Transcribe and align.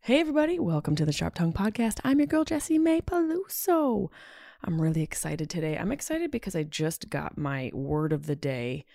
Hey, 0.00 0.20
everybody, 0.20 0.58
welcome 0.58 0.96
to 0.96 1.04
the 1.04 1.12
Sharp 1.12 1.34
Tongue 1.34 1.52
Podcast. 1.52 2.00
I'm 2.02 2.18
your 2.18 2.26
girl, 2.26 2.44
Jessimae 2.44 3.02
Peluso. 3.02 4.08
I'm 4.64 4.80
really 4.80 5.02
excited 5.02 5.50
today. 5.50 5.76
I'm 5.76 5.92
excited 5.92 6.30
because 6.30 6.56
I 6.56 6.62
just 6.62 7.10
got 7.10 7.36
my 7.36 7.70
word 7.74 8.14
of 8.14 8.24
the 8.24 8.36
day 8.36 8.86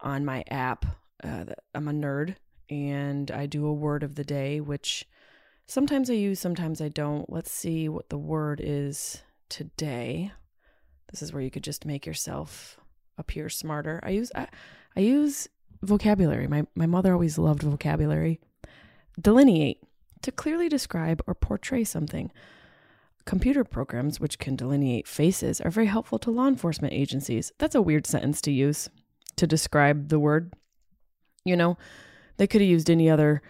on 0.00 0.24
my 0.24 0.44
app. 0.50 0.86
Uh, 1.22 1.44
I'm 1.74 1.88
a 1.88 1.92
nerd 1.92 2.36
and 2.70 3.30
I 3.30 3.44
do 3.44 3.66
a 3.66 3.72
word 3.72 4.02
of 4.02 4.14
the 4.14 4.24
day, 4.24 4.60
which 4.60 5.04
sometimes 5.66 6.08
I 6.08 6.14
use, 6.14 6.40
sometimes 6.40 6.80
I 6.80 6.88
don't. 6.88 7.30
Let's 7.30 7.52
see 7.52 7.86
what 7.90 8.08
the 8.08 8.16
word 8.16 8.62
is 8.64 9.22
today. 9.50 10.32
This 11.10 11.20
is 11.20 11.34
where 11.34 11.42
you 11.42 11.50
could 11.50 11.64
just 11.64 11.84
make 11.84 12.06
yourself 12.06 12.80
appear 13.18 13.50
smarter. 13.50 14.00
I 14.02 14.10
use 14.10 14.32
I, 14.34 14.48
I 14.96 15.00
use 15.00 15.48
vocabulary. 15.82 16.46
My 16.46 16.66
my 16.74 16.86
mother 16.86 17.12
always 17.12 17.36
loved 17.36 17.62
vocabulary. 17.62 18.40
Delineate 19.20 19.82
to 20.22 20.32
clearly 20.32 20.68
describe 20.68 21.22
or 21.26 21.34
portray 21.34 21.84
something. 21.84 22.32
Computer 23.24 23.64
programs, 23.64 24.20
which 24.20 24.38
can 24.38 24.54
delineate 24.54 25.08
faces, 25.08 25.60
are 25.60 25.70
very 25.70 25.86
helpful 25.86 26.18
to 26.20 26.30
law 26.30 26.46
enforcement 26.46 26.94
agencies. 26.94 27.52
That's 27.58 27.74
a 27.74 27.82
weird 27.82 28.06
sentence 28.06 28.40
to 28.42 28.52
use 28.52 28.88
to 29.36 29.46
describe 29.46 30.08
the 30.08 30.18
word. 30.18 30.54
You 31.44 31.56
know, 31.56 31.76
they 32.36 32.46
could 32.46 32.60
have 32.60 32.70
used 32.70 32.90
any 32.90 33.08
other 33.08 33.42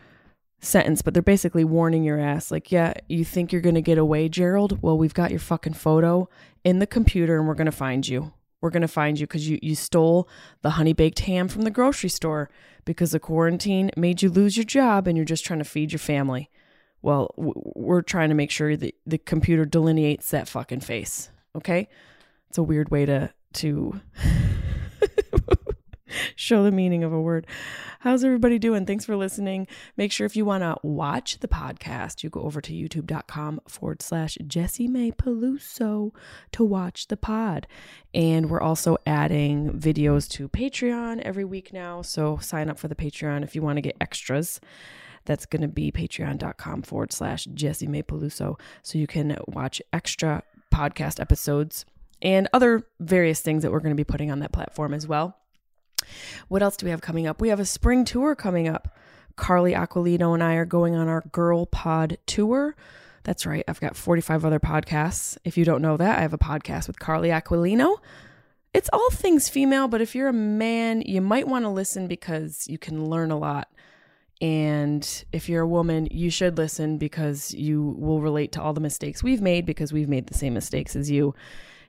sentence, 0.60 1.02
but 1.02 1.14
they're 1.14 1.22
basically 1.22 1.64
warning 1.64 2.04
your 2.04 2.18
ass 2.18 2.50
like, 2.50 2.72
yeah, 2.72 2.94
you 3.08 3.24
think 3.24 3.52
you're 3.52 3.60
going 3.60 3.74
to 3.74 3.82
get 3.82 3.98
away, 3.98 4.28
Gerald? 4.28 4.82
Well, 4.82 4.98
we've 4.98 5.14
got 5.14 5.30
your 5.30 5.40
fucking 5.40 5.74
photo 5.74 6.28
in 6.64 6.78
the 6.78 6.86
computer 6.86 7.38
and 7.38 7.46
we're 7.46 7.54
going 7.54 7.66
to 7.66 7.72
find 7.72 8.06
you. 8.06 8.32
We're 8.60 8.70
going 8.70 8.82
to 8.82 8.88
find 8.88 9.20
you 9.20 9.26
because 9.26 9.48
you, 9.48 9.58
you 9.62 9.74
stole 9.74 10.28
the 10.62 10.70
honey 10.70 10.92
baked 10.92 11.20
ham 11.20 11.48
from 11.48 11.62
the 11.62 11.70
grocery 11.70 12.08
store 12.08 12.50
because 12.84 13.12
the 13.12 13.20
quarantine 13.20 13.90
made 13.96 14.22
you 14.22 14.30
lose 14.30 14.56
your 14.56 14.64
job 14.64 15.06
and 15.06 15.16
you're 15.16 15.24
just 15.24 15.44
trying 15.44 15.58
to 15.58 15.64
feed 15.64 15.92
your 15.92 15.98
family. 15.98 16.50
Well, 17.02 17.34
we're 17.36 18.02
trying 18.02 18.30
to 18.30 18.34
make 18.34 18.50
sure 18.50 18.76
that 18.76 18.94
the 19.06 19.18
computer 19.18 19.64
delineates 19.64 20.30
that 20.30 20.48
fucking 20.48 20.80
face. 20.80 21.30
Okay? 21.54 21.88
It's 22.48 22.58
a 22.58 22.62
weird 22.62 22.90
way 22.90 23.06
to 23.06 23.32
to 23.54 24.00
show 26.36 26.62
the 26.62 26.70
meaning 26.70 27.04
of 27.04 27.12
a 27.12 27.20
word. 27.20 27.46
How's 28.00 28.22
everybody 28.22 28.58
doing? 28.58 28.86
Thanks 28.86 29.04
for 29.04 29.16
listening. 29.16 29.66
Make 29.96 30.12
sure 30.12 30.26
if 30.26 30.36
you 30.36 30.44
want 30.44 30.62
to 30.62 30.76
watch 30.82 31.40
the 31.40 31.48
podcast, 31.48 32.22
you 32.22 32.30
go 32.30 32.42
over 32.42 32.60
to 32.60 32.72
youtube.com 32.72 33.60
forward 33.66 34.02
slash 34.02 34.38
Jessimae 34.42 35.16
Peluso 35.16 36.12
to 36.52 36.64
watch 36.64 37.08
the 37.08 37.16
pod. 37.16 37.66
And 38.14 38.48
we're 38.48 38.60
also 38.60 38.98
adding 39.06 39.72
videos 39.72 40.28
to 40.30 40.48
Patreon 40.48 41.20
every 41.22 41.44
week 41.44 41.72
now. 41.72 42.02
So 42.02 42.38
sign 42.38 42.70
up 42.70 42.78
for 42.78 42.88
the 42.88 42.94
Patreon 42.94 43.42
if 43.42 43.54
you 43.54 43.62
want 43.62 43.78
to 43.78 43.82
get 43.82 43.96
extras. 44.00 44.60
That's 45.26 45.46
going 45.46 45.62
to 45.62 45.68
be 45.68 45.92
patreon.com 45.92 46.82
forward 46.82 47.12
slash 47.12 47.46
Jessimae 47.46 48.04
Peluso. 48.04 48.58
So 48.82 48.98
you 48.98 49.06
can 49.06 49.36
watch 49.46 49.82
extra 49.92 50.42
podcast 50.72 51.20
episodes 51.20 51.84
and 52.22 52.48
other 52.52 52.86
various 53.00 53.40
things 53.40 53.62
that 53.62 53.72
we're 53.72 53.80
going 53.80 53.94
to 53.94 53.96
be 53.96 54.04
putting 54.04 54.30
on 54.30 54.38
that 54.40 54.52
platform 54.52 54.94
as 54.94 55.06
well. 55.06 55.36
What 56.48 56.62
else 56.62 56.76
do 56.76 56.86
we 56.86 56.90
have 56.90 57.00
coming 57.00 57.26
up? 57.26 57.40
We 57.40 57.48
have 57.48 57.60
a 57.60 57.64
spring 57.64 58.04
tour 58.04 58.34
coming 58.34 58.68
up. 58.68 58.96
Carly 59.36 59.72
Aquilino 59.72 60.32
and 60.32 60.42
I 60.42 60.54
are 60.54 60.64
going 60.64 60.94
on 60.94 61.08
our 61.08 61.22
Girl 61.32 61.66
Pod 61.66 62.16
tour. 62.26 62.74
That's 63.24 63.44
right, 63.44 63.64
I've 63.66 63.80
got 63.80 63.96
45 63.96 64.44
other 64.44 64.60
podcasts. 64.60 65.36
If 65.44 65.58
you 65.58 65.64
don't 65.64 65.82
know 65.82 65.96
that, 65.96 66.18
I 66.18 66.22
have 66.22 66.32
a 66.32 66.38
podcast 66.38 66.86
with 66.86 66.98
Carly 67.00 67.30
Aquilino. 67.30 67.96
It's 68.72 68.88
all 68.92 69.10
things 69.10 69.48
female, 69.48 69.88
but 69.88 70.00
if 70.00 70.14
you're 70.14 70.28
a 70.28 70.32
man, 70.32 71.00
you 71.02 71.20
might 71.20 71.48
want 71.48 71.64
to 71.64 71.68
listen 71.68 72.06
because 72.06 72.68
you 72.68 72.78
can 72.78 73.06
learn 73.06 73.30
a 73.30 73.38
lot. 73.38 73.68
And 74.40 75.24
if 75.32 75.48
you're 75.48 75.62
a 75.62 75.68
woman, 75.68 76.08
you 76.10 76.30
should 76.30 76.58
listen 76.58 76.98
because 76.98 77.54
you 77.54 77.94
will 77.98 78.20
relate 78.20 78.52
to 78.52 78.62
all 78.62 78.74
the 78.74 78.80
mistakes 78.80 79.22
we've 79.22 79.40
made 79.40 79.64
because 79.64 79.92
we've 79.92 80.08
made 80.08 80.26
the 80.26 80.34
same 80.34 80.54
mistakes 80.54 80.94
as 80.94 81.10
you 81.10 81.34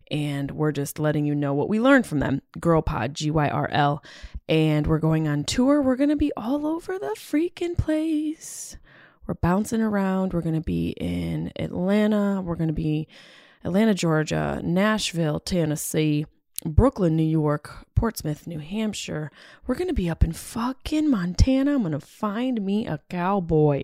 and 0.09 0.51
we're 0.51 0.71
just 0.71 0.99
letting 0.99 1.25
you 1.25 1.35
know 1.35 1.53
what 1.53 1.69
we 1.69 1.79
learned 1.79 2.07
from 2.07 2.19
them. 2.19 2.41
Girl 2.59 2.81
Pod, 2.81 3.13
G 3.13 3.31
Y 3.31 3.49
R 3.49 3.69
L. 3.71 4.03
And 4.47 4.87
we're 4.87 4.99
going 4.99 5.27
on 5.27 5.43
tour. 5.43 5.81
We're 5.81 5.97
going 5.97 6.09
to 6.09 6.15
be 6.15 6.31
all 6.37 6.65
over 6.65 6.97
the 6.97 7.15
freaking 7.17 7.77
place. 7.77 8.77
We're 9.25 9.33
bouncing 9.33 9.81
around. 9.81 10.33
We're 10.33 10.41
going 10.41 10.55
to 10.55 10.61
be 10.61 10.91
in 10.91 11.51
Atlanta. 11.59 12.41
We're 12.41 12.55
going 12.55 12.69
to 12.69 12.73
be 12.73 13.07
Atlanta, 13.65 13.93
Georgia, 13.93 14.61
Nashville, 14.63 15.41
Tennessee, 15.41 16.25
Brooklyn, 16.65 17.15
New 17.15 17.23
York, 17.23 17.85
Portsmouth, 17.95 18.47
New 18.47 18.59
Hampshire. 18.59 19.31
We're 19.65 19.75
going 19.75 19.89
to 19.89 19.93
be 19.93 20.09
up 20.09 20.23
in 20.23 20.33
fucking 20.33 21.09
Montana. 21.09 21.75
I'm 21.75 21.81
going 21.81 21.91
to 21.91 21.99
find 21.99 22.65
me 22.65 22.87
a 22.87 22.99
cowboy. 23.09 23.83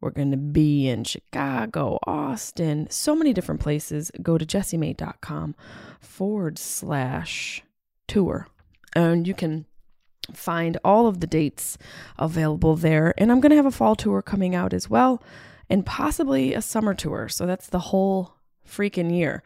We're 0.00 0.10
going 0.10 0.32
to 0.32 0.36
be 0.36 0.88
in 0.88 1.04
Chicago, 1.04 1.98
Austin, 2.06 2.88
so 2.90 3.14
many 3.14 3.32
different 3.32 3.60
places. 3.60 4.10
Go 4.20 4.36
to 4.36 4.44
jessiemay.com 4.44 5.54
forward 6.00 6.58
slash 6.58 7.62
tour. 8.06 8.48
And 8.94 9.26
you 9.26 9.34
can 9.34 9.64
find 10.32 10.76
all 10.84 11.06
of 11.06 11.20
the 11.20 11.26
dates 11.26 11.78
available 12.18 12.76
there. 12.76 13.14
And 13.16 13.30
I'm 13.30 13.40
going 13.40 13.50
to 13.50 13.56
have 13.56 13.66
a 13.66 13.70
fall 13.70 13.94
tour 13.94 14.20
coming 14.20 14.54
out 14.54 14.74
as 14.74 14.90
well, 14.90 15.22
and 15.70 15.86
possibly 15.86 16.54
a 16.54 16.60
summer 16.60 16.92
tour. 16.92 17.28
So 17.28 17.46
that's 17.46 17.68
the 17.68 17.78
whole 17.78 18.34
freaking 18.68 19.14
year 19.14 19.42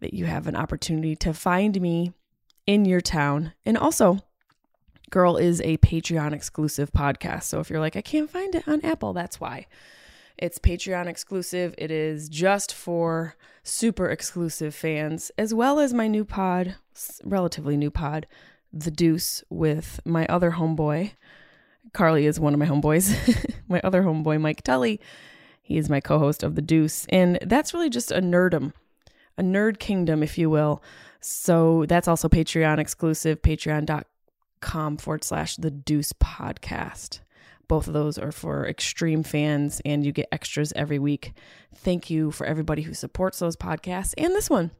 that 0.00 0.14
you 0.14 0.26
have 0.26 0.46
an 0.46 0.56
opportunity 0.56 1.16
to 1.16 1.34
find 1.34 1.80
me 1.80 2.12
in 2.66 2.84
your 2.84 3.00
town. 3.00 3.52
And 3.64 3.76
also, 3.76 4.20
Girl 5.10 5.36
is 5.36 5.60
a 5.62 5.78
Patreon 5.78 6.32
exclusive 6.32 6.92
podcast. 6.92 7.44
So 7.44 7.60
if 7.60 7.70
you're 7.70 7.80
like, 7.80 7.96
I 7.96 8.02
can't 8.02 8.30
find 8.30 8.54
it 8.54 8.68
on 8.68 8.84
Apple, 8.84 9.12
that's 9.12 9.40
why. 9.40 9.66
It's 10.36 10.58
Patreon 10.58 11.06
exclusive. 11.06 11.74
It 11.78 11.90
is 11.90 12.28
just 12.28 12.74
for 12.74 13.34
super 13.62 14.08
exclusive 14.10 14.74
fans, 14.74 15.32
as 15.38 15.52
well 15.54 15.80
as 15.80 15.94
my 15.94 16.08
new 16.08 16.24
pod, 16.24 16.76
relatively 17.24 17.76
new 17.76 17.90
pod, 17.90 18.26
The 18.72 18.90
Deuce, 18.90 19.42
with 19.48 20.00
my 20.04 20.26
other 20.26 20.52
homeboy. 20.52 21.12
Carly 21.92 22.26
is 22.26 22.38
one 22.38 22.52
of 22.52 22.60
my 22.60 22.66
homeboys. 22.66 23.52
my 23.68 23.80
other 23.82 24.02
homeboy, 24.02 24.40
Mike 24.40 24.62
Tully. 24.62 25.00
He 25.62 25.76
is 25.76 25.88
my 25.88 26.00
co 26.00 26.18
host 26.18 26.42
of 26.42 26.54
The 26.54 26.62
Deuce. 26.62 27.06
And 27.08 27.38
that's 27.42 27.74
really 27.74 27.90
just 27.90 28.12
a 28.12 28.20
nerdum, 28.20 28.72
a 29.38 29.42
nerd 29.42 29.78
kingdom, 29.78 30.22
if 30.22 30.36
you 30.36 30.50
will. 30.50 30.82
So 31.20 31.86
that's 31.86 32.08
also 32.08 32.28
Patreon 32.28 32.78
exclusive, 32.78 33.40
patreon.com 33.42 34.96
forward 34.98 35.24
slash 35.24 35.56
The 35.56 35.70
Deuce 35.70 36.12
podcast. 36.12 37.20
Both 37.68 37.86
of 37.86 37.92
those 37.92 38.18
are 38.18 38.32
for 38.32 38.66
extreme 38.66 39.22
fans, 39.22 39.80
and 39.84 40.04
you 40.04 40.12
get 40.12 40.28
extras 40.32 40.72
every 40.74 40.98
week. 40.98 41.32
Thank 41.74 42.08
you 42.08 42.30
for 42.30 42.46
everybody 42.46 42.82
who 42.82 42.94
supports 42.94 43.38
those 43.38 43.56
podcasts 43.56 44.14
and 44.16 44.34
this 44.34 44.48
one. 44.48 44.70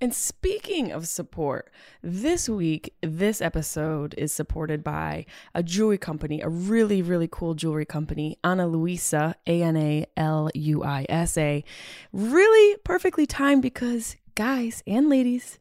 And 0.00 0.14
speaking 0.14 0.92
of 0.92 1.06
support, 1.06 1.70
this 2.02 2.48
week, 2.48 2.94
this 3.00 3.40
episode 3.40 4.14
is 4.18 4.32
supported 4.32 4.82
by 4.82 5.24
a 5.54 5.62
jewelry 5.62 5.98
company, 5.98 6.40
a 6.40 6.48
really, 6.48 7.00
really 7.00 7.28
cool 7.30 7.54
jewelry 7.54 7.86
company, 7.86 8.36
Ana 8.42 8.66
Luisa, 8.66 9.36
A 9.46 9.62
N 9.62 9.76
A 9.76 10.06
L 10.16 10.50
U 10.54 10.82
I 10.82 11.06
S 11.08 11.38
A. 11.38 11.64
Really 12.12 12.76
perfectly 12.84 13.24
timed 13.24 13.62
because, 13.62 14.16
guys 14.34 14.82
and 14.86 15.08
ladies, 15.08 15.58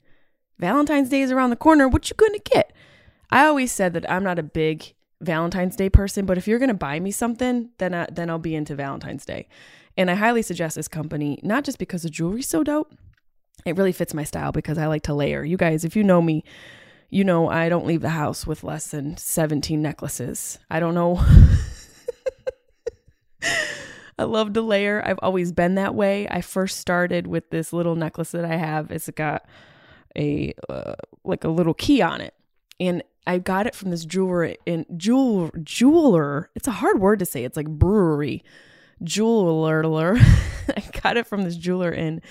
Valentine's 0.60 1.10
Day 1.10 1.22
is 1.22 1.32
around 1.32 1.52
the 1.52 1.56
corner. 1.56 1.88
What 1.88 2.10
you 2.10 2.16
gonna 2.16 2.40
get? 2.40 2.74
I 3.30 3.46
always 3.46 3.72
said 3.72 3.94
that 3.94 4.10
I'm 4.10 4.24
not 4.24 4.40
a 4.40 4.44
big 4.44 4.94
Valentine's 5.22 5.76
Day 5.76 5.90
person, 5.90 6.26
but 6.26 6.38
if 6.38 6.48
you're 6.48 6.60
to 6.68 6.74
buy 6.74 7.00
me 7.00 7.12
something, 7.12 7.70
then 7.78 7.94
I, 7.94 8.08
then 8.12 8.30
I'll 8.30 8.40
be 8.40 8.56
into 8.56 8.76
Valentine's 8.76 9.26
Day. 9.26 9.48
And 9.96 10.10
I 10.10 10.16
highly 10.16 10.42
suggest 10.42 10.76
this 10.76 10.88
company, 10.88 11.40
not 11.44 11.64
just 11.64 11.78
because 11.78 12.04
the 12.04 12.10
jewelry's 12.10 12.48
so 12.48 12.64
dope, 12.64 12.94
it 13.66 13.78
really 13.78 13.92
fits 13.92 14.14
my 14.14 14.24
style 14.24 14.52
because 14.52 14.78
I 14.78 14.88
like 14.88 15.04
to 15.04 15.14
layer. 15.14 15.44
You 15.44 15.58
guys, 15.58 15.86
if 15.86 15.96
you 15.96 16.04
know 16.04 16.22
me, 16.22 16.44
you 17.10 17.24
know 17.24 17.48
I 17.48 17.70
don't 17.70 17.86
leave 17.86 18.02
the 18.02 18.10
house 18.10 18.46
with 18.48 18.64
less 18.64 18.88
than 18.88 19.18
17 19.18 19.82
necklaces. 19.82 20.60
I 20.70 20.80
don't 20.80 20.96
know. 20.96 21.24
I 24.18 24.24
love 24.24 24.54
to 24.54 24.62
layer. 24.62 25.02
I've 25.06 25.20
always 25.22 25.52
been 25.52 25.76
that 25.76 25.96
way. 25.96 26.28
I 26.30 26.42
first 26.42 26.80
started 26.80 27.28
with 27.28 27.50
this 27.50 27.74
little 27.74 27.96
necklace 27.96 28.32
that 28.32 28.46
I 28.46 28.56
have. 28.56 28.92
It's 28.92 29.10
got 29.10 29.46
a 30.18 30.54
uh, 30.70 30.94
like 31.24 31.44
a 31.44 31.50
little 31.50 31.74
key 31.74 32.02
on 32.02 32.22
it. 32.22 32.34
And 32.80 33.04
I 33.26 33.40
got 33.40 33.68
it 33.68 33.76
from 33.76 33.92
this 33.92 34.06
jeweler 34.06 34.56
in 34.66 34.86
jewel 34.98 35.52
jeweler. 35.64 36.50
It's 36.56 36.68
a 36.68 36.72
hard 36.72 37.00
word 37.00 37.20
to 37.20 37.26
say. 37.26 37.44
It's 37.44 37.58
like 37.58 37.70
brewery 37.70 38.44
jeweler. 39.04 40.18
I 40.78 40.84
got 41.02 41.18
it 41.18 41.28
from 41.28 41.44
this 41.44 41.56
jeweler 41.56 41.92
in 41.92 42.22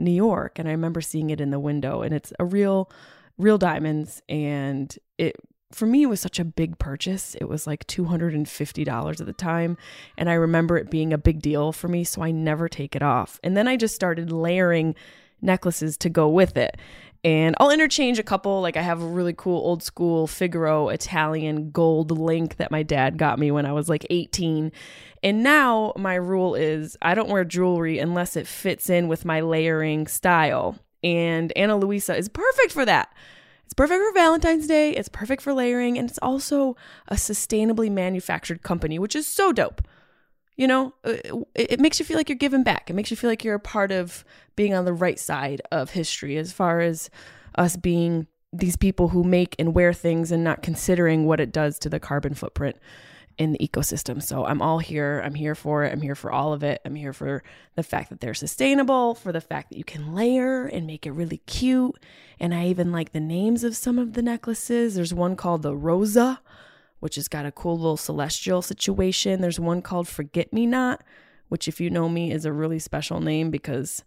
New 0.00 0.10
York 0.10 0.58
and 0.58 0.68
I 0.68 0.72
remember 0.72 1.00
seeing 1.00 1.30
it 1.30 1.40
in 1.40 1.50
the 1.50 1.60
window 1.60 2.02
and 2.02 2.14
it's 2.14 2.32
a 2.38 2.44
real 2.44 2.90
real 3.38 3.58
diamonds 3.58 4.22
and 4.28 4.96
it 5.18 5.36
for 5.72 5.86
me 5.86 6.02
it 6.02 6.06
was 6.06 6.20
such 6.20 6.38
a 6.38 6.44
big 6.44 6.78
purchase. 6.78 7.36
It 7.36 7.48
was 7.48 7.66
like 7.66 7.86
$250 7.86 9.20
at 9.20 9.26
the 9.26 9.32
time 9.32 9.76
and 10.18 10.28
I 10.28 10.34
remember 10.34 10.76
it 10.76 10.90
being 10.90 11.12
a 11.12 11.18
big 11.18 11.40
deal 11.40 11.72
for 11.72 11.88
me 11.88 12.04
so 12.04 12.22
I 12.22 12.30
never 12.30 12.68
take 12.68 12.96
it 12.96 13.02
off. 13.02 13.38
And 13.42 13.56
then 13.56 13.68
I 13.68 13.76
just 13.76 13.94
started 13.94 14.32
layering 14.32 14.94
necklaces 15.40 15.96
to 15.98 16.10
go 16.10 16.28
with 16.28 16.56
it 16.56 16.76
and 17.22 17.54
I'll 17.58 17.70
interchange 17.70 18.18
a 18.18 18.22
couple. 18.22 18.60
Like 18.60 18.76
I 18.76 18.82
have 18.82 19.02
a 19.02 19.06
really 19.06 19.34
cool 19.36 19.58
old 19.58 19.82
school 19.82 20.26
Figaro 20.26 20.88
Italian 20.88 21.70
gold 21.70 22.10
link 22.10 22.56
that 22.56 22.70
my 22.70 22.82
dad 22.82 23.18
got 23.18 23.38
me 23.38 23.50
when 23.50 23.66
I 23.66 23.72
was 23.72 23.88
like 23.88 24.06
18. 24.08 24.72
And 25.22 25.42
now 25.42 25.92
my 25.96 26.14
rule 26.14 26.54
is 26.54 26.96
I 27.02 27.14
don't 27.14 27.28
wear 27.28 27.44
jewelry 27.44 27.98
unless 27.98 28.36
it 28.36 28.46
fits 28.46 28.88
in 28.88 29.08
with 29.08 29.24
my 29.24 29.40
layering 29.40 30.06
style. 30.06 30.78
And 31.04 31.52
Ana 31.56 31.76
Luisa 31.76 32.16
is 32.16 32.28
perfect 32.28 32.72
for 32.72 32.84
that. 32.84 33.12
It's 33.64 33.74
perfect 33.74 34.02
for 34.02 34.12
Valentine's 34.14 34.66
Day, 34.66 34.90
it's 34.96 35.08
perfect 35.08 35.42
for 35.42 35.54
layering, 35.54 35.96
and 35.96 36.10
it's 36.10 36.18
also 36.20 36.76
a 37.06 37.14
sustainably 37.14 37.88
manufactured 37.88 38.62
company, 38.62 38.98
which 38.98 39.14
is 39.14 39.28
so 39.28 39.52
dope. 39.52 39.80
You 40.60 40.66
know, 40.66 40.92
uh, 41.06 41.12
it, 41.54 41.72
it, 41.72 41.80
makes 41.80 41.98
you 41.98 42.04
feel 42.04 42.18
like 42.18 42.28
you're 42.28 42.36
giving 42.36 42.62
back. 42.62 42.90
It 42.90 42.92
makes 42.92 43.10
you 43.10 43.16
feel 43.16 43.30
like 43.30 43.44
you're 43.44 43.54
a 43.54 43.58
part 43.58 43.90
of 43.90 44.26
being 44.56 44.74
on 44.74 44.84
the 44.84 44.92
right 44.92 45.18
side 45.18 45.62
of 45.72 45.88
history 45.88 46.36
as 46.36 46.52
far 46.52 46.80
as 46.80 47.08
us 47.54 47.78
being 47.78 48.26
these 48.52 48.76
people 48.76 49.08
who 49.08 49.24
make 49.24 49.56
and 49.58 49.74
wear 49.74 49.94
things 49.94 50.30
and 50.30 50.44
not 50.44 50.62
considering 50.62 51.24
what 51.24 51.40
it 51.40 51.50
does 51.50 51.78
to 51.78 51.88
the 51.88 51.98
carbon 51.98 52.34
footprint 52.34 52.76
in 53.38 53.52
the 53.52 53.58
ecosystem. 53.58 54.22
So 54.22 54.44
I'm 54.44 54.60
all 54.60 54.80
here. 54.80 55.22
I'm 55.24 55.34
here 55.34 55.54
for 55.54 55.84
it. 55.84 55.94
I'm 55.94 56.02
here 56.02 56.14
for 56.14 56.30
all 56.30 56.52
of 56.52 56.62
it. 56.62 56.82
I'm 56.84 56.94
here 56.94 57.14
for 57.14 57.42
the 57.74 57.82
fact 57.82 58.10
that 58.10 58.20
they're 58.20 58.34
sustainable, 58.34 59.14
for 59.14 59.32
the 59.32 59.40
fact 59.40 59.70
that 59.70 59.78
you 59.78 59.84
can 59.84 60.14
layer 60.14 60.66
and 60.66 60.86
make 60.86 61.06
it 61.06 61.12
really 61.12 61.38
cute. 61.46 61.98
And 62.38 62.54
I 62.54 62.66
even 62.66 62.92
like 62.92 63.12
the 63.12 63.20
names 63.20 63.64
of 63.64 63.76
some 63.76 63.98
of 63.98 64.12
the 64.12 64.20
necklaces. 64.20 64.94
There's 64.94 65.14
one 65.14 65.36
called 65.36 65.62
the 65.62 65.74
Rosa, 65.74 66.42
which 67.00 67.16
has 67.16 67.28
got 67.28 67.46
a 67.46 67.52
cool 67.52 67.76
little 67.76 67.96
celestial 67.96 68.62
situation. 68.62 69.40
There's 69.40 69.60
one 69.60 69.82
called 69.82 70.08
Forget 70.08 70.52
Me 70.52 70.66
Not, 70.66 71.02
which, 71.48 71.66
if 71.66 71.80
you 71.80 71.90
know 71.90 72.08
me, 72.08 72.32
is 72.32 72.44
a 72.44 72.52
really 72.52 72.78
special 72.78 73.20
name 73.20 73.50
because 73.50 74.04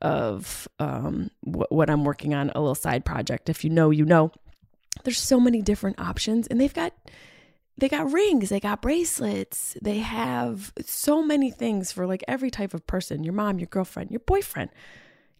of 0.00 0.68
um, 0.78 1.30
wh- 1.42 1.70
what 1.70 1.90
I'm 1.90 2.04
working 2.04 2.34
on, 2.34 2.50
a 2.54 2.60
little 2.60 2.74
side 2.74 3.04
project. 3.04 3.48
If 3.48 3.64
you 3.64 3.70
know, 3.70 3.90
you 3.90 4.04
know. 4.04 4.30
There's 5.02 5.18
so 5.18 5.40
many 5.40 5.60
different 5.60 5.98
options, 5.98 6.46
and 6.46 6.60
they've 6.60 6.72
got 6.72 6.92
they 7.76 7.88
got 7.88 8.12
rings, 8.12 8.50
they 8.50 8.60
got 8.60 8.80
bracelets, 8.80 9.76
they 9.82 9.98
have 9.98 10.72
so 10.84 11.22
many 11.22 11.50
things 11.50 11.90
for 11.90 12.06
like 12.06 12.22
every 12.28 12.50
type 12.50 12.74
of 12.74 12.86
person 12.86 13.24
your 13.24 13.32
mom, 13.32 13.58
your 13.58 13.66
girlfriend, 13.66 14.10
your 14.10 14.20
boyfriend, 14.20 14.70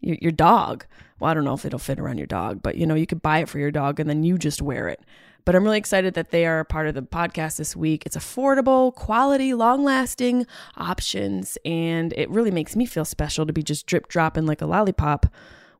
your, 0.01 0.17
your 0.21 0.31
dog. 0.31 0.85
Well, 1.19 1.31
I 1.31 1.33
don't 1.33 1.45
know 1.45 1.53
if 1.53 1.65
it'll 1.65 1.79
fit 1.79 1.99
around 1.99 2.17
your 2.17 2.27
dog, 2.27 2.61
but 2.61 2.75
you 2.75 2.85
know, 2.85 2.95
you 2.95 3.07
could 3.07 3.21
buy 3.21 3.39
it 3.39 3.49
for 3.49 3.59
your 3.59 3.71
dog 3.71 3.99
and 3.99 4.09
then 4.09 4.23
you 4.23 4.37
just 4.37 4.61
wear 4.61 4.89
it. 4.89 4.99
But 5.45 5.55
I'm 5.55 5.63
really 5.63 5.77
excited 5.77 6.15
that 6.15 6.31
they 6.31 6.45
are 6.45 6.59
a 6.59 6.65
part 6.65 6.87
of 6.87 6.95
the 6.95 7.03
podcast 7.03 7.57
this 7.57 7.75
week. 7.75 8.05
It's 8.05 8.17
affordable, 8.17 8.93
quality, 8.93 9.53
long 9.53 9.83
lasting 9.83 10.47
options. 10.75 11.57
And 11.63 12.13
it 12.13 12.29
really 12.31 12.51
makes 12.51 12.75
me 12.75 12.87
feel 12.87 13.05
special 13.05 13.45
to 13.45 13.53
be 13.53 13.61
just 13.61 13.85
drip 13.85 14.07
dropping 14.07 14.47
like 14.47 14.61
a 14.61 14.65
lollipop 14.65 15.27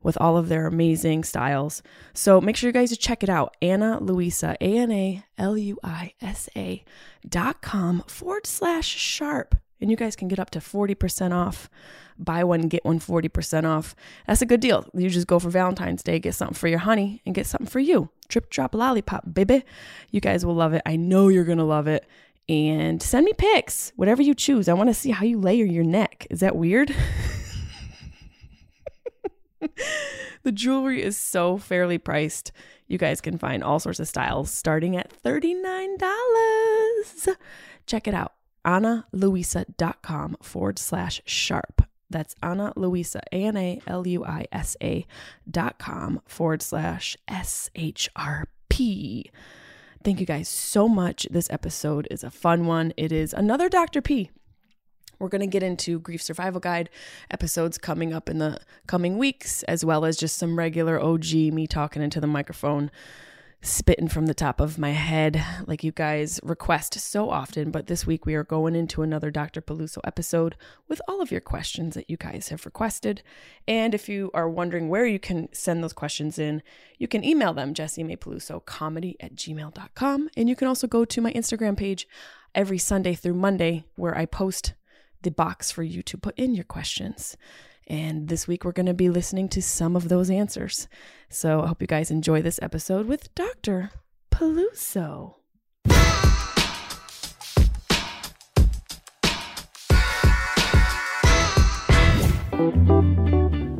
with 0.02 0.16
all 0.20 0.36
of 0.36 0.48
their 0.48 0.68
amazing 0.68 1.24
styles. 1.24 1.82
So 2.14 2.40
make 2.40 2.56
sure 2.56 2.68
you 2.68 2.72
guys 2.72 2.96
check 2.96 3.24
it 3.24 3.28
out. 3.28 3.56
Ana 3.60 3.98
Luisa, 4.00 4.56
A 4.60 4.78
N 4.78 4.92
A 4.92 5.24
L 5.36 5.58
U 5.58 5.78
I 5.82 6.12
S 6.20 6.48
A 6.56 6.84
dot 7.28 7.60
com 7.60 8.04
forward 8.06 8.46
slash 8.46 8.86
sharp. 8.86 9.56
And 9.80 9.90
you 9.90 9.96
guys 9.96 10.16
can 10.16 10.28
get 10.28 10.38
up 10.38 10.50
to 10.50 10.58
40% 10.58 11.32
off 11.32 11.68
buy 12.18 12.44
one, 12.44 12.62
get 12.62 12.84
one 12.84 13.00
40% 13.00 13.64
off. 13.64 13.94
That's 14.26 14.42
a 14.42 14.46
good 14.46 14.60
deal. 14.60 14.86
You 14.94 15.08
just 15.10 15.26
go 15.26 15.38
for 15.38 15.50
Valentine's 15.50 16.02
Day, 16.02 16.18
get 16.18 16.34
something 16.34 16.54
for 16.54 16.68
your 16.68 16.80
honey, 16.80 17.22
and 17.26 17.34
get 17.34 17.46
something 17.46 17.66
for 17.66 17.80
you. 17.80 18.10
Trip 18.28 18.50
drop 18.50 18.74
lollipop, 18.74 19.32
baby. 19.32 19.64
You 20.10 20.20
guys 20.20 20.44
will 20.44 20.54
love 20.54 20.72
it. 20.72 20.82
I 20.86 20.96
know 20.96 21.28
you're 21.28 21.44
going 21.44 21.58
to 21.58 21.64
love 21.64 21.86
it. 21.86 22.06
And 22.48 23.02
send 23.02 23.24
me 23.24 23.32
pics, 23.36 23.92
whatever 23.96 24.22
you 24.22 24.32
choose. 24.34 24.68
I 24.68 24.74
want 24.74 24.88
to 24.88 24.94
see 24.94 25.10
how 25.10 25.24
you 25.24 25.40
layer 25.40 25.64
your 25.64 25.82
neck. 25.82 26.28
Is 26.30 26.38
that 26.40 26.54
weird? 26.54 26.94
the 30.44 30.52
jewelry 30.52 31.02
is 31.02 31.16
so 31.16 31.58
fairly 31.58 31.98
priced. 31.98 32.52
You 32.86 32.98
guys 32.98 33.20
can 33.20 33.36
find 33.36 33.64
all 33.64 33.80
sorts 33.80 33.98
of 33.98 34.06
styles 34.06 34.52
starting 34.52 34.96
at 34.96 35.12
$39. 35.24 35.98
Check 37.86 38.06
it 38.06 38.14
out. 38.14 38.35
AnaLuisa.com 38.66 40.36
forward 40.42 40.78
slash 40.78 41.22
sharp. 41.24 41.82
That's 42.10 42.34
Ana 42.42 42.72
Luisa, 42.76 43.20
A 43.32 43.44
N 43.44 43.56
A 43.56 43.80
L 43.86 44.06
U 44.06 44.24
I 44.24 44.46
S 44.52 44.76
A 44.82 45.06
dot 45.50 45.78
com 45.78 46.20
forward 46.26 46.62
slash 46.62 47.16
S 47.26 47.70
H 47.74 48.08
R 48.14 48.46
P. 48.68 49.30
Thank 50.04 50.20
you 50.20 50.26
guys 50.26 50.48
so 50.48 50.88
much. 50.88 51.26
This 51.30 51.50
episode 51.50 52.06
is 52.10 52.22
a 52.22 52.30
fun 52.30 52.66
one. 52.66 52.92
It 52.96 53.10
is 53.10 53.32
another 53.32 53.68
Dr. 53.68 54.00
P. 54.00 54.30
We're 55.18 55.28
going 55.28 55.40
to 55.40 55.46
get 55.46 55.62
into 55.62 55.98
grief 55.98 56.22
survival 56.22 56.60
guide 56.60 56.90
episodes 57.30 57.78
coming 57.78 58.12
up 58.12 58.28
in 58.28 58.38
the 58.38 58.60
coming 58.86 59.18
weeks, 59.18 59.62
as 59.64 59.84
well 59.84 60.04
as 60.04 60.16
just 60.16 60.36
some 60.36 60.58
regular 60.58 61.00
OG 61.00 61.32
me 61.32 61.66
talking 61.66 62.02
into 62.02 62.20
the 62.20 62.26
microphone 62.26 62.90
spitting 63.62 64.08
from 64.08 64.26
the 64.26 64.34
top 64.34 64.60
of 64.60 64.78
my 64.78 64.90
head 64.90 65.42
like 65.66 65.82
you 65.82 65.92
guys 65.92 66.38
request 66.42 66.94
so 67.00 67.30
often. 67.30 67.70
But 67.70 67.86
this 67.86 68.06
week 68.06 68.24
we 68.26 68.34
are 68.34 68.44
going 68.44 68.74
into 68.74 69.02
another 69.02 69.30
Dr. 69.30 69.60
Peluso 69.60 69.98
episode 70.04 70.56
with 70.88 71.00
all 71.08 71.20
of 71.20 71.30
your 71.32 71.40
questions 71.40 71.94
that 71.94 72.08
you 72.08 72.16
guys 72.16 72.48
have 72.48 72.64
requested. 72.64 73.22
And 73.66 73.94
if 73.94 74.08
you 74.08 74.30
are 74.34 74.48
wondering 74.48 74.88
where 74.88 75.06
you 75.06 75.18
can 75.18 75.52
send 75.52 75.82
those 75.82 75.92
questions 75.92 76.38
in, 76.38 76.62
you 76.98 77.08
can 77.08 77.24
email 77.24 77.52
them, 77.52 77.74
Jessimae 77.74 78.18
Peluso 78.18 78.64
comedy 78.64 79.16
at 79.20 79.34
gmail.com. 79.34 80.30
And 80.36 80.48
you 80.48 80.56
can 80.56 80.68
also 80.68 80.86
go 80.86 81.04
to 81.04 81.20
my 81.20 81.32
Instagram 81.32 81.76
page 81.76 82.06
every 82.54 82.78
Sunday 82.78 83.14
through 83.14 83.34
Monday 83.34 83.84
where 83.96 84.16
I 84.16 84.26
post 84.26 84.74
the 85.22 85.30
box 85.30 85.70
for 85.70 85.82
you 85.82 86.02
to 86.02 86.16
put 86.16 86.38
in 86.38 86.54
your 86.54 86.64
questions. 86.64 87.36
And 87.86 88.28
this 88.28 88.48
week 88.48 88.64
we're 88.64 88.72
going 88.72 88.86
to 88.86 88.94
be 88.94 89.08
listening 89.08 89.48
to 89.50 89.62
some 89.62 89.94
of 89.94 90.08
those 90.08 90.28
answers. 90.30 90.88
So 91.28 91.62
I 91.62 91.68
hope 91.68 91.80
you 91.80 91.86
guys 91.86 92.10
enjoy 92.10 92.42
this 92.42 92.58
episode 92.62 93.06
with 93.06 93.32
Dr. 93.34 93.90
Peluso. 94.30 95.34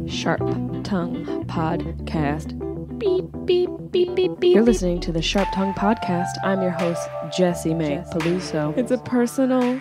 Sharp 0.09 0.41
Tongue 0.85 1.45
Podcast. 1.47 2.59
Beep, 2.99 3.25
beep, 3.45 3.69
beep, 3.91 4.15
beep, 4.15 4.41
beep. 4.41 4.55
You're 4.55 4.65
listening 4.65 5.01
to 5.01 5.13
the 5.13 5.21
Sharp 5.21 5.49
Tongue 5.53 5.75
Podcast. 5.75 6.31
I'm 6.45 6.63
your 6.63 6.71
host, 6.71 7.09
Jessimae 7.37 8.09
Peluso. 8.13 8.77
It's 8.79 8.91
a 8.91 8.99
personal 8.99 9.81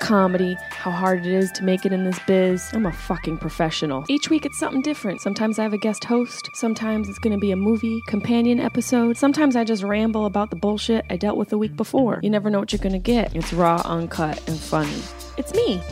comedy, 0.00 0.56
how 0.70 0.90
hard 0.90 1.26
it 1.26 1.32
is 1.32 1.50
to 1.52 1.64
make 1.64 1.84
it 1.84 1.92
in 1.92 2.04
this 2.04 2.18
biz. 2.26 2.70
I'm 2.72 2.86
a 2.86 2.92
fucking 2.92 3.38
professional. 3.38 4.04
Each 4.08 4.30
week 4.30 4.46
it's 4.46 4.58
something 4.58 4.82
different. 4.82 5.20
Sometimes 5.20 5.58
I 5.58 5.62
have 5.62 5.72
a 5.72 5.78
guest 5.78 6.04
host, 6.04 6.48
sometimes 6.54 7.08
it's 7.08 7.18
gonna 7.18 7.38
be 7.38 7.52
a 7.52 7.56
movie 7.56 8.00
companion 8.06 8.60
episode, 8.60 9.16
sometimes 9.16 9.56
I 9.56 9.64
just 9.64 9.82
ramble 9.82 10.26
about 10.26 10.50
the 10.50 10.56
bullshit 10.56 11.04
I 11.10 11.16
dealt 11.16 11.36
with 11.36 11.48
the 11.48 11.58
week 11.58 11.76
before. 11.76 12.20
You 12.22 12.30
never 12.30 12.50
know 12.50 12.58
what 12.58 12.72
you're 12.72 12.78
gonna 12.78 12.98
get. 12.98 13.34
It's 13.34 13.52
raw, 13.52 13.82
uncut, 13.84 14.46
and 14.48 14.58
funny. 14.58 15.02
It's 15.36 15.54
me. 15.54 15.82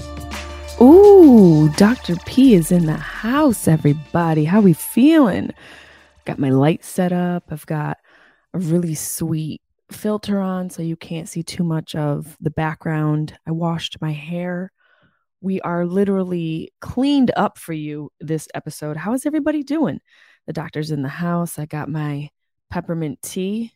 Ooh, 0.80 1.70
Dr. 1.76 2.16
P 2.26 2.54
is 2.54 2.70
in 2.70 2.86
the 2.86 2.96
house, 2.96 3.66
everybody. 3.66 4.44
How 4.44 4.60
we 4.60 4.74
feeling? 4.74 5.52
Got 6.26 6.38
my 6.38 6.50
light 6.50 6.84
set 6.84 7.12
up. 7.12 7.44
I've 7.50 7.64
got 7.66 7.98
a 8.52 8.58
really 8.58 8.94
sweet 8.94 9.62
filter 9.90 10.40
on 10.40 10.70
so 10.70 10.82
you 10.82 10.96
can't 10.96 11.28
see 11.28 11.42
too 11.42 11.64
much 11.64 11.94
of 11.94 12.36
the 12.40 12.50
background. 12.50 13.38
I 13.46 13.52
washed 13.52 14.00
my 14.00 14.12
hair 14.12 14.72
We 15.40 15.60
are 15.60 15.86
literally 15.86 16.72
cleaned 16.80 17.30
up 17.36 17.58
for 17.58 17.72
you 17.72 18.10
this 18.20 18.48
episode. 18.54 18.96
How 18.96 19.12
is 19.12 19.26
everybody 19.26 19.62
doing? 19.62 20.00
The 20.46 20.52
doctor's 20.52 20.90
in 20.90 21.02
the 21.02 21.08
house. 21.08 21.58
I 21.58 21.66
got 21.66 21.88
my 21.88 22.30
peppermint 22.70 23.20
tea 23.22 23.72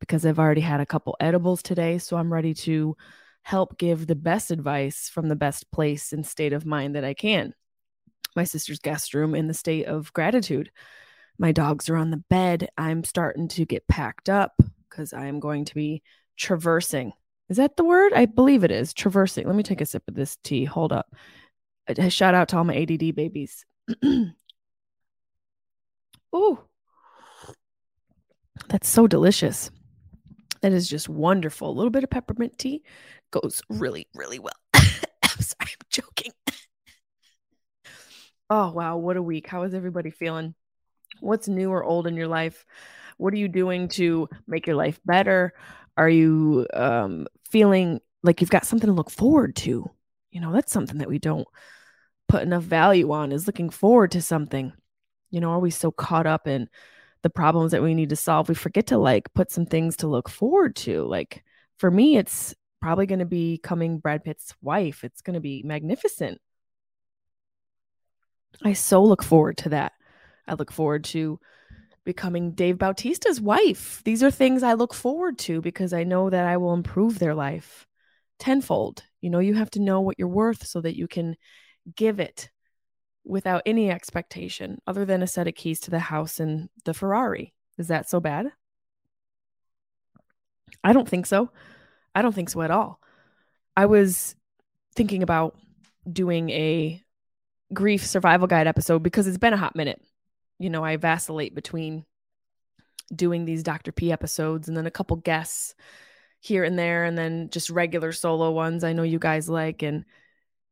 because 0.00 0.24
I've 0.24 0.38
already 0.38 0.60
had 0.60 0.80
a 0.80 0.86
couple 0.86 1.16
edibles 1.20 1.62
today. 1.62 1.98
So 1.98 2.16
I'm 2.16 2.32
ready 2.32 2.54
to 2.54 2.96
help 3.42 3.76
give 3.76 4.06
the 4.06 4.14
best 4.14 4.50
advice 4.50 5.08
from 5.08 5.28
the 5.28 5.36
best 5.36 5.70
place 5.72 6.12
and 6.12 6.24
state 6.24 6.52
of 6.52 6.64
mind 6.64 6.94
that 6.94 7.04
I 7.04 7.14
can. 7.14 7.54
My 8.36 8.44
sister's 8.44 8.78
guest 8.78 9.14
room 9.14 9.34
in 9.34 9.48
the 9.48 9.54
state 9.54 9.86
of 9.86 10.12
gratitude. 10.12 10.70
My 11.38 11.50
dogs 11.50 11.88
are 11.88 11.96
on 11.96 12.10
the 12.10 12.22
bed. 12.30 12.70
I'm 12.78 13.04
starting 13.04 13.48
to 13.48 13.64
get 13.64 13.88
packed 13.88 14.28
up 14.28 14.61
because 14.92 15.12
I 15.12 15.26
am 15.26 15.40
going 15.40 15.64
to 15.64 15.74
be 15.74 16.02
traversing. 16.36 17.12
Is 17.48 17.56
that 17.56 17.76
the 17.76 17.84
word? 17.84 18.12
I 18.12 18.26
believe 18.26 18.64
it 18.64 18.70
is. 18.70 18.92
Traversing. 18.92 19.46
Let 19.46 19.56
me 19.56 19.62
take 19.62 19.80
a 19.80 19.86
sip 19.86 20.02
of 20.06 20.14
this 20.14 20.36
tea. 20.44 20.64
Hold 20.64 20.92
up. 20.92 21.14
Shout 22.08 22.34
out 22.34 22.48
to 22.48 22.58
all 22.58 22.64
my 22.64 22.76
ADD 22.76 23.14
babies. 23.14 23.64
Ooh. 26.34 26.58
That's 28.68 28.88
so 28.88 29.06
delicious. 29.06 29.70
That 30.60 30.72
is 30.72 30.88
just 30.88 31.08
wonderful. 31.08 31.70
A 31.70 31.72
little 31.72 31.90
bit 31.90 32.04
of 32.04 32.10
peppermint 32.10 32.58
tea 32.58 32.82
goes 33.32 33.62
really, 33.68 34.06
really 34.14 34.38
well. 34.38 34.52
I'm 34.74 35.40
sorry, 35.40 35.72
I'm 35.72 35.86
joking. 35.90 36.32
oh, 38.50 38.70
wow. 38.70 38.96
What 38.98 39.16
a 39.16 39.22
week. 39.22 39.48
How 39.48 39.64
is 39.64 39.74
everybody 39.74 40.10
feeling? 40.10 40.54
What's 41.20 41.48
new 41.48 41.70
or 41.70 41.82
old 41.82 42.06
in 42.06 42.16
your 42.16 42.28
life? 42.28 42.64
What 43.22 43.32
are 43.32 43.38
you 43.38 43.46
doing 43.46 43.86
to 43.90 44.28
make 44.48 44.66
your 44.66 44.74
life 44.74 45.00
better? 45.04 45.52
Are 45.96 46.08
you 46.08 46.66
um, 46.74 47.28
feeling 47.48 48.00
like 48.24 48.40
you've 48.40 48.50
got 48.50 48.66
something 48.66 48.88
to 48.88 48.92
look 48.92 49.10
forward 49.10 49.54
to? 49.56 49.88
You 50.32 50.40
know, 50.40 50.52
that's 50.52 50.72
something 50.72 50.98
that 50.98 51.08
we 51.08 51.20
don't 51.20 51.46
put 52.26 52.42
enough 52.42 52.64
value 52.64 53.12
on 53.12 53.30
is 53.30 53.46
looking 53.46 53.70
forward 53.70 54.10
to 54.12 54.22
something. 54.22 54.72
You 55.30 55.40
know, 55.40 55.50
are 55.50 55.60
we 55.60 55.70
so 55.70 55.92
caught 55.92 56.26
up 56.26 56.48
in 56.48 56.68
the 57.22 57.30
problems 57.30 57.70
that 57.70 57.82
we 57.82 57.94
need 57.94 58.08
to 58.08 58.16
solve? 58.16 58.48
We 58.48 58.56
forget 58.56 58.88
to 58.88 58.98
like 58.98 59.32
put 59.34 59.52
some 59.52 59.66
things 59.66 59.98
to 59.98 60.08
look 60.08 60.28
forward 60.28 60.74
to. 60.76 61.04
Like 61.04 61.44
for 61.78 61.92
me, 61.92 62.16
it's 62.16 62.56
probably 62.80 63.06
going 63.06 63.20
to 63.20 63.24
be 63.24 63.58
coming 63.58 63.98
Brad 63.98 64.24
Pitt's 64.24 64.52
wife. 64.60 65.04
It's 65.04 65.22
going 65.22 65.34
to 65.34 65.40
be 65.40 65.62
magnificent. 65.64 66.40
I 68.64 68.72
so 68.72 69.04
look 69.04 69.22
forward 69.22 69.58
to 69.58 69.68
that. 69.68 69.92
I 70.48 70.54
look 70.54 70.72
forward 70.72 71.04
to 71.04 71.38
becoming 72.04 72.52
Dave 72.52 72.78
Bautista's 72.78 73.40
wife. 73.40 74.02
These 74.04 74.22
are 74.22 74.30
things 74.30 74.62
I 74.62 74.74
look 74.74 74.94
forward 74.94 75.38
to 75.40 75.60
because 75.60 75.92
I 75.92 76.04
know 76.04 76.30
that 76.30 76.46
I 76.46 76.56
will 76.56 76.74
improve 76.74 77.18
their 77.18 77.34
life 77.34 77.86
tenfold. 78.38 79.04
You 79.20 79.30
know, 79.30 79.38
you 79.38 79.54
have 79.54 79.70
to 79.70 79.80
know 79.80 80.00
what 80.00 80.16
you're 80.18 80.28
worth 80.28 80.66
so 80.66 80.80
that 80.80 80.96
you 80.96 81.06
can 81.06 81.36
give 81.94 82.18
it 82.18 82.50
without 83.24 83.62
any 83.66 83.90
expectation 83.90 84.78
other 84.86 85.04
than 85.04 85.22
a 85.22 85.26
set 85.26 85.46
of 85.46 85.54
keys 85.54 85.80
to 85.80 85.90
the 85.90 86.00
house 86.00 86.40
and 86.40 86.68
the 86.84 86.94
Ferrari. 86.94 87.54
Is 87.78 87.88
that 87.88 88.08
so 88.08 88.20
bad? 88.20 88.52
I 90.82 90.92
don't 90.92 91.08
think 91.08 91.26
so. 91.26 91.50
I 92.14 92.22
don't 92.22 92.34
think 92.34 92.50
so 92.50 92.62
at 92.62 92.70
all. 92.70 93.00
I 93.76 93.86
was 93.86 94.34
thinking 94.94 95.22
about 95.22 95.56
doing 96.10 96.50
a 96.50 97.00
grief 97.72 98.04
survival 98.04 98.46
guide 98.46 98.66
episode 98.66 99.02
because 99.02 99.26
it's 99.26 99.38
been 99.38 99.54
a 99.54 99.58
hot 99.58 99.76
minute. 99.76 100.02
You 100.62 100.70
know, 100.70 100.84
I 100.84 100.96
vacillate 100.96 101.54
between 101.54 102.04
doing 103.14 103.44
these 103.44 103.62
Dr. 103.62 103.92
P 103.92 104.12
episodes 104.12 104.68
and 104.68 104.76
then 104.76 104.86
a 104.86 104.90
couple 104.90 105.16
guests 105.16 105.74
here 106.40 106.64
and 106.64 106.78
there 106.78 107.04
and 107.04 107.16
then 107.16 107.50
just 107.50 107.70
regular 107.70 108.10
solo 108.10 108.50
ones 108.50 108.82
I 108.82 108.94
know 108.94 109.04
you 109.04 109.20
guys 109.20 109.48
like 109.48 109.82
and 109.82 110.04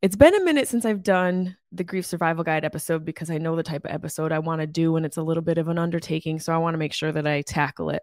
it's 0.02 0.16
been 0.16 0.34
a 0.34 0.44
minute 0.44 0.66
since 0.66 0.84
I've 0.84 1.02
done 1.02 1.56
the 1.72 1.84
grief 1.84 2.06
survival 2.06 2.42
guide 2.42 2.64
episode 2.64 3.04
because 3.04 3.30
I 3.30 3.38
know 3.38 3.54
the 3.54 3.62
type 3.62 3.84
of 3.84 3.90
episode 3.90 4.32
I 4.32 4.38
want 4.38 4.62
to 4.62 4.66
do 4.66 4.96
and 4.96 5.04
it's 5.04 5.18
a 5.18 5.22
little 5.22 5.42
bit 5.42 5.58
of 5.58 5.68
an 5.68 5.78
undertaking. 5.78 6.40
So 6.40 6.54
I 6.54 6.58
want 6.58 6.74
to 6.74 6.78
make 6.78 6.94
sure 6.94 7.12
that 7.12 7.26
I 7.26 7.42
tackle 7.42 7.90
it 7.90 8.02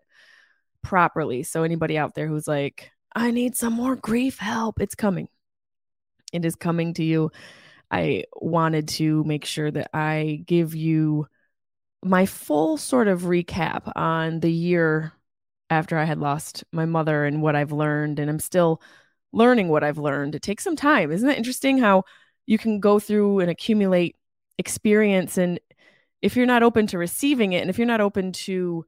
properly. 0.83 1.41
So 1.41 1.63
anybody 1.63 1.97
out 1.97 2.13
there 2.13 2.27
who's 2.27 2.47
like, 2.47 2.91
I 3.15 3.31
need 3.31 3.55
some 3.55 3.73
more 3.73 3.95
grief 3.95 4.37
help, 4.37 4.79
it's 4.79 4.93
coming. 4.93 5.27
It 6.31 6.45
is 6.45 6.55
coming 6.55 6.93
to 6.95 7.03
you. 7.03 7.31
I 7.89 8.25
wanted 8.35 8.89
to 8.89 9.23
make 9.23 9.45
sure 9.45 9.71
that 9.71 9.89
I 9.91 10.43
give 10.45 10.75
you 10.75 11.27
my 12.03 12.25
full 12.25 12.77
sort 12.77 13.07
of 13.07 13.23
recap 13.23 13.91
on 13.95 14.39
the 14.39 14.51
year 14.51 15.13
after 15.69 15.97
I 15.97 16.05
had 16.05 16.19
lost 16.19 16.63
my 16.71 16.85
mother 16.85 17.25
and 17.25 17.41
what 17.41 17.55
I've 17.55 17.71
learned. 17.71 18.19
And 18.19 18.29
I'm 18.29 18.39
still 18.39 18.81
learning 19.33 19.69
what 19.69 19.83
I've 19.83 19.97
learned. 19.97 20.35
It 20.35 20.41
takes 20.41 20.63
some 20.63 20.75
time. 20.75 21.11
Isn't 21.11 21.27
that 21.27 21.37
interesting 21.37 21.77
how 21.77 22.03
you 22.45 22.57
can 22.57 22.79
go 22.79 22.99
through 22.99 23.39
and 23.39 23.49
accumulate 23.49 24.15
experience 24.57 25.37
and 25.37 25.59
if 26.21 26.35
you're 26.35 26.47
not 26.47 26.63
open 26.63 26.87
to 26.87 26.97
receiving 26.97 27.53
it 27.53 27.61
and 27.61 27.69
if 27.69 27.77
you're 27.77 27.85
not 27.85 28.01
open 28.01 28.31
to 28.31 28.85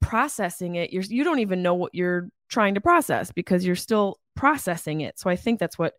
processing 0.00 0.74
it, 0.74 0.92
you're 0.92 1.02
you 1.02 1.24
don't 1.24 1.38
even 1.38 1.62
know 1.62 1.74
what 1.74 1.94
you're 1.94 2.28
trying 2.48 2.74
to 2.74 2.80
process 2.80 3.32
because 3.32 3.64
you're 3.64 3.76
still 3.76 4.18
processing 4.34 5.00
it. 5.00 5.18
So 5.18 5.30
I 5.30 5.36
think 5.36 5.60
that's 5.60 5.78
what 5.78 5.94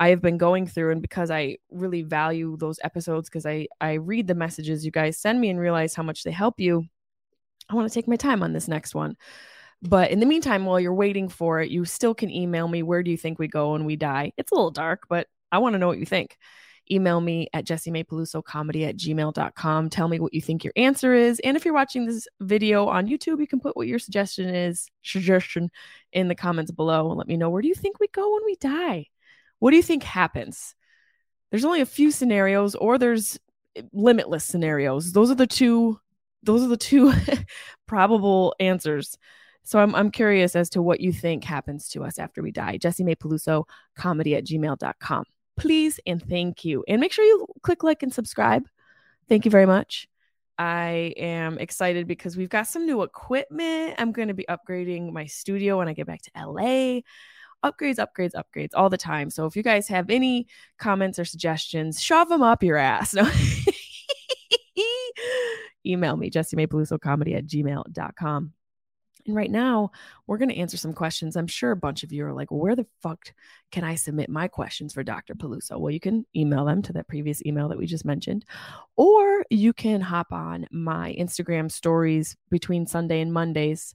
I 0.00 0.08
have 0.08 0.20
been 0.20 0.38
going 0.38 0.66
through 0.66 0.92
and 0.92 1.02
because 1.02 1.30
I 1.30 1.58
really 1.70 2.02
value 2.02 2.56
those 2.56 2.80
episodes 2.82 3.28
because 3.28 3.46
I 3.46 3.68
I 3.80 3.94
read 3.94 4.26
the 4.26 4.34
messages 4.34 4.84
you 4.84 4.90
guys 4.90 5.18
send 5.18 5.40
me 5.40 5.50
and 5.50 5.60
realize 5.60 5.94
how 5.94 6.02
much 6.02 6.24
they 6.24 6.32
help 6.32 6.60
you. 6.60 6.84
I 7.68 7.74
want 7.74 7.88
to 7.88 7.94
take 7.94 8.08
my 8.08 8.16
time 8.16 8.42
on 8.42 8.52
this 8.52 8.68
next 8.68 8.94
one. 8.94 9.16
But 9.82 10.10
in 10.10 10.20
the 10.20 10.26
meantime, 10.26 10.64
while 10.64 10.80
you're 10.80 10.94
waiting 10.94 11.28
for 11.28 11.60
it, 11.60 11.70
you 11.70 11.84
still 11.84 12.14
can 12.14 12.30
email 12.30 12.68
me. 12.68 12.82
Where 12.82 13.02
do 13.02 13.10
you 13.10 13.16
think 13.18 13.38
we 13.38 13.48
go 13.48 13.72
when 13.72 13.84
we 13.84 13.96
die? 13.96 14.32
It's 14.36 14.50
a 14.50 14.54
little 14.54 14.70
dark, 14.70 15.06
but 15.08 15.26
I 15.52 15.58
want 15.58 15.74
to 15.74 15.78
know 15.78 15.88
what 15.88 15.98
you 15.98 16.06
think. 16.06 16.38
Email 16.90 17.20
me 17.20 17.48
at 17.52 17.66
comedy 17.66 18.84
at 18.84 18.96
gmail.com. 18.96 19.90
Tell 19.90 20.08
me 20.08 20.20
what 20.20 20.34
you 20.34 20.40
think 20.42 20.64
your 20.64 20.72
answer 20.76 21.14
is. 21.14 21.40
And 21.40 21.56
if 21.56 21.64
you're 21.64 21.74
watching 21.74 22.06
this 22.06 22.26
video 22.40 22.86
on 22.88 23.06
YouTube, 23.06 23.40
you 23.40 23.46
can 23.46 23.60
put 23.60 23.76
what 23.76 23.86
your 23.86 23.98
suggestion 23.98 24.48
is, 24.54 24.88
suggestion 25.02 25.70
in 26.12 26.28
the 26.28 26.34
comments 26.34 26.70
below 26.70 27.08
and 27.08 27.18
let 27.18 27.28
me 27.28 27.36
know 27.36 27.48
where 27.48 27.62
do 27.62 27.68
you 27.68 27.74
think 27.74 28.00
we 28.00 28.08
go 28.08 28.34
when 28.34 28.44
we 28.44 28.56
die? 28.56 29.06
What 29.58 29.70
do 29.70 29.76
you 29.76 29.82
think 29.82 30.02
happens? 30.02 30.74
There's 31.50 31.64
only 31.64 31.80
a 31.80 31.86
few 31.86 32.10
scenarios, 32.10 32.74
or 32.74 32.98
there's 32.98 33.38
eh, 33.76 33.82
limitless 33.92 34.44
scenarios. 34.44 35.12
Those 35.12 35.30
are 35.30 35.36
the 35.36 35.46
two, 35.46 36.00
those 36.42 36.62
are 36.62 36.68
the 36.68 36.76
two 36.76 37.12
probable 37.86 38.54
answers. 38.58 39.16
So 39.62 39.78
I'm, 39.78 39.94
I'm 39.94 40.10
curious 40.10 40.54
as 40.54 40.68
to 40.70 40.82
what 40.82 41.00
you 41.00 41.12
think 41.12 41.44
happens 41.44 41.88
to 41.90 42.04
us 42.04 42.18
after 42.18 42.42
we 42.42 42.52
die. 42.52 42.78
Jessimae 42.78 43.16
Peluso, 43.16 43.64
comedy 43.96 44.36
at 44.36 44.44
gmail.com. 44.44 45.24
Please 45.56 46.00
and 46.06 46.22
thank 46.22 46.64
you. 46.64 46.84
And 46.86 47.00
make 47.00 47.12
sure 47.12 47.24
you 47.24 47.46
click 47.62 47.82
like 47.82 48.02
and 48.02 48.12
subscribe. 48.12 48.64
Thank 49.28 49.44
you 49.44 49.50
very 49.50 49.66
much. 49.66 50.06
I 50.58 51.14
am 51.16 51.58
excited 51.58 52.06
because 52.06 52.36
we've 52.36 52.48
got 52.48 52.66
some 52.66 52.86
new 52.86 53.02
equipment. 53.02 53.94
I'm 53.98 54.12
going 54.12 54.28
to 54.28 54.34
be 54.34 54.46
upgrading 54.48 55.12
my 55.12 55.26
studio 55.26 55.78
when 55.78 55.88
I 55.88 55.94
get 55.94 56.06
back 56.06 56.20
to 56.22 56.30
LA. 56.36 57.00
Upgrades, 57.64 57.96
upgrades, 57.96 58.32
upgrades 58.34 58.70
all 58.74 58.90
the 58.90 58.98
time. 58.98 59.30
So 59.30 59.46
if 59.46 59.56
you 59.56 59.62
guys 59.62 59.88
have 59.88 60.10
any 60.10 60.46
comments 60.78 61.18
or 61.18 61.24
suggestions, 61.24 62.00
shove 62.00 62.28
them 62.28 62.42
up 62.42 62.62
your 62.62 62.76
ass. 62.76 63.14
No. 63.24 63.30
Email 65.86 66.16
me, 66.16 66.30
comedy 66.30 67.34
at 67.34 67.46
gmail.com. 67.46 68.52
And 69.26 69.36
right 69.36 69.50
now, 69.50 69.90
we're 70.26 70.38
going 70.38 70.50
to 70.50 70.56
answer 70.56 70.76
some 70.76 70.92
questions. 70.92 71.36
I'm 71.36 71.46
sure 71.46 71.70
a 71.70 71.76
bunch 71.76 72.02
of 72.02 72.12
you 72.12 72.26
are 72.26 72.32
like, 72.32 72.50
where 72.50 72.76
the 72.76 72.86
fuck 73.02 73.32
can 73.70 73.82
I 73.84 73.94
submit 73.94 74.28
my 74.28 74.48
questions 74.48 74.92
for 74.92 75.02
Dr. 75.02 75.34
Peluso? 75.34 75.78
Well, 75.78 75.90
you 75.90 76.00
can 76.00 76.26
email 76.36 76.64
them 76.64 76.82
to 76.82 76.92
that 76.94 77.08
previous 77.08 77.44
email 77.46 77.68
that 77.68 77.78
we 77.78 77.86
just 77.86 78.04
mentioned, 78.04 78.44
or 78.96 79.44
you 79.48 79.72
can 79.72 80.00
hop 80.00 80.32
on 80.32 80.66
my 80.70 81.14
Instagram 81.18 81.70
stories 81.70 82.36
between 82.50 82.86
Sunday 82.86 83.20
and 83.20 83.32
Mondays. 83.32 83.94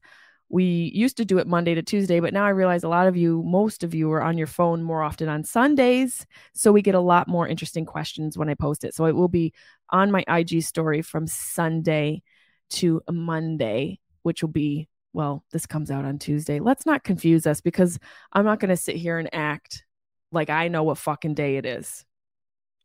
We 0.49 0.91
used 0.95 1.17
to 1.17 1.25
do 1.25 1.37
it 1.37 1.47
Monday 1.47 1.75
to 1.75 1.83
Tuesday, 1.83 2.19
but 2.19 2.33
now 2.33 2.43
I 2.43 2.49
realize 2.49 2.83
a 2.83 2.89
lot 2.89 3.07
of 3.07 3.15
you, 3.15 3.43
most 3.43 3.83
of 3.83 3.93
you, 3.93 4.11
are 4.11 4.23
on 4.23 4.37
your 4.37 4.47
phone 4.47 4.81
more 4.81 5.03
often 5.03 5.29
on 5.29 5.43
Sundays. 5.43 6.25
So 6.53 6.71
we 6.71 6.81
get 6.81 6.95
a 6.95 6.99
lot 6.99 7.27
more 7.27 7.47
interesting 7.47 7.85
questions 7.85 8.37
when 8.37 8.49
I 8.49 8.55
post 8.55 8.83
it. 8.83 8.95
So 8.95 9.05
it 9.05 9.15
will 9.15 9.27
be 9.27 9.53
on 9.91 10.11
my 10.11 10.23
IG 10.27 10.63
story 10.63 11.03
from 11.03 11.27
Sunday 11.27 12.23
to 12.71 13.01
Monday, 13.11 13.99
which 14.23 14.41
will 14.41 14.49
be 14.49 14.89
well, 15.13 15.43
this 15.51 15.65
comes 15.65 15.89
out 15.89 16.05
on 16.05 16.19
Tuesday. 16.19 16.59
Let's 16.59 16.85
not 16.85 17.03
confuse 17.03 17.47
us 17.47 17.61
because 17.61 17.99
I'm 18.31 18.45
not 18.45 18.59
going 18.59 18.69
to 18.69 18.77
sit 18.77 18.95
here 18.95 19.17
and 19.17 19.29
act 19.33 19.83
like 20.31 20.49
I 20.49 20.67
know 20.67 20.83
what 20.83 20.97
fucking 20.97 21.33
day 21.33 21.57
it 21.57 21.65
is. 21.65 22.05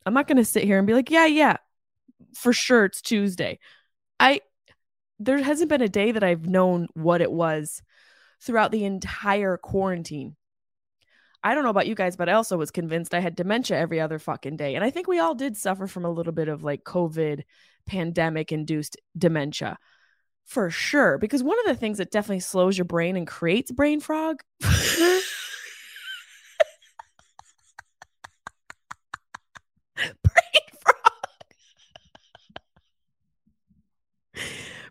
I'm 0.07 0.15
not 0.15 0.27
going 0.27 0.39
to 0.39 0.45
sit 0.45 0.65
here 0.65 0.79
and 0.79 0.87
be 0.87 0.95
like, 0.95 1.11
yeah, 1.11 1.27
yeah, 1.27 1.57
for 2.35 2.53
sure 2.53 2.87
it's 2.87 3.03
Tuesday. 3.03 3.59
I, 4.19 4.41
there 5.19 5.43
hasn't 5.43 5.69
been 5.69 5.83
a 5.83 5.89
day 5.89 6.13
that 6.13 6.25
I've 6.25 6.47
known 6.49 6.89
what 6.95 7.21
it 7.21 7.31
was 7.31 7.83
throughout 8.41 8.73
the 8.73 8.85
entire 8.85 9.57
quarantine. 9.57 10.37
I 11.43 11.55
don't 11.55 11.65
know 11.65 11.71
about 11.71 11.87
you 11.87 11.95
guys, 11.95 12.17
but 12.17 12.29
I 12.29 12.33
also 12.33 12.57
was 12.57 12.71
convinced 12.71 13.13
I 13.13 13.21
had 13.21 13.37
dementia 13.37 13.77
every 13.77 14.01
other 14.01 14.19
fucking 14.19 14.57
day. 14.57 14.75
And 14.75 14.85
I 14.85 14.91
think 14.91 15.07
we 15.07 15.19
all 15.19 15.35
did 15.35 15.57
suffer 15.57 15.87
from 15.87 16.05
a 16.05 16.11
little 16.11 16.33
bit 16.33 16.49
of 16.49 16.65
like 16.65 16.85
COVID 16.85 17.43
pandemic 17.87 18.51
induced 18.51 18.97
dementia 19.17 19.79
for 20.47 20.71
sure. 20.71 21.19
Because 21.19 21.43
one 21.43 21.59
of 21.61 21.67
the 21.67 21.79
things 21.79 21.99
that 21.99 22.11
definitely 22.11 22.41
slows 22.41 22.79
your 22.79 22.87
brain 22.87 23.17
and 23.17 23.27
creates 23.27 23.71
brain 23.71 24.01
frog. 24.01 24.43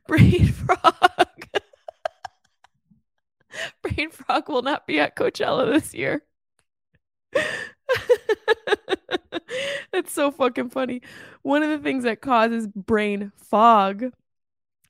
Brain 0.08 0.48
Frog. 0.48 1.48
Brain 3.82 4.10
Frog 4.12 4.50
will 4.50 4.62
not 4.62 4.86
be 4.88 5.00
at 5.00 5.16
Coachella 5.16 5.72
this 5.72 5.94
year. 5.94 6.24
That's 9.92 10.12
so 10.12 10.32
fucking 10.32 10.70
funny. 10.70 11.02
One 11.44 11.64
of 11.64 11.70
the 11.70 11.78
things 11.78 12.04
that 12.04 12.22
causes 12.22 12.68
brain 12.68 13.32
fog 13.38 14.06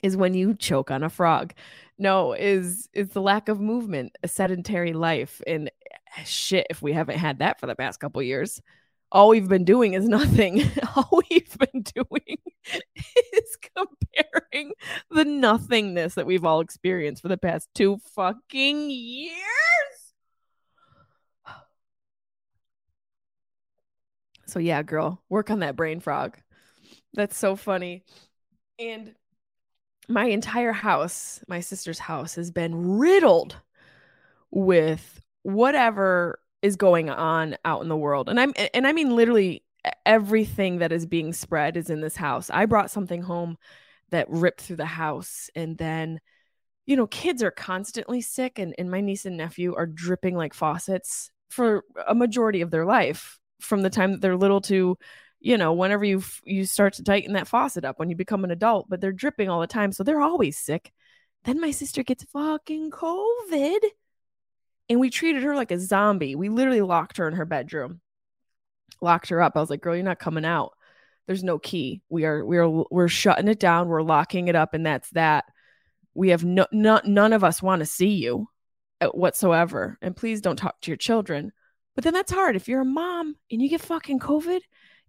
is 0.01 0.17
when 0.17 0.33
you 0.33 0.55
choke 0.55 0.89
on 0.91 1.03
a 1.03 1.09
frog. 1.09 1.53
No, 1.97 2.33
is 2.33 2.89
is 2.93 3.09
the 3.09 3.21
lack 3.21 3.49
of 3.49 3.59
movement, 3.59 4.17
a 4.23 4.27
sedentary 4.27 4.93
life. 4.93 5.41
And 5.45 5.69
eh, 6.17 6.23
shit, 6.25 6.67
if 6.69 6.81
we 6.81 6.93
haven't 6.93 7.17
had 7.19 7.39
that 7.39 7.59
for 7.59 7.67
the 7.67 7.75
past 7.75 7.99
couple 7.99 8.21
years, 8.21 8.61
all 9.13 9.29
we've 9.29 9.47
been 9.47 9.63
doing 9.63 9.93
is 9.93 10.07
nothing. 10.07 10.63
all 10.95 11.21
we've 11.29 11.57
been 11.57 11.83
doing 11.83 12.37
is 13.33 13.57
comparing 13.75 14.73
the 15.11 15.23
nothingness 15.23 16.15
that 16.15 16.25
we've 16.25 16.43
all 16.43 16.59
experienced 16.61 17.21
for 17.21 17.27
the 17.27 17.37
past 17.37 17.69
two 17.75 17.99
fucking 18.15 18.89
years. 18.89 19.37
So 24.47 24.59
yeah, 24.59 24.81
girl, 24.81 25.21
work 25.29 25.51
on 25.51 25.59
that 25.59 25.75
brain 25.75 25.99
frog. 25.99 26.37
That's 27.13 27.37
so 27.37 27.55
funny. 27.55 28.03
And 28.79 29.13
my 30.09 30.25
entire 30.25 30.73
house, 30.73 31.39
my 31.47 31.59
sister's 31.59 31.99
house, 31.99 32.35
has 32.35 32.51
been 32.51 32.97
riddled 32.97 33.55
with 34.51 35.21
whatever 35.43 36.39
is 36.63 36.77
going 36.77 37.09
on 37.11 37.55
out 37.65 37.83
in 37.83 37.89
the 37.89 37.97
world. 37.97 38.29
And 38.29 38.39
I'm 38.39 38.53
and 38.73 38.87
I 38.87 38.93
mean 38.93 39.15
literally 39.15 39.63
everything 40.05 40.79
that 40.79 40.93
is 40.93 41.05
being 41.05 41.33
spread 41.33 41.77
is 41.77 41.91
in 41.91 42.01
this 42.01 42.15
house. 42.15 42.49
I 42.49 42.65
brought 42.65 42.89
something 42.89 43.21
home 43.21 43.57
that 44.09 44.29
ripped 44.29 44.61
through 44.61 44.77
the 44.77 44.85
house 44.85 45.49
and 45.55 45.77
then 45.77 46.19
you 46.85 46.97
know, 46.97 47.07
kids 47.07 47.41
are 47.41 47.51
constantly 47.51 48.19
sick 48.19 48.59
and, 48.59 48.75
and 48.77 48.91
my 48.91 48.99
niece 48.99 49.25
and 49.25 49.37
nephew 49.37 49.73
are 49.73 49.85
dripping 49.85 50.35
like 50.35 50.53
faucets 50.53 51.31
for 51.49 51.83
a 52.07 52.15
majority 52.15 52.59
of 52.59 52.71
their 52.71 52.85
life 52.85 53.39
from 53.61 53.83
the 53.83 53.89
time 53.89 54.11
that 54.11 54.21
they're 54.21 54.35
little 54.35 54.59
to 54.61 54.97
you 55.39 55.57
know 55.57 55.73
whenever 55.73 56.03
you 56.03 56.23
you 56.45 56.65
start 56.65 56.93
to 56.93 57.03
tighten 57.03 57.33
that 57.33 57.47
faucet 57.47 57.85
up 57.85 57.99
when 57.99 58.09
you 58.09 58.15
become 58.15 58.43
an 58.43 58.51
adult 58.51 58.87
but 58.89 58.99
they're 58.99 59.11
dripping 59.11 59.49
all 59.49 59.61
the 59.61 59.67
time 59.67 59.91
so 59.91 60.03
they're 60.03 60.21
always 60.21 60.57
sick 60.57 60.91
then 61.43 61.61
my 61.61 61.69
sister 61.69 62.01
gets 62.01 62.23
fucking 62.25 62.89
covid 62.89 63.79
and 64.89 64.99
we 64.99 65.09
treated 65.09 65.43
her 65.43 65.55
like 65.55 65.71
a 65.71 65.79
zombie. 65.79 66.35
We 66.35 66.49
literally 66.49 66.81
locked 66.81 67.17
her 67.17 67.27
in 67.27 67.35
her 67.35 67.45
bedroom. 67.45 68.01
Locked 69.01 69.29
her 69.29 69.41
up. 69.41 69.53
I 69.55 69.59
was 69.59 69.69
like 69.69 69.81
girl 69.81 69.95
you're 69.95 70.03
not 70.03 70.19
coming 70.19 70.45
out. 70.45 70.73
There's 71.27 71.43
no 71.43 71.57
key. 71.59 72.01
We 72.09 72.25
are 72.25 72.45
we 72.45 72.57
are 72.57 72.69
we're 72.69 73.07
shutting 73.07 73.47
it 73.47 73.59
down. 73.59 73.87
We're 73.87 74.01
locking 74.01 74.47
it 74.47 74.55
up 74.55 74.73
and 74.73 74.85
that's 74.85 75.09
that. 75.11 75.45
We 76.13 76.29
have 76.29 76.43
no, 76.43 76.67
no 76.71 77.01
none 77.03 77.33
of 77.33 77.43
us 77.43 77.61
want 77.61 77.79
to 77.79 77.85
see 77.85 78.13
you 78.15 78.47
uh, 79.01 79.07
whatsoever. 79.07 79.97
And 80.01 80.15
please 80.15 80.41
don't 80.41 80.57
talk 80.57 80.79
to 80.81 80.91
your 80.91 80.97
children. 80.97 81.51
But 81.95 82.03
then 82.03 82.13
that's 82.13 82.31
hard. 82.31 82.55
If 82.55 82.67
you're 82.67 82.81
a 82.81 82.85
mom 82.85 83.35
and 83.51 83.61
you 83.61 83.69
get 83.69 83.81
fucking 83.81 84.19
COVID, 84.19 84.61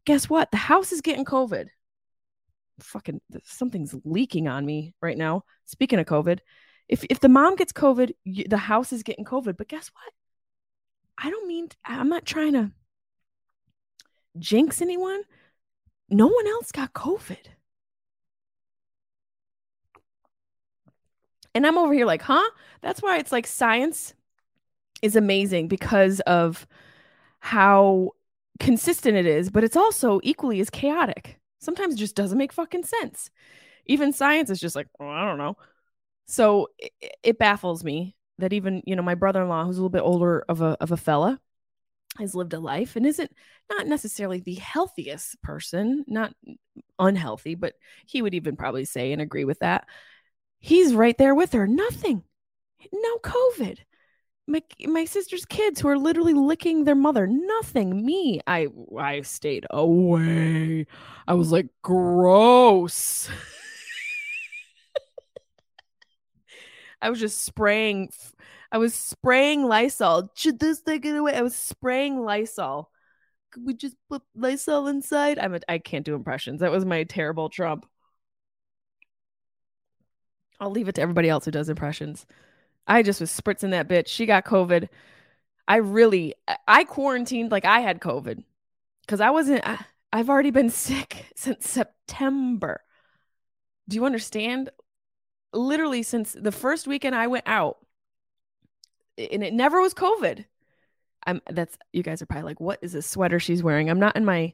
guess 0.05 0.29
what? 0.29 0.51
The 0.51 0.57
house 0.57 0.93
is 0.93 1.01
getting 1.01 1.25
COVID. 1.25 1.67
Fucking 2.81 3.21
something's 3.45 3.95
leaking 4.05 4.49
on 4.49 4.67
me 4.67 4.95
right 5.01 5.17
now. 5.17 5.45
Speaking 5.67 5.99
of 5.99 6.07
COVID, 6.07 6.41
if 6.89 7.05
if 7.11 7.21
the 7.21 7.29
mom 7.29 7.57
gets 7.57 7.73
COVID, 7.73 8.13
the 8.49 8.57
house 8.57 8.93
is 8.93 9.03
getting 9.03 9.25
COVID. 9.25 9.57
But 9.57 9.69
guess 9.69 9.91
what? 9.93 10.13
I 11.19 11.31
don't 11.31 11.49
mean 11.49 11.69
I'm 11.85 12.09
not 12.09 12.27
trying 12.27 12.53
to 12.55 12.73
jinx 14.39 14.83
anyone. 14.83 15.23
No 16.09 16.27
one 16.27 16.47
else 16.47 16.73
got 16.73 16.93
COVID. 16.93 17.39
And 21.55 21.67
I'm 21.67 21.79
over 21.79 21.95
here 21.95 22.07
like, 22.07 22.23
huh? 22.23 22.51
That's 22.83 23.01
why 23.01 23.19
it's 23.19 23.31
like 23.33 23.47
science 23.47 24.15
is 25.03 25.17
amazing 25.17 25.69
because 25.69 26.21
of 26.21 26.67
how 27.39 28.11
consistent 28.59 29.17
it 29.17 29.27
is, 29.27 29.51
but 29.51 29.65
it's 29.65 29.77
also 29.77 30.21
equally 30.23 30.61
as 30.61 30.71
chaotic. 30.71 31.39
Sometimes 31.61 31.95
it 31.95 31.99
just 31.99 32.17
doesn't 32.17 32.39
make 32.39 32.53
fucking 32.53 32.85
sense. 32.85 33.31
Even 33.87 34.13
science 34.13 34.51
is 34.51 34.61
just 34.61 34.75
like, 34.75 34.89
oh, 34.99 35.09
I 35.09 35.25
don't 35.25 35.39
know. 35.39 35.57
So 36.27 36.69
it, 36.79 36.93
it 37.23 37.39
baffles 37.39 37.85
me 37.85 38.17
that 38.39 38.53
even, 38.53 38.83
you 38.87 38.97
know, 38.97 39.03
my 39.03 39.15
brother-in-law, 39.15 39.65
who's 39.65 39.77
a 39.77 39.81
little 39.81 39.91
bit 39.91 40.03
older 40.03 40.45
of 40.49 40.61
a 40.61 40.77
of 40.81 40.93
a 40.93 40.97
fella, 40.97 41.41
has 42.19 42.35
lived 42.35 42.53
a 42.53 42.61
life 42.61 42.97
and 42.97 43.07
isn't 43.07 43.31
not 43.71 43.87
necessarily 43.87 44.41
the 44.41 44.55
healthiest 44.55 45.41
person, 45.43 46.05
not 46.07 46.35
unhealthy, 46.99 47.55
but 47.55 47.75
he 48.07 48.23
would 48.23 48.35
even 48.35 48.57
probably 48.57 48.85
say 48.85 49.13
and 49.13 49.21
agree 49.21 49.45
with 49.45 49.61
that. 49.61 49.87
He's 50.61 50.95
right 50.95 51.17
there 51.19 51.35
with 51.35 51.53
her. 51.53 51.67
Nothing. 51.67 52.23
No 52.93 53.17
COVID 53.19 53.79
my 54.47 54.63
my 54.87 55.05
sister's 55.05 55.45
kids 55.47 55.81
who 55.81 55.89
are 55.89 55.99
literally 55.99 56.35
licking 56.35 56.85
their 56.85 56.95
mother 56.95 57.27
nothing 57.27 58.05
me 58.05 58.41
i 58.47 58.69
i 58.99 59.21
stayed 59.23 59.67
away 59.71 60.87
i 61.27 61.35
was 61.35 61.51
like 61.51 61.67
gross 61.83 63.29
i 67.05 67.11
was 67.11 67.21
just 67.21 67.43
spraying 67.43 68.11
i 68.73 68.79
was 68.79 68.95
spraying 68.95 69.65
lysol 69.65 70.29
should 70.35 70.59
this 70.59 70.81
take 70.81 71.05
it 71.05 71.17
away 71.17 71.35
i 71.35 71.43
was 71.43 71.55
spraying 71.55 72.21
lysol 72.21 72.91
could 73.51 73.65
we 73.65 73.75
just 73.75 73.97
put 74.09 74.23
lysol 74.35 74.89
inside 74.89 75.39
i'm 75.39 75.55
a, 75.55 75.61
i 75.69 75.79
can't 75.79 76.05
do 76.05 76.15
impressions 76.15 76.61
that 76.61 76.73
was 76.73 76.85
my 76.85 77.05
terrible 77.05 77.49
trump 77.49 77.87
i'll 80.61 80.71
leave 80.71 80.89
it 80.89 80.97
to 80.97 81.03
everybody 81.03 81.29
else 81.29 81.45
who 81.45 81.51
does 81.51 81.69
impressions 81.69 82.27
I 82.87 83.03
just 83.03 83.21
was 83.21 83.31
spritzing 83.31 83.71
that 83.71 83.89
bitch. 83.89 84.09
She 84.09 84.27
got 84.27 84.45
COVID. 84.45 84.89
I 85.67 85.77
really, 85.77 86.35
I 86.69 86.85
quarantined 86.85 87.51
like 87.51 87.65
I 87.65 87.81
had 87.81 88.01
COVID 88.01 88.45
because 89.03 89.21
I 89.21 89.31
wasn't, 89.31 89.67
I, 89.67 89.85
I've 90.13 90.29
already 90.29 90.51
been 90.51 90.71
sick 90.71 91.27
since 91.37 91.69
September. 91.69 92.83
Do 93.89 93.97
you 93.97 94.05
understand? 94.05 94.71
Literally, 95.55 96.03
since 96.03 96.33
the 96.33 96.53
first 96.53 96.87
weekend 96.87 97.15
I 97.15 97.27
went 97.27 97.45
out, 97.47 97.79
and 99.17 99.43
it 99.43 99.55
never 99.55 99.81
was 99.81 99.95
COVID. 99.95 100.45
I'm 101.27 101.41
that's 101.51 101.79
you 101.93 102.03
guys 102.03 102.21
are 102.21 102.27
probably 102.27 102.51
like, 102.51 102.61
what 102.61 102.79
is 102.83 102.93
this 102.93 103.07
sweater 103.07 103.41
she's 103.41 103.63
wearing? 103.63 103.89
I'm 103.89 104.01
not 104.01 104.17
in 104.17 104.25
my 104.25 104.53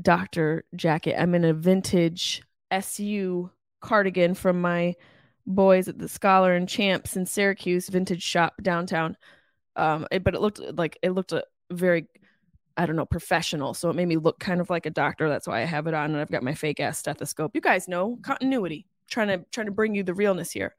doctor 0.00 0.64
jacket. 0.76 1.16
I'm 1.18 1.34
in 1.34 1.44
a 1.44 1.54
vintage 1.54 2.42
SU 2.70 3.50
cardigan 3.80 4.34
from 4.34 4.60
my 4.60 4.94
boys 5.46 5.88
at 5.88 5.98
the 5.98 6.08
Scholar 6.08 6.54
and 6.54 6.68
Champs 6.68 7.16
in 7.16 7.26
Syracuse 7.26 7.88
vintage 7.88 8.22
shop 8.22 8.54
downtown. 8.62 9.16
Um, 9.76 10.06
it, 10.10 10.24
but 10.24 10.34
it 10.34 10.40
looked 10.40 10.60
like 10.60 10.98
it 11.02 11.10
looked 11.10 11.32
a 11.32 11.44
very, 11.70 12.06
I 12.76 12.86
don't 12.86 12.96
know, 12.96 13.06
professional. 13.06 13.74
So 13.74 13.90
it 13.90 13.96
made 13.96 14.08
me 14.08 14.16
look 14.16 14.38
kind 14.38 14.60
of 14.60 14.70
like 14.70 14.86
a 14.86 14.90
doctor. 14.90 15.28
That's 15.28 15.46
why 15.46 15.62
I 15.62 15.64
have 15.64 15.86
it 15.86 15.94
on, 15.94 16.10
and 16.10 16.20
I've 16.20 16.30
got 16.30 16.42
my 16.42 16.54
fake 16.54 16.80
ass 16.80 16.98
stethoscope. 16.98 17.52
You 17.54 17.60
guys 17.60 17.88
know 17.88 18.18
continuity. 18.22 18.86
Trying 19.10 19.28
to 19.28 19.44
trying 19.50 19.66
to 19.66 19.72
bring 19.72 19.94
you 19.94 20.02
the 20.02 20.14
realness 20.14 20.50
here. 20.50 20.74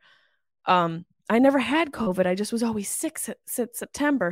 Um, 0.66 1.06
I 1.30 1.40
never 1.40 1.60
had 1.60 1.92
COVID. 1.92 2.26
I 2.26 2.36
just 2.36 2.54
was 2.54 2.64
always 2.64 2.90
sick 2.90 3.18
since 3.18 3.78
September. 3.78 4.32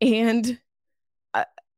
And 0.00 0.58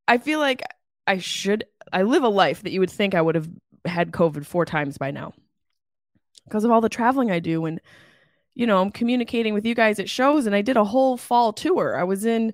I, 0.06 0.18
feel 0.18 0.38
like 0.38 0.62
I 1.06 1.18
should. 1.18 1.64
I 1.92 2.02
live 2.02 2.22
a 2.22 2.28
life 2.28 2.62
that 2.62 2.72
you 2.72 2.80
would 2.80 2.90
think 2.90 3.14
I 3.14 3.22
would 3.22 3.34
have 3.34 3.48
had 3.84 4.12
COVID 4.12 4.44
four 4.44 4.64
times 4.64 4.98
by 4.98 5.10
now 5.10 5.32
because 6.44 6.64
of 6.64 6.70
all 6.70 6.80
the 6.80 6.88
traveling 6.88 7.30
I 7.30 7.38
do. 7.38 7.64
And, 7.64 7.80
you 8.54 8.66
know, 8.66 8.80
I'm 8.80 8.90
communicating 8.90 9.54
with 9.54 9.64
you 9.64 9.74
guys 9.74 9.98
at 9.98 10.10
shows, 10.10 10.46
and 10.46 10.54
I 10.54 10.62
did 10.62 10.76
a 10.76 10.84
whole 10.84 11.16
fall 11.16 11.52
tour. 11.52 11.96
I 11.96 12.04
was 12.04 12.24
in 12.24 12.52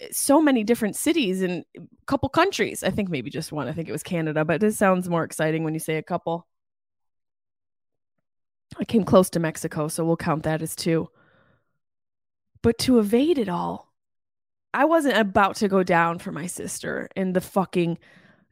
eh, 0.00 0.08
so 0.12 0.40
many 0.40 0.62
different 0.64 0.96
cities 0.96 1.42
and 1.42 1.64
a 1.76 1.82
couple 2.06 2.28
countries. 2.28 2.84
I 2.84 2.90
think 2.90 3.08
maybe 3.08 3.30
just 3.30 3.52
one. 3.52 3.68
I 3.68 3.72
think 3.72 3.88
it 3.88 3.92
was 3.92 4.02
Canada, 4.04 4.44
but 4.44 4.60
this 4.60 4.78
sounds 4.78 5.08
more 5.08 5.24
exciting 5.24 5.64
when 5.64 5.74
you 5.74 5.80
say 5.80 5.96
a 5.96 6.02
couple. 6.02 6.46
I 8.78 8.84
came 8.84 9.04
close 9.04 9.30
to 9.30 9.40
Mexico, 9.40 9.88
so 9.88 10.04
we'll 10.04 10.16
count 10.16 10.42
that 10.42 10.62
as 10.62 10.76
two. 10.76 11.08
But 12.62 12.78
to 12.78 12.98
evade 12.98 13.38
it 13.38 13.48
all, 13.48 13.92
I 14.74 14.84
wasn't 14.84 15.16
about 15.16 15.56
to 15.56 15.68
go 15.68 15.82
down 15.82 16.18
for 16.18 16.32
my 16.32 16.46
sister 16.46 17.08
in 17.16 17.32
the 17.32 17.40
fucking 17.40 17.98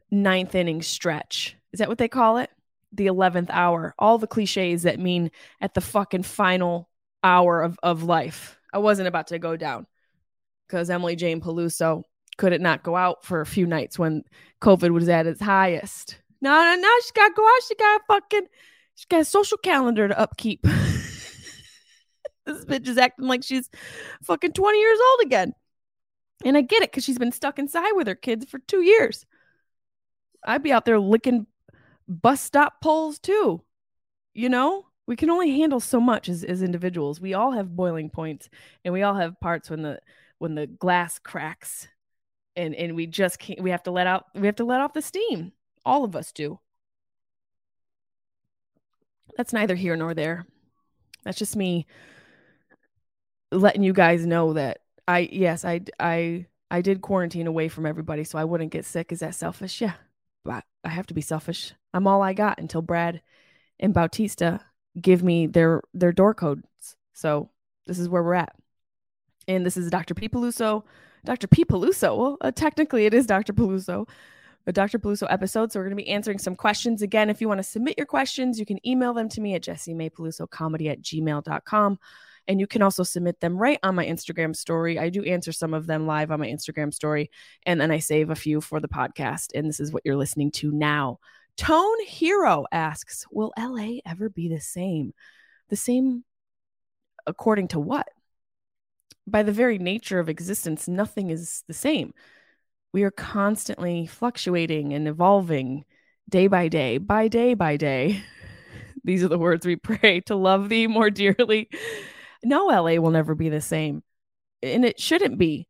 ninth 0.09 0.55
inning 0.55 0.81
stretch. 0.81 1.55
Is 1.71 1.79
that 1.79 1.89
what 1.89 1.97
they 1.97 2.07
call 2.07 2.37
it? 2.37 2.49
the 2.91 3.07
11th 3.07 3.49
hour, 3.49 3.93
all 3.99 4.17
the 4.17 4.27
cliches 4.27 4.83
that 4.83 4.99
mean 4.99 5.31
at 5.61 5.73
the 5.73 5.81
fucking 5.81 6.23
final 6.23 6.89
hour 7.23 7.61
of, 7.61 7.77
of 7.83 8.03
life. 8.03 8.59
I 8.73 8.79
wasn't 8.79 9.07
about 9.07 9.27
to 9.27 9.39
go 9.39 9.55
down 9.55 9.87
because 10.67 10.89
Emily 10.89 11.15
Jane 11.15 11.41
Peluso 11.41 12.03
couldn't 12.37 12.61
not 12.61 12.83
go 12.83 12.95
out 12.95 13.23
for 13.23 13.41
a 13.41 13.45
few 13.45 13.65
nights 13.65 13.97
when 13.97 14.23
COVID 14.61 14.91
was 14.91 15.09
at 15.09 15.27
its 15.27 15.41
highest. 15.41 16.19
No, 16.41 16.51
no, 16.51 16.75
no, 16.75 16.89
she 17.05 17.11
got 17.15 17.29
to 17.29 17.33
go 17.33 17.45
out. 17.45 17.63
She 17.67 17.75
got 17.75 18.01
fucking, 18.07 18.47
she 18.97 19.05
got 19.09 19.21
a 19.21 19.25
social 19.25 19.59
calendar 19.59 20.07
to 20.07 20.19
upkeep. 20.19 20.61
this 20.63 22.65
bitch 22.65 22.87
is 22.87 22.97
acting 22.97 23.27
like 23.27 23.43
she's 23.43 23.69
fucking 24.23 24.53
20 24.53 24.79
years 24.79 24.99
old 25.11 25.19
again. 25.21 25.53
And 26.43 26.57
I 26.57 26.61
get 26.61 26.81
it 26.81 26.91
because 26.91 27.03
she's 27.03 27.19
been 27.19 27.31
stuck 27.31 27.59
inside 27.59 27.91
with 27.93 28.07
her 28.07 28.15
kids 28.15 28.45
for 28.45 28.57
two 28.57 28.81
years. 28.81 29.27
I'd 30.43 30.63
be 30.63 30.71
out 30.71 30.85
there 30.85 30.99
licking 30.99 31.45
bus 32.07 32.41
stop 32.41 32.81
poles 32.81 33.19
too. 33.19 33.61
you 34.33 34.49
know, 34.49 34.87
we 35.05 35.15
can 35.15 35.29
only 35.29 35.59
handle 35.59 35.79
so 35.79 35.99
much 35.99 36.27
as, 36.27 36.43
as 36.43 36.63
individuals. 36.63 37.21
We 37.21 37.35
all 37.35 37.51
have 37.51 37.75
boiling 37.75 38.09
points 38.09 38.49
and 38.83 38.93
we 38.93 39.03
all 39.03 39.13
have 39.13 39.39
parts 39.39 39.69
when 39.69 39.83
the 39.83 39.99
when 40.39 40.55
the 40.55 40.67
glass 40.67 41.19
cracks 41.19 41.87
and 42.55 42.73
and 42.73 42.95
we 42.95 43.05
just 43.05 43.37
can't 43.37 43.61
we 43.61 43.69
have 43.69 43.83
to 43.83 43.91
let 43.91 44.07
out 44.07 44.25
we 44.33 44.47
have 44.47 44.55
to 44.57 44.65
let 44.65 44.81
off 44.81 44.93
the 44.93 45.03
steam. 45.03 45.51
All 45.85 46.03
of 46.03 46.15
us 46.15 46.31
do. 46.31 46.59
That's 49.37 49.53
neither 49.53 49.75
here 49.75 49.95
nor 49.95 50.13
there. 50.13 50.45
That's 51.23 51.37
just 51.37 51.55
me 51.55 51.85
letting 53.51 53.83
you 53.83 53.93
guys 53.93 54.25
know 54.25 54.53
that 54.53 54.79
I 55.07 55.29
yes, 55.31 55.63
I 55.63 55.81
I 55.99 56.47
I 56.69 56.81
did 56.81 57.01
quarantine 57.01 57.47
away 57.47 57.69
from 57.69 57.85
everybody 57.85 58.23
so 58.23 58.37
I 58.37 58.43
wouldn't 58.43 58.71
get 58.71 58.83
sick. 58.83 59.11
Is 59.11 59.19
that 59.19 59.35
selfish? 59.35 59.79
Yeah. 59.79 59.93
But 60.43 60.65
I 60.83 60.89
have 60.89 61.07
to 61.07 61.13
be 61.13 61.21
selfish. 61.21 61.73
I'm 61.93 62.07
all 62.07 62.21
I 62.21 62.33
got 62.33 62.59
until 62.59 62.81
Brad 62.81 63.21
and 63.79 63.93
Bautista 63.93 64.61
give 64.99 65.23
me 65.23 65.45
their 65.47 65.81
their 65.93 66.11
door 66.11 66.33
codes. 66.33 66.95
So 67.13 67.49
this 67.85 67.99
is 67.99 68.09
where 68.09 68.23
we're 68.23 68.33
at. 68.33 68.55
And 69.47 69.65
this 69.65 69.77
is 69.77 69.89
Dr. 69.89 70.13
P. 70.13 70.27
Peluso. 70.27 70.83
Dr. 71.25 71.47
P. 71.47 71.63
Peluso. 71.63 72.17
Well, 72.17 72.37
uh, 72.41 72.51
technically 72.51 73.05
it 73.05 73.13
is 73.13 73.25
Dr. 73.25 73.53
Peluso, 73.53 74.07
a 74.67 74.73
Dr. 74.73 74.99
Peluso 74.99 75.25
episode. 75.29 75.71
So 75.71 75.79
we're 75.79 75.85
going 75.85 75.97
to 75.97 76.03
be 76.03 76.09
answering 76.09 76.37
some 76.37 76.55
questions. 76.55 77.01
Again, 77.01 77.29
if 77.29 77.39
you 77.41 77.47
want 77.47 77.59
to 77.59 77.63
submit 77.63 77.97
your 77.97 78.05
questions, 78.05 78.59
you 78.59 78.65
can 78.65 78.85
email 78.85 79.13
them 79.13 79.29
to 79.29 79.41
me 79.41 79.55
at 79.55 79.63
Jessimae 79.63 80.11
Peluso 80.11 80.47
comedy 80.47 80.89
at 80.89 81.01
gmail.com. 81.01 81.97
And 82.49 82.59
you 82.59 82.67
can 82.67 82.81
also 82.81 83.03
submit 83.03 83.39
them 83.39 83.57
right 83.57 83.79
on 83.81 83.95
my 83.95 84.05
Instagram 84.05 84.55
story. 84.55 84.99
I 84.99 85.09
do 85.09 85.23
answer 85.23 85.51
some 85.51 85.73
of 85.73 85.87
them 85.87 86.05
live 86.05 86.31
on 86.31 86.39
my 86.39 86.47
Instagram 86.47 86.93
story. 86.93 87.31
And 87.65 87.79
then 87.79 87.91
I 87.91 87.99
save 87.99 88.29
a 88.29 88.35
few 88.35 88.61
for 88.61 88.79
the 88.79 88.87
podcast. 88.87 89.47
And 89.55 89.67
this 89.67 89.79
is 89.79 89.91
what 89.91 90.03
you're 90.05 90.17
listening 90.17 90.51
to 90.51 90.71
now. 90.71 91.19
Tone 91.55 92.05
Hero 92.05 92.65
asks 92.71 93.25
Will 93.31 93.53
LA 93.57 93.99
ever 94.05 94.29
be 94.29 94.49
the 94.49 94.61
same? 94.61 95.13
The 95.69 95.75
same 95.75 96.23
according 97.25 97.69
to 97.69 97.79
what? 97.79 98.07
By 99.25 99.43
the 99.43 99.51
very 99.51 99.77
nature 99.77 100.19
of 100.19 100.29
existence, 100.29 100.87
nothing 100.87 101.29
is 101.29 101.63
the 101.67 101.73
same. 101.73 102.13
We 102.93 103.03
are 103.03 103.11
constantly 103.11 104.05
fluctuating 104.05 104.93
and 104.93 105.07
evolving 105.07 105.85
day 106.29 106.47
by 106.47 106.67
day, 106.67 106.97
by 106.97 107.27
day 107.27 107.53
by 107.53 107.77
day. 107.77 108.23
These 109.03 109.23
are 109.23 109.29
the 109.29 109.37
words 109.37 109.65
we 109.65 109.75
pray 109.75 110.21
to 110.21 110.35
love 110.35 110.69
thee 110.69 110.87
more 110.87 111.09
dearly. 111.09 111.69
No, 112.43 112.67
LA 112.67 112.95
will 112.95 113.11
never 113.11 113.35
be 113.35 113.49
the 113.49 113.61
same. 113.61 114.03
And 114.61 114.83
it 114.83 114.99
shouldn't 114.99 115.37
be. 115.37 115.67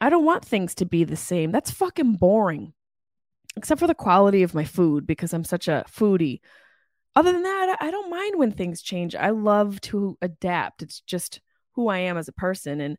I 0.00 0.10
don't 0.10 0.24
want 0.24 0.44
things 0.44 0.74
to 0.76 0.86
be 0.86 1.04
the 1.04 1.16
same. 1.16 1.52
That's 1.52 1.70
fucking 1.70 2.14
boring 2.14 2.72
except 3.56 3.80
for 3.80 3.86
the 3.86 3.94
quality 3.94 4.42
of 4.42 4.54
my 4.54 4.64
food 4.64 5.06
because 5.06 5.32
I'm 5.32 5.44
such 5.44 5.68
a 5.68 5.84
foodie. 5.88 6.40
Other 7.16 7.32
than 7.32 7.42
that, 7.42 7.76
I 7.80 7.90
don't 7.90 8.10
mind 8.10 8.38
when 8.38 8.52
things 8.52 8.82
change. 8.82 9.14
I 9.14 9.30
love 9.30 9.80
to 9.82 10.16
adapt. 10.22 10.82
It's 10.82 11.00
just 11.00 11.40
who 11.72 11.88
I 11.88 11.98
am 11.98 12.16
as 12.16 12.28
a 12.28 12.32
person. 12.32 12.80
And 12.80 12.96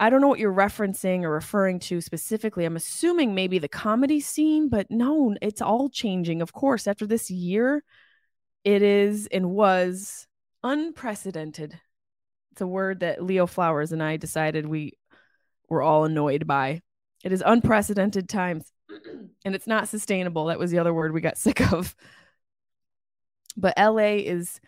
I 0.00 0.08
don't 0.08 0.22
know 0.22 0.28
what 0.28 0.38
you're 0.38 0.52
referencing 0.52 1.24
or 1.24 1.30
referring 1.30 1.78
to 1.80 2.00
specifically. 2.00 2.64
I'm 2.64 2.74
assuming 2.74 3.34
maybe 3.34 3.58
the 3.58 3.68
comedy 3.68 4.18
scene, 4.18 4.70
but 4.70 4.90
no, 4.90 5.36
it's 5.42 5.60
all 5.60 5.90
changing. 5.90 6.40
Of 6.40 6.54
course, 6.54 6.86
after 6.86 7.06
this 7.06 7.30
year, 7.30 7.84
it 8.64 8.80
is 8.80 9.28
and 9.30 9.50
was 9.50 10.26
unprecedented. 10.62 11.78
It's 12.52 12.62
a 12.62 12.66
word 12.66 13.00
that 13.00 13.22
Leo 13.22 13.46
Flowers 13.46 13.92
and 13.92 14.02
I 14.02 14.16
decided 14.16 14.66
we 14.66 14.94
were 15.68 15.82
all 15.82 16.04
annoyed 16.04 16.46
by. 16.46 16.80
It 17.22 17.32
is 17.32 17.42
unprecedented 17.44 18.26
times 18.26 18.72
and 19.44 19.54
it's 19.54 19.66
not 19.66 19.88
sustainable. 19.88 20.46
That 20.46 20.58
was 20.58 20.70
the 20.70 20.78
other 20.78 20.94
word 20.94 21.12
we 21.12 21.20
got 21.20 21.36
sick 21.36 21.70
of. 21.72 21.94
But 23.54 23.74
LA 23.76 24.22
is 24.24 24.60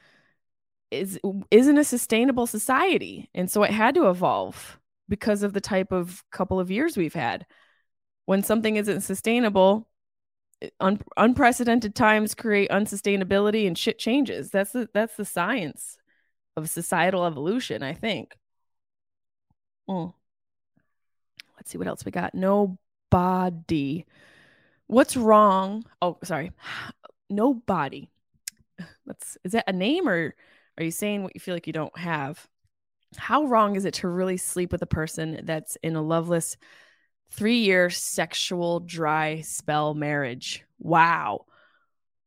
is 0.90 1.18
isn't 1.50 1.78
a 1.78 1.84
sustainable 1.84 2.46
society, 2.46 3.30
and 3.34 3.50
so 3.50 3.62
it 3.62 3.70
had 3.70 3.94
to 3.94 4.10
evolve 4.10 4.78
because 5.12 5.42
of 5.42 5.52
the 5.52 5.60
type 5.60 5.92
of 5.92 6.24
couple 6.32 6.58
of 6.58 6.70
years 6.70 6.96
we've 6.96 7.12
had. 7.12 7.44
When 8.24 8.42
something 8.42 8.76
isn't 8.76 9.02
sustainable, 9.02 9.86
un- 10.80 11.02
unprecedented 11.18 11.94
times 11.94 12.34
create 12.34 12.70
unsustainability 12.70 13.66
and 13.66 13.76
shit 13.76 13.98
changes. 13.98 14.50
That's 14.50 14.72
the 14.72 14.88
that's 14.94 15.16
the 15.16 15.26
science 15.26 15.98
of 16.56 16.70
societal 16.70 17.26
evolution, 17.26 17.82
I 17.82 17.92
think. 17.92 18.34
Mm. 19.86 20.14
Let's 21.56 21.70
see 21.70 21.76
what 21.76 21.88
else 21.88 22.06
we 22.06 22.10
got. 22.10 22.34
No 22.34 22.78
body. 23.10 24.06
What's 24.86 25.14
wrong? 25.14 25.84
Oh, 26.00 26.16
sorry. 26.24 26.52
Nobody. 27.28 28.08
That's 29.04 29.36
is 29.44 29.52
that 29.52 29.64
a 29.68 29.74
name 29.74 30.08
or 30.08 30.34
are 30.78 30.84
you 30.84 30.90
saying 30.90 31.22
what 31.22 31.34
you 31.34 31.40
feel 31.40 31.52
like 31.54 31.66
you 31.66 31.74
don't 31.74 31.98
have? 31.98 32.48
How 33.16 33.44
wrong 33.44 33.76
is 33.76 33.84
it 33.84 33.94
to 33.94 34.08
really 34.08 34.36
sleep 34.36 34.72
with 34.72 34.82
a 34.82 34.86
person 34.86 35.40
that's 35.44 35.76
in 35.82 35.96
a 35.96 36.02
loveless 36.02 36.56
three 37.30 37.58
year 37.58 37.90
sexual 37.90 38.80
dry 38.80 39.40
spell 39.40 39.94
marriage? 39.94 40.64
Wow. 40.78 41.46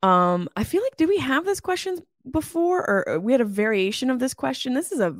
Um, 0.04 0.50
I 0.56 0.64
feel 0.64 0.82
like 0.84 0.98
did 0.98 1.10
we 1.10 1.18
have 1.18 1.46
this 1.46 1.60
question 1.60 2.00
before 2.30 2.90
or 2.90 3.20
we 3.20 3.32
had 3.32 3.42
a 3.42 3.46
variation 3.46 4.10
of 4.10 4.20
this 4.20 4.34
question? 4.34 4.74
This 4.74 4.92
is 4.92 5.00
a 5.00 5.16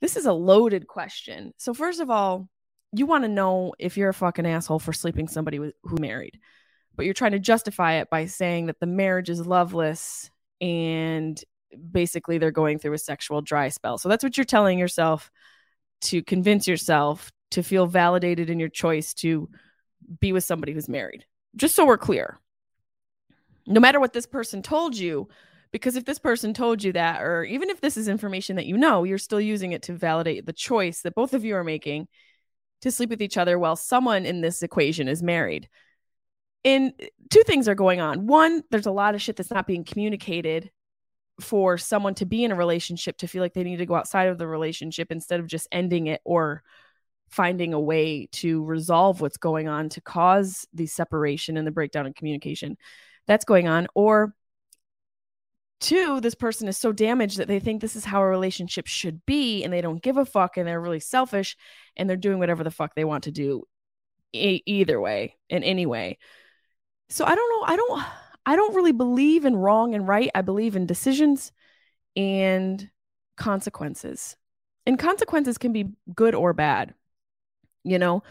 this 0.00 0.16
is 0.16 0.26
a 0.26 0.32
loaded 0.32 0.86
question. 0.86 1.52
So 1.56 1.74
first 1.74 2.00
of 2.00 2.08
all, 2.08 2.48
you 2.92 3.06
want 3.06 3.24
to 3.24 3.28
know 3.28 3.74
if 3.78 3.96
you're 3.96 4.10
a 4.10 4.14
fucking 4.14 4.46
asshole 4.46 4.78
for 4.78 4.92
sleeping 4.92 5.28
somebody 5.28 5.58
with, 5.58 5.74
who 5.82 5.96
married, 5.98 6.38
but 6.96 7.04
you're 7.04 7.14
trying 7.14 7.32
to 7.32 7.38
justify 7.38 7.94
it 7.94 8.08
by 8.10 8.26
saying 8.26 8.66
that 8.66 8.80
the 8.80 8.86
marriage 8.86 9.28
is 9.28 9.46
loveless 9.46 10.30
and 10.60 11.42
basically 11.90 12.38
they're 12.38 12.50
going 12.50 12.78
through 12.78 12.94
a 12.94 12.98
sexual 12.98 13.40
dry 13.40 13.68
spell. 13.68 13.98
So 13.98 14.08
that's 14.08 14.24
what 14.24 14.36
you're 14.36 14.44
telling 14.44 14.78
yourself 14.78 15.30
to 16.02 16.22
convince 16.22 16.66
yourself 16.66 17.32
to 17.50 17.62
feel 17.62 17.86
validated 17.86 18.50
in 18.50 18.58
your 18.58 18.68
choice 18.68 19.14
to 19.14 19.48
be 20.20 20.32
with 20.32 20.44
somebody 20.44 20.72
who's 20.72 20.88
married. 20.88 21.24
Just 21.56 21.74
so 21.74 21.86
we're 21.86 21.98
clear. 21.98 22.38
No 23.66 23.80
matter 23.80 24.00
what 24.00 24.12
this 24.12 24.26
person 24.26 24.62
told 24.62 24.96
you, 24.96 25.28
because 25.70 25.96
if 25.96 26.04
this 26.04 26.18
person 26.18 26.54
told 26.54 26.82
you 26.82 26.92
that, 26.92 27.22
or 27.22 27.44
even 27.44 27.68
if 27.68 27.80
this 27.80 27.96
is 27.96 28.08
information 28.08 28.56
that 28.56 28.66
you 28.66 28.76
know, 28.76 29.04
you're 29.04 29.18
still 29.18 29.40
using 29.40 29.72
it 29.72 29.82
to 29.82 29.92
validate 29.92 30.46
the 30.46 30.52
choice 30.52 31.02
that 31.02 31.14
both 31.14 31.34
of 31.34 31.44
you 31.44 31.54
are 31.56 31.64
making 31.64 32.08
to 32.82 32.90
sleep 32.90 33.10
with 33.10 33.20
each 33.20 33.36
other 33.36 33.58
while 33.58 33.76
someone 33.76 34.24
in 34.24 34.40
this 34.40 34.62
equation 34.62 35.08
is 35.08 35.22
married. 35.22 35.68
And 36.64 36.92
two 37.30 37.42
things 37.44 37.68
are 37.68 37.74
going 37.74 38.00
on. 38.00 38.26
One, 38.26 38.62
there's 38.70 38.86
a 38.86 38.92
lot 38.92 39.14
of 39.14 39.22
shit 39.22 39.36
that's 39.36 39.50
not 39.50 39.66
being 39.66 39.84
communicated 39.84 40.70
for 41.40 41.78
someone 41.78 42.14
to 42.14 42.26
be 42.26 42.44
in 42.44 42.52
a 42.52 42.56
relationship 42.56 43.16
to 43.18 43.28
feel 43.28 43.42
like 43.42 43.54
they 43.54 43.64
need 43.64 43.76
to 43.76 43.86
go 43.86 43.94
outside 43.94 44.28
of 44.28 44.38
the 44.38 44.46
relationship 44.46 45.10
instead 45.10 45.40
of 45.40 45.46
just 45.46 45.68
ending 45.70 46.08
it 46.08 46.20
or 46.24 46.62
finding 47.28 47.74
a 47.74 47.80
way 47.80 48.26
to 48.32 48.64
resolve 48.64 49.20
what's 49.20 49.36
going 49.36 49.68
on 49.68 49.88
to 49.90 50.00
cause 50.00 50.66
the 50.72 50.86
separation 50.86 51.56
and 51.56 51.66
the 51.66 51.70
breakdown 51.70 52.06
in 52.06 52.12
communication 52.12 52.76
that's 53.26 53.44
going 53.44 53.68
on. 53.68 53.86
Or 53.94 54.34
two 55.80 56.20
this 56.20 56.34
person 56.34 56.66
is 56.66 56.76
so 56.76 56.90
damaged 56.90 57.38
that 57.38 57.46
they 57.46 57.60
think 57.60 57.80
this 57.80 57.94
is 57.94 58.04
how 58.04 58.20
a 58.20 58.26
relationship 58.26 58.86
should 58.86 59.24
be 59.26 59.62
and 59.62 59.72
they 59.72 59.80
don't 59.80 60.02
give 60.02 60.16
a 60.16 60.24
fuck 60.24 60.56
and 60.56 60.66
they're 60.66 60.80
really 60.80 60.98
selfish 60.98 61.56
and 61.96 62.10
they're 62.10 62.16
doing 62.16 62.40
whatever 62.40 62.64
the 62.64 62.70
fuck 62.70 62.94
they 62.94 63.04
want 63.04 63.24
to 63.24 63.30
do 63.30 63.62
e- 64.32 64.62
either 64.66 65.00
way 65.00 65.36
in 65.48 65.62
any 65.62 65.86
way. 65.86 66.18
So 67.10 67.24
i 67.24 67.34
don't 67.34 67.50
know 67.50 67.72
i 67.72 67.76
don't 67.76 68.02
i 68.48 68.56
don't 68.56 68.74
really 68.74 68.92
believe 68.92 69.44
in 69.44 69.54
wrong 69.54 69.94
and 69.94 70.08
right. 70.08 70.30
I 70.34 70.42
believe 70.42 70.74
in 70.74 70.86
decisions 70.86 71.52
and 72.16 72.90
consequences. 73.36 74.36
And 74.86 74.98
consequences 74.98 75.58
can 75.58 75.72
be 75.72 75.92
good 76.14 76.34
or 76.34 76.52
bad 76.54 76.94
you 77.84 77.98
know? 77.98 78.22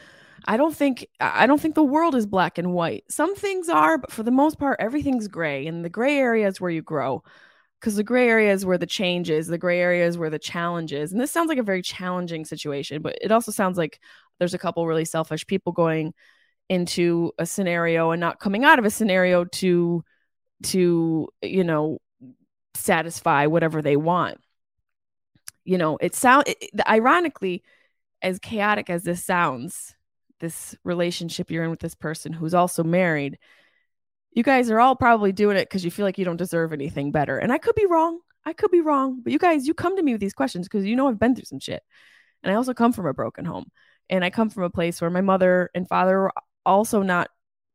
I 0.46 0.56
don't 0.56 0.76
think 0.76 1.08
i 1.20 1.46
don't 1.48 1.60
think 1.60 1.76
the 1.76 1.84
world 1.84 2.16
is 2.16 2.26
black 2.26 2.58
and 2.58 2.74
white. 2.74 3.04
Some 3.10 3.36
things 3.36 3.70
are 3.70 3.98
but 3.98 4.12
for 4.12 4.24
the 4.24 4.32
most 4.32 4.60
part 4.60 4.78
everything's 4.80 5.28
gray. 5.28 5.68
And 5.68 5.84
the 5.84 5.90
gray 5.90 6.18
area 6.18 6.48
is 6.48 6.62
where 6.62 6.72
you 6.72 6.82
grow 6.82 7.24
because 7.80 7.96
the 7.96 8.04
gray 8.04 8.30
area 8.30 8.54
is 8.54 8.66
where 8.66 8.78
the 8.78 8.86
change 8.86 9.30
is 9.30 9.48
the 9.48 9.58
gray 9.58 9.80
area 9.80 10.06
is 10.08 10.18
where 10.18 10.30
the 10.30 10.40
challenge 10.40 10.94
is. 10.94 11.12
And 11.12 11.20
this 11.20 11.32
sounds 11.32 11.50
like 11.50 11.58
a 11.58 11.64
very 11.64 11.82
challenging 11.82 12.46
situation 12.46 13.02
but 13.02 13.18
it 13.22 13.32
also 13.32 13.52
sounds 13.52 13.78
like 13.78 14.00
there's 14.40 14.54
a 14.54 14.60
couple 14.60 14.88
really 14.88 15.06
selfish 15.06 15.46
people 15.48 15.74
going 15.74 16.14
into 16.70 17.32
a 17.38 17.46
scenario 17.46 18.12
and 18.12 18.20
not 18.20 18.40
coming 18.40 18.64
out 18.64 18.80
of 18.80 18.86
a 18.86 18.90
scenario 18.90 19.46
to 19.46 20.04
to 20.64 21.28
you 21.42 21.64
know 21.64 22.00
satisfy 22.74 23.46
whatever 23.46 23.82
they 23.82 23.96
want 23.96 24.38
you 25.64 25.78
know 25.78 25.98
it 26.02 26.14
sound 26.14 26.44
it, 26.48 26.58
ironically 26.88 27.64
as 28.22 28.40
chaotic 28.40 28.90
as 28.90 29.04
this 29.04 29.24
sounds 29.24 29.96
this 30.40 30.76
relationship 30.84 31.50
you're 31.50 31.64
in 31.64 31.70
with 31.70 31.80
this 31.80 31.96
person 31.96 32.34
who's 32.34 32.54
also 32.54 32.84
married 32.84 33.38
you 34.38 34.44
guys 34.44 34.70
are 34.70 34.80
all 34.80 34.96
probably 34.96 35.32
doing 35.32 35.58
it 35.58 35.68
because 35.68 35.84
you 35.84 35.90
feel 35.90 36.06
like 36.06 36.20
you 36.20 36.24
don't 36.26 36.38
deserve 36.38 36.72
anything 36.72 37.12
better. 37.12 37.40
And 37.40 37.52
I 37.52 37.58
could 37.58 37.74
be 37.74 37.88
wrong. 37.88 38.20
I 38.46 38.54
could 38.54 38.70
be 38.70 38.82
wrong. 38.82 39.22
But 39.24 39.34
you 39.34 39.40
guys, 39.40 39.66
you 39.66 39.74
come 39.74 39.98
to 39.98 40.04
me 40.04 40.12
with 40.12 40.22
these 40.22 40.36
questions 40.36 40.68
because 40.68 40.86
you 40.86 40.96
know 40.96 41.08
I've 41.08 41.20
been 41.20 41.34
through 41.34 41.46
some 41.46 41.60
shit. 41.60 41.82
And 42.44 42.52
I 42.52 42.56
also 42.56 42.76
come 42.76 42.94
from 42.94 43.08
a 43.08 43.16
broken 43.16 43.46
home. 43.46 43.66
And 44.12 44.24
I 44.24 44.30
come 44.30 44.52
from 44.52 44.62
a 44.62 44.70
place 44.70 45.02
where 45.02 45.10
my 45.10 45.22
mother 45.22 45.72
and 45.74 45.88
father 45.88 46.30
also 46.68 47.02
not 47.02 47.30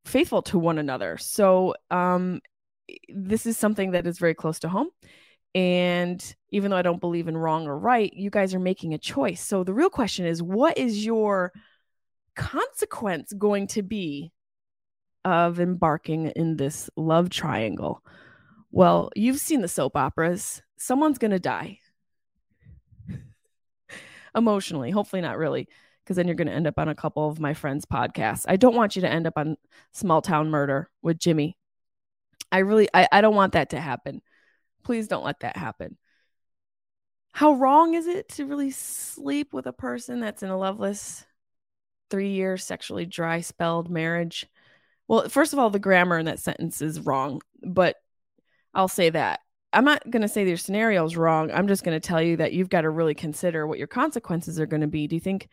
faithful 0.05 0.43
to 0.43 0.59
one 0.59 0.79
another. 0.79 1.17
So 1.19 1.75
um 1.91 2.41
this 3.09 3.47
is 3.47 3.57
something 3.57 3.93
that 3.93 4.07
is 4.07 4.19
very 4.19 4.35
close 4.35 4.61
to 4.61 4.69
home. 4.69 4.89
And 5.55 6.35
even 6.51 6.71
though 6.71 6.77
I 6.77 6.83
don't 6.83 7.01
believe 7.01 7.29
in 7.29 7.37
wrong 7.37 7.67
or 7.67 7.79
right, 7.79 8.13
you 8.13 8.31
guys 8.31 8.55
are 8.55 8.61
making 8.61 8.95
a 8.95 8.99
choice. 8.99 9.41
So 9.41 9.65
the 9.65 9.75
real 9.75 9.91
question 9.91 10.27
is 10.27 10.43
what 10.43 10.79
is 10.79 11.05
your 11.05 11.53
consequence 12.37 13.33
going 13.33 13.67
to 13.69 13.83
be 13.83 14.33
of 15.25 15.61
embarking 15.61 16.27
in 16.27 16.57
this 16.57 16.91
love 16.97 17.31
triangle? 17.31 18.03
Well, 18.71 19.11
you've 19.15 19.39
seen 19.39 19.61
the 19.63 19.69
soap 19.69 19.97
operas. 19.97 20.63
Someone's 20.79 21.19
going 21.19 21.31
to 21.31 21.39
die 21.39 21.79
emotionally. 24.35 24.91
Hopefully, 24.91 25.23
not 25.23 25.39
really, 25.39 25.69
because 26.13 26.19
then 26.19 26.27
you're 26.27 26.37
going 26.37 26.49
to 26.49 26.53
end 26.53 26.67
up 26.67 26.79
on 26.79 26.91
a 26.91 26.95
couple 26.95 27.27
of 27.27 27.41
my 27.41 27.55
friends' 27.55 27.87
podcasts. 27.87 28.45
I 28.47 28.57
don't 28.57 28.77
want 28.77 28.97
you 28.97 29.03
to 29.03 29.11
end 29.11 29.27
up 29.27 29.39
on 29.39 29.57
Small 29.93 30.21
Town 30.21 30.51
Murder 30.51 30.91
with 31.01 31.19
Jimmy. 31.19 31.57
I 32.51 32.59
really, 32.59 32.87
I, 32.93 33.09
I 33.11 33.23
don't 33.23 33.35
want 33.35 33.55
that 33.55 33.71
to 33.71 33.81
happen. 33.81 34.21
Please 34.85 35.09
don't 35.09 35.25
let 35.25 35.41
that 35.41 35.57
happen. 35.57 35.97
How 37.33 37.55
wrong 37.55 37.95
is 37.95 38.07
it 38.07 38.29
to 38.31 38.45
really 38.45 38.73
sleep 38.73 39.55
with 39.55 39.67
a 39.67 39.73
person 39.73 40.21
that's 40.21 40.43
in 40.43 40.51
a 40.51 40.59
loveless 40.59 41.25
three 42.11 42.33
year 42.33 42.59
sexually 42.59 43.07
dry 43.07 43.41
spelled 43.41 43.89
marriage? 43.89 44.47
Well, 45.09 45.31
first 45.31 45.55
of 45.55 45.59
all, 45.59 45.71
the 45.71 45.79
grammar 45.79 46.19
in 46.19 46.27
that 46.27 46.41
sentence 46.41 46.83
is 46.83 47.01
wrong, 47.01 47.41
but 47.63 47.97
I'll 48.75 48.87
say 48.87 49.09
that. 49.09 49.41
I'm 49.73 49.87
not 49.87 50.11
going 50.11 50.21
to 50.21 50.29
say 50.29 50.47
your 50.47 50.59
scenario 50.59 51.07
is 51.07 51.17
wrong. 51.17 51.51
I'm 51.51 51.69
just 51.69 51.85
going 51.85 51.99
to 51.99 52.07
tell 52.07 52.21
you 52.21 52.37
that 52.37 52.53
you've 52.53 52.69
got 52.69 52.83
to 52.83 52.91
really 52.91 53.15
consider 53.15 53.67
what 53.67 53.79
your 53.79 53.87
consequences 53.87 54.61
are 54.61 54.67
going 54.67 54.83
to 54.83 54.87
be. 54.87 55.07
Do 55.07 55.17
you 55.17 55.21
think 55.21 55.49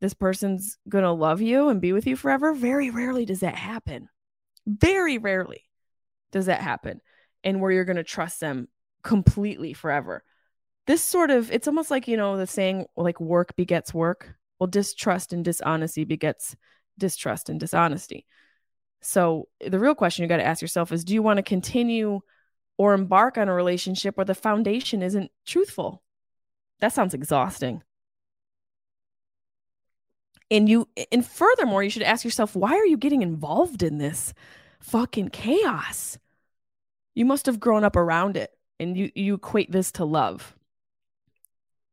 this 0.00 0.14
person's 0.14 0.78
going 0.88 1.04
to 1.04 1.12
love 1.12 1.40
you 1.40 1.68
and 1.68 1.80
be 1.80 1.92
with 1.92 2.06
you 2.06 2.16
forever? 2.16 2.52
Very 2.52 2.90
rarely 2.90 3.24
does 3.24 3.40
that 3.40 3.54
happen. 3.54 4.08
Very 4.66 5.18
rarely 5.18 5.64
does 6.32 6.46
that 6.46 6.60
happen. 6.60 7.00
And 7.42 7.60
where 7.60 7.70
you're 7.70 7.84
going 7.84 7.96
to 7.96 8.04
trust 8.04 8.40
them 8.40 8.68
completely 9.02 9.72
forever. 9.72 10.24
This 10.86 11.02
sort 11.02 11.30
of, 11.30 11.50
it's 11.50 11.68
almost 11.68 11.90
like, 11.90 12.08
you 12.08 12.16
know, 12.16 12.36
the 12.36 12.46
saying 12.46 12.86
like 12.96 13.20
work 13.20 13.56
begets 13.56 13.94
work. 13.94 14.34
Well, 14.58 14.66
distrust 14.66 15.32
and 15.32 15.44
dishonesty 15.44 16.04
begets 16.04 16.56
distrust 16.98 17.48
and 17.48 17.58
dishonesty. 17.58 18.26
So 19.02 19.48
the 19.66 19.78
real 19.78 19.94
question 19.94 20.22
you 20.22 20.28
got 20.28 20.38
to 20.38 20.46
ask 20.46 20.62
yourself 20.62 20.92
is 20.92 21.04
do 21.04 21.12
you 21.12 21.22
want 21.22 21.38
to 21.38 21.42
continue 21.42 22.20
or 22.76 22.94
embark 22.94 23.38
on 23.38 23.48
a 23.48 23.54
relationship 23.54 24.16
where 24.16 24.24
the 24.24 24.34
foundation 24.34 25.02
isn't 25.02 25.30
truthful. 25.46 26.02
That 26.80 26.92
sounds 26.92 27.14
exhausting. 27.14 27.82
And 30.50 30.68
you 30.68 30.88
and 31.10 31.26
furthermore, 31.26 31.82
you 31.82 31.90
should 31.90 32.02
ask 32.02 32.24
yourself, 32.24 32.54
why 32.54 32.74
are 32.74 32.86
you 32.86 32.96
getting 32.96 33.22
involved 33.22 33.82
in 33.82 33.98
this 33.98 34.34
fucking 34.80 35.30
chaos? 35.30 36.18
You 37.14 37.24
must 37.24 37.46
have 37.46 37.60
grown 37.60 37.84
up 37.84 37.96
around 37.96 38.36
it 38.36 38.50
and 38.78 38.96
you 38.96 39.10
you 39.14 39.34
equate 39.34 39.72
this 39.72 39.92
to 39.92 40.04
love. 40.04 40.54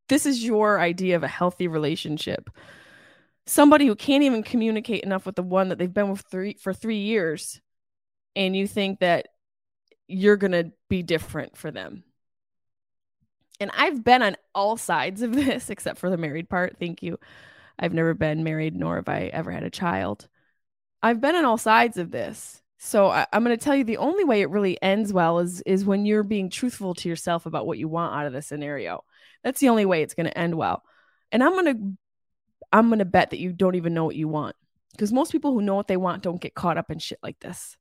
This 0.10 0.26
is 0.26 0.44
your 0.44 0.80
idea 0.80 1.16
of 1.16 1.24
a 1.24 1.28
healthy 1.28 1.68
relationship. 1.68 2.50
Somebody 3.46 3.88
who 3.88 3.96
can't 3.96 4.24
even 4.24 4.44
communicate 4.44 5.04
enough 5.04 5.26
with 5.26 5.36
the 5.36 5.44
one 5.44 5.70
that 5.70 5.78
they've 5.78 5.94
been 5.94 6.10
with 6.10 6.22
three, 6.30 6.54
for 6.56 6.74
3 6.74 6.98
years 6.98 7.62
and 8.36 8.56
you 8.56 8.68
think 8.68 9.00
that 9.00 9.28
you're 10.08 10.38
going 10.38 10.52
to 10.52 10.72
be 10.90 11.04
different 11.04 11.58
for 11.58 11.72
them. 11.72 12.04
And 13.60 13.72
I've 13.76 14.04
been 14.04 14.22
on 14.22 14.36
all 14.54 14.78
sides 14.78 15.22
of 15.22 15.34
this 15.36 15.70
except 15.70 16.00
for 16.00 16.10
the 16.10 16.18
married 16.18 16.50
part. 16.50 16.78
Thank 16.80 17.04
you. 17.04 17.18
I've 17.80 17.94
never 17.94 18.14
been 18.14 18.44
married, 18.44 18.76
nor 18.76 18.98
have 18.98 19.10
I 19.10 19.30
ever 19.34 19.52
had 19.52 19.64
a 19.64 19.70
child. 19.70 20.28
I've 21.02 21.22
been 21.22 21.36
on 21.36 21.46
all 21.46 21.58
sides 21.58 21.98
of 21.98 22.12
this. 22.12 22.62
So 22.78 23.08
I, 23.08 23.28
am 23.32 23.44
going 23.44 23.58
to 23.58 23.64
tell 23.64 23.76
you 23.76 23.84
the 23.84 23.98
only 23.98 24.24
way 24.24 24.42
it 24.42 24.50
really 24.50 24.82
ends 24.82 25.14
well 25.14 25.40
is 25.40 25.62
is 25.62 25.86
when 25.86 26.06
you're 26.06 26.24
being 26.24 26.50
truthful 26.50 26.96
to 26.96 27.10
yourself 27.10 27.46
about 27.46 27.68
what 27.68 27.78
you 27.78 27.88
want 27.88 28.16
out 28.16 28.26
of 28.26 28.34
the 28.34 28.42
scenario. 28.42 29.04
That's 29.44 29.60
the 29.60 29.70
only 29.70 29.86
way 29.86 30.02
it's 30.02 30.16
going 30.16 30.26
to 30.26 30.38
end 30.38 30.56
well. 30.56 30.84
And 31.32 31.44
I'm 31.44 31.52
going 31.52 31.66
to 31.66 31.98
I'm 32.74 32.88
going 32.88 33.00
to 33.00 33.06
bet 33.06 33.30
that 33.32 33.40
you 33.40 33.54
don't 33.54 33.76
even 33.76 33.94
know 33.94 34.06
what 34.06 34.16
you 34.16 34.28
want 34.28 34.56
because 34.94 35.14
most 35.14 35.32
people 35.32 35.54
who 35.54 35.62
know 35.62 35.76
what 35.76 35.88
they 35.88 35.98
want 35.98 36.24
don't 36.24 36.42
get 36.42 36.56
caught 36.56 36.78
up 36.78 36.90
in 36.90 37.00
shit 37.00 37.20
like 37.22 37.40
this 37.40 37.78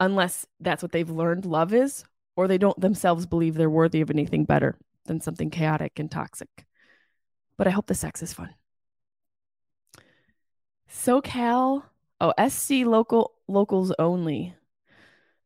unless 0.00 0.46
that's 0.60 0.82
what 0.82 0.92
they've 0.92 1.10
learned 1.10 1.44
love 1.44 1.74
is, 1.74 2.04
or 2.36 2.46
they 2.46 2.58
don't 2.58 2.80
themselves 2.80 3.26
believe 3.26 3.54
they're 3.54 3.70
worthy 3.70 4.00
of 4.00 4.10
anything 4.10 4.44
better 4.44 4.78
than 5.06 5.20
something 5.20 5.50
chaotic 5.50 5.98
and 5.98 6.10
toxic. 6.10 6.66
But 7.56 7.66
I 7.66 7.70
hope 7.70 7.86
the 7.86 7.94
sex 7.94 8.22
is 8.22 8.32
fun. 8.32 8.54
SoCal, 10.90 11.82
oh, 12.20 12.48
SC 12.48 12.70
local 12.86 13.34
locals 13.46 13.92
only. 13.98 14.54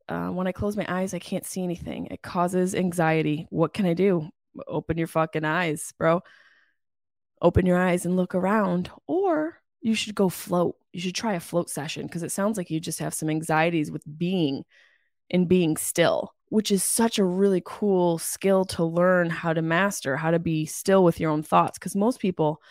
Uh, 0.07 0.29
when 0.29 0.47
I 0.47 0.51
close 0.51 0.75
my 0.75 0.85
eyes, 0.87 1.13
I 1.13 1.19
can't 1.19 1.45
see 1.45 1.63
anything. 1.63 2.07
It 2.11 2.21
causes 2.21 2.75
anxiety. 2.75 3.47
What 3.49 3.73
can 3.73 3.85
I 3.85 3.93
do? 3.93 4.29
Open 4.67 4.97
your 4.97 5.07
fucking 5.07 5.45
eyes, 5.45 5.93
bro. 5.97 6.21
Open 7.41 7.65
your 7.65 7.77
eyes 7.77 8.05
and 8.05 8.15
look 8.15 8.35
around, 8.35 8.89
or 9.07 9.61
you 9.81 9.95
should 9.95 10.15
go 10.15 10.29
float. 10.29 10.77
You 10.93 11.01
should 11.01 11.15
try 11.15 11.33
a 11.33 11.39
float 11.39 11.69
session 11.69 12.05
because 12.05 12.23
it 12.23 12.31
sounds 12.31 12.57
like 12.57 12.69
you 12.69 12.79
just 12.79 12.99
have 12.99 13.13
some 13.13 13.29
anxieties 13.29 13.91
with 13.91 14.03
being 14.17 14.63
and 15.29 15.47
being 15.47 15.75
still, 15.77 16.33
which 16.49 16.71
is 16.71 16.83
such 16.83 17.17
a 17.17 17.25
really 17.25 17.61
cool 17.65 18.17
skill 18.17 18.65
to 18.65 18.83
learn 18.83 19.29
how 19.29 19.53
to 19.53 19.61
master, 19.61 20.15
how 20.15 20.31
to 20.31 20.39
be 20.39 20.65
still 20.65 21.03
with 21.03 21.19
your 21.19 21.31
own 21.31 21.43
thoughts. 21.43 21.77
Because 21.77 21.95
most 21.95 22.19
people, 22.19 22.61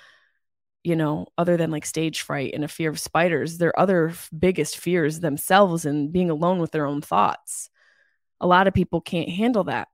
you 0.85 0.97
know, 0.97 1.27
other 1.39 1.57
than 1.57 1.71
like 1.71 1.87
stage 1.87 2.23
fright 2.23 2.53
and 2.55 2.65
a 2.65 2.69
fear 2.69 2.91
of 2.91 2.99
spiders, 2.99 3.59
their 3.59 3.79
other 3.79 4.13
biggest 4.37 4.77
fears 4.77 5.21
themselves 5.21 5.85
and 5.87 6.13
being 6.13 6.31
alone 6.31 6.59
with 6.59 6.73
their 6.73 6.87
own 6.87 7.01
thoughts. 7.01 7.71
A 8.41 8.47
lot 8.47 8.67
of 8.67 8.75
people 8.75 9.01
can't 9.01 9.29
handle 9.29 9.65
that. 9.65 9.89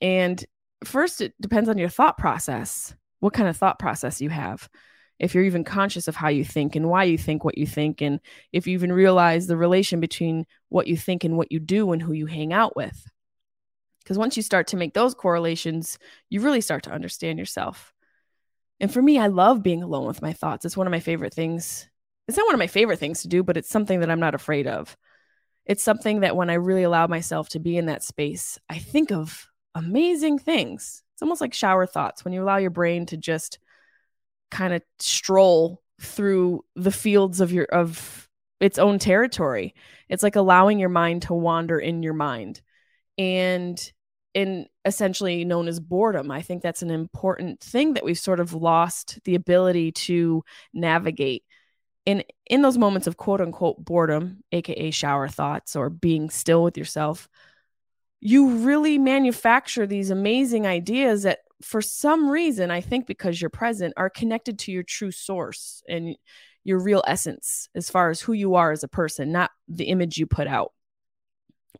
And 0.00 0.44
first, 0.84 1.20
it 1.20 1.34
depends 1.40 1.68
on 1.68 1.78
your 1.78 1.88
thought 1.88 2.18
process, 2.18 2.94
what 3.20 3.32
kind 3.32 3.48
of 3.48 3.56
thought 3.56 3.78
process 3.78 4.20
you 4.20 4.30
have 4.30 4.68
if 5.18 5.34
you're 5.34 5.44
even 5.44 5.64
conscious 5.64 6.08
of 6.08 6.16
how 6.16 6.28
you 6.28 6.44
think 6.44 6.76
and 6.76 6.88
why 6.88 7.04
you 7.04 7.16
think 7.16 7.44
what 7.44 7.56
you 7.56 7.66
think, 7.66 8.02
and 8.02 8.20
if 8.52 8.66
you 8.66 8.74
even 8.74 8.92
realize 8.92 9.46
the 9.46 9.56
relation 9.56 10.00
between 10.00 10.44
what 10.68 10.86
you 10.86 10.96
think 10.96 11.24
and 11.24 11.36
what 11.36 11.52
you 11.52 11.60
do 11.60 11.92
and 11.92 12.02
who 12.02 12.12
you 12.12 12.26
hang 12.26 12.52
out 12.52 12.74
with. 12.76 13.06
Because 14.02 14.18
once 14.18 14.36
you 14.36 14.42
start 14.42 14.66
to 14.68 14.76
make 14.76 14.92
those 14.92 15.14
correlations, 15.14 15.98
you 16.28 16.40
really 16.40 16.60
start 16.60 16.82
to 16.84 16.92
understand 16.92 17.38
yourself. 17.38 17.93
And 18.80 18.92
for 18.92 19.00
me, 19.00 19.18
I 19.18 19.28
love 19.28 19.62
being 19.62 19.82
alone 19.82 20.06
with 20.06 20.22
my 20.22 20.32
thoughts. 20.32 20.64
It's 20.64 20.76
one 20.76 20.86
of 20.86 20.90
my 20.90 21.00
favorite 21.00 21.34
things. 21.34 21.88
It's 22.28 22.36
not 22.36 22.46
one 22.46 22.54
of 22.54 22.58
my 22.58 22.66
favorite 22.66 22.98
things 22.98 23.22
to 23.22 23.28
do, 23.28 23.42
but 23.42 23.56
it's 23.56 23.68
something 23.68 24.00
that 24.00 24.10
I'm 24.10 24.20
not 24.20 24.34
afraid 24.34 24.66
of. 24.66 24.96
It's 25.66 25.82
something 25.82 26.20
that 26.20 26.36
when 26.36 26.50
I 26.50 26.54
really 26.54 26.82
allow 26.82 27.06
myself 27.06 27.48
to 27.50 27.58
be 27.58 27.76
in 27.76 27.86
that 27.86 28.02
space, 28.02 28.58
I 28.68 28.78
think 28.78 29.12
of 29.12 29.46
amazing 29.74 30.38
things. 30.38 31.02
It's 31.14 31.22
almost 31.22 31.40
like 31.40 31.54
shower 31.54 31.86
thoughts 31.86 32.24
when 32.24 32.34
you 32.34 32.42
allow 32.42 32.56
your 32.56 32.70
brain 32.70 33.06
to 33.06 33.16
just 33.16 33.58
kind 34.50 34.74
of 34.74 34.82
stroll 34.98 35.82
through 36.00 36.64
the 36.76 36.90
fields 36.90 37.40
of 37.40 37.52
your 37.52 37.64
of 37.66 38.28
its 38.60 38.78
own 38.78 38.98
territory. 38.98 39.74
It's 40.08 40.22
like 40.22 40.36
allowing 40.36 40.78
your 40.78 40.88
mind 40.88 41.22
to 41.22 41.34
wander 41.34 41.78
in 41.78 42.02
your 42.02 42.14
mind. 42.14 42.60
And 43.16 43.92
in 44.34 44.66
essentially 44.84 45.44
known 45.44 45.68
as 45.68 45.80
boredom. 45.80 46.30
I 46.30 46.42
think 46.42 46.62
that's 46.62 46.82
an 46.82 46.90
important 46.90 47.60
thing 47.60 47.94
that 47.94 48.04
we've 48.04 48.18
sort 48.18 48.40
of 48.40 48.52
lost 48.52 49.20
the 49.24 49.36
ability 49.36 49.92
to 49.92 50.44
navigate. 50.72 51.44
In 52.04 52.22
in 52.46 52.60
those 52.60 52.76
moments 52.76 53.06
of 53.06 53.16
quote 53.16 53.40
unquote 53.40 53.82
boredom, 53.82 54.42
aka 54.52 54.90
shower 54.90 55.28
thoughts 55.28 55.74
or 55.76 55.88
being 55.88 56.28
still 56.28 56.62
with 56.62 56.76
yourself, 56.76 57.28
you 58.20 58.56
really 58.56 58.98
manufacture 58.98 59.86
these 59.86 60.10
amazing 60.10 60.66
ideas 60.66 61.22
that 61.22 61.38
for 61.62 61.80
some 61.80 62.28
reason, 62.28 62.70
I 62.70 62.80
think 62.80 63.06
because 63.06 63.40
you're 63.40 63.50
present, 63.50 63.94
are 63.96 64.10
connected 64.10 64.58
to 64.60 64.72
your 64.72 64.82
true 64.82 65.10
source 65.10 65.82
and 65.88 66.16
your 66.64 66.78
real 66.78 67.02
essence 67.06 67.68
as 67.74 67.88
far 67.88 68.10
as 68.10 68.20
who 68.20 68.32
you 68.32 68.54
are 68.56 68.72
as 68.72 68.82
a 68.82 68.88
person, 68.88 69.32
not 69.32 69.50
the 69.68 69.84
image 69.84 70.18
you 70.18 70.26
put 70.26 70.46
out, 70.46 70.72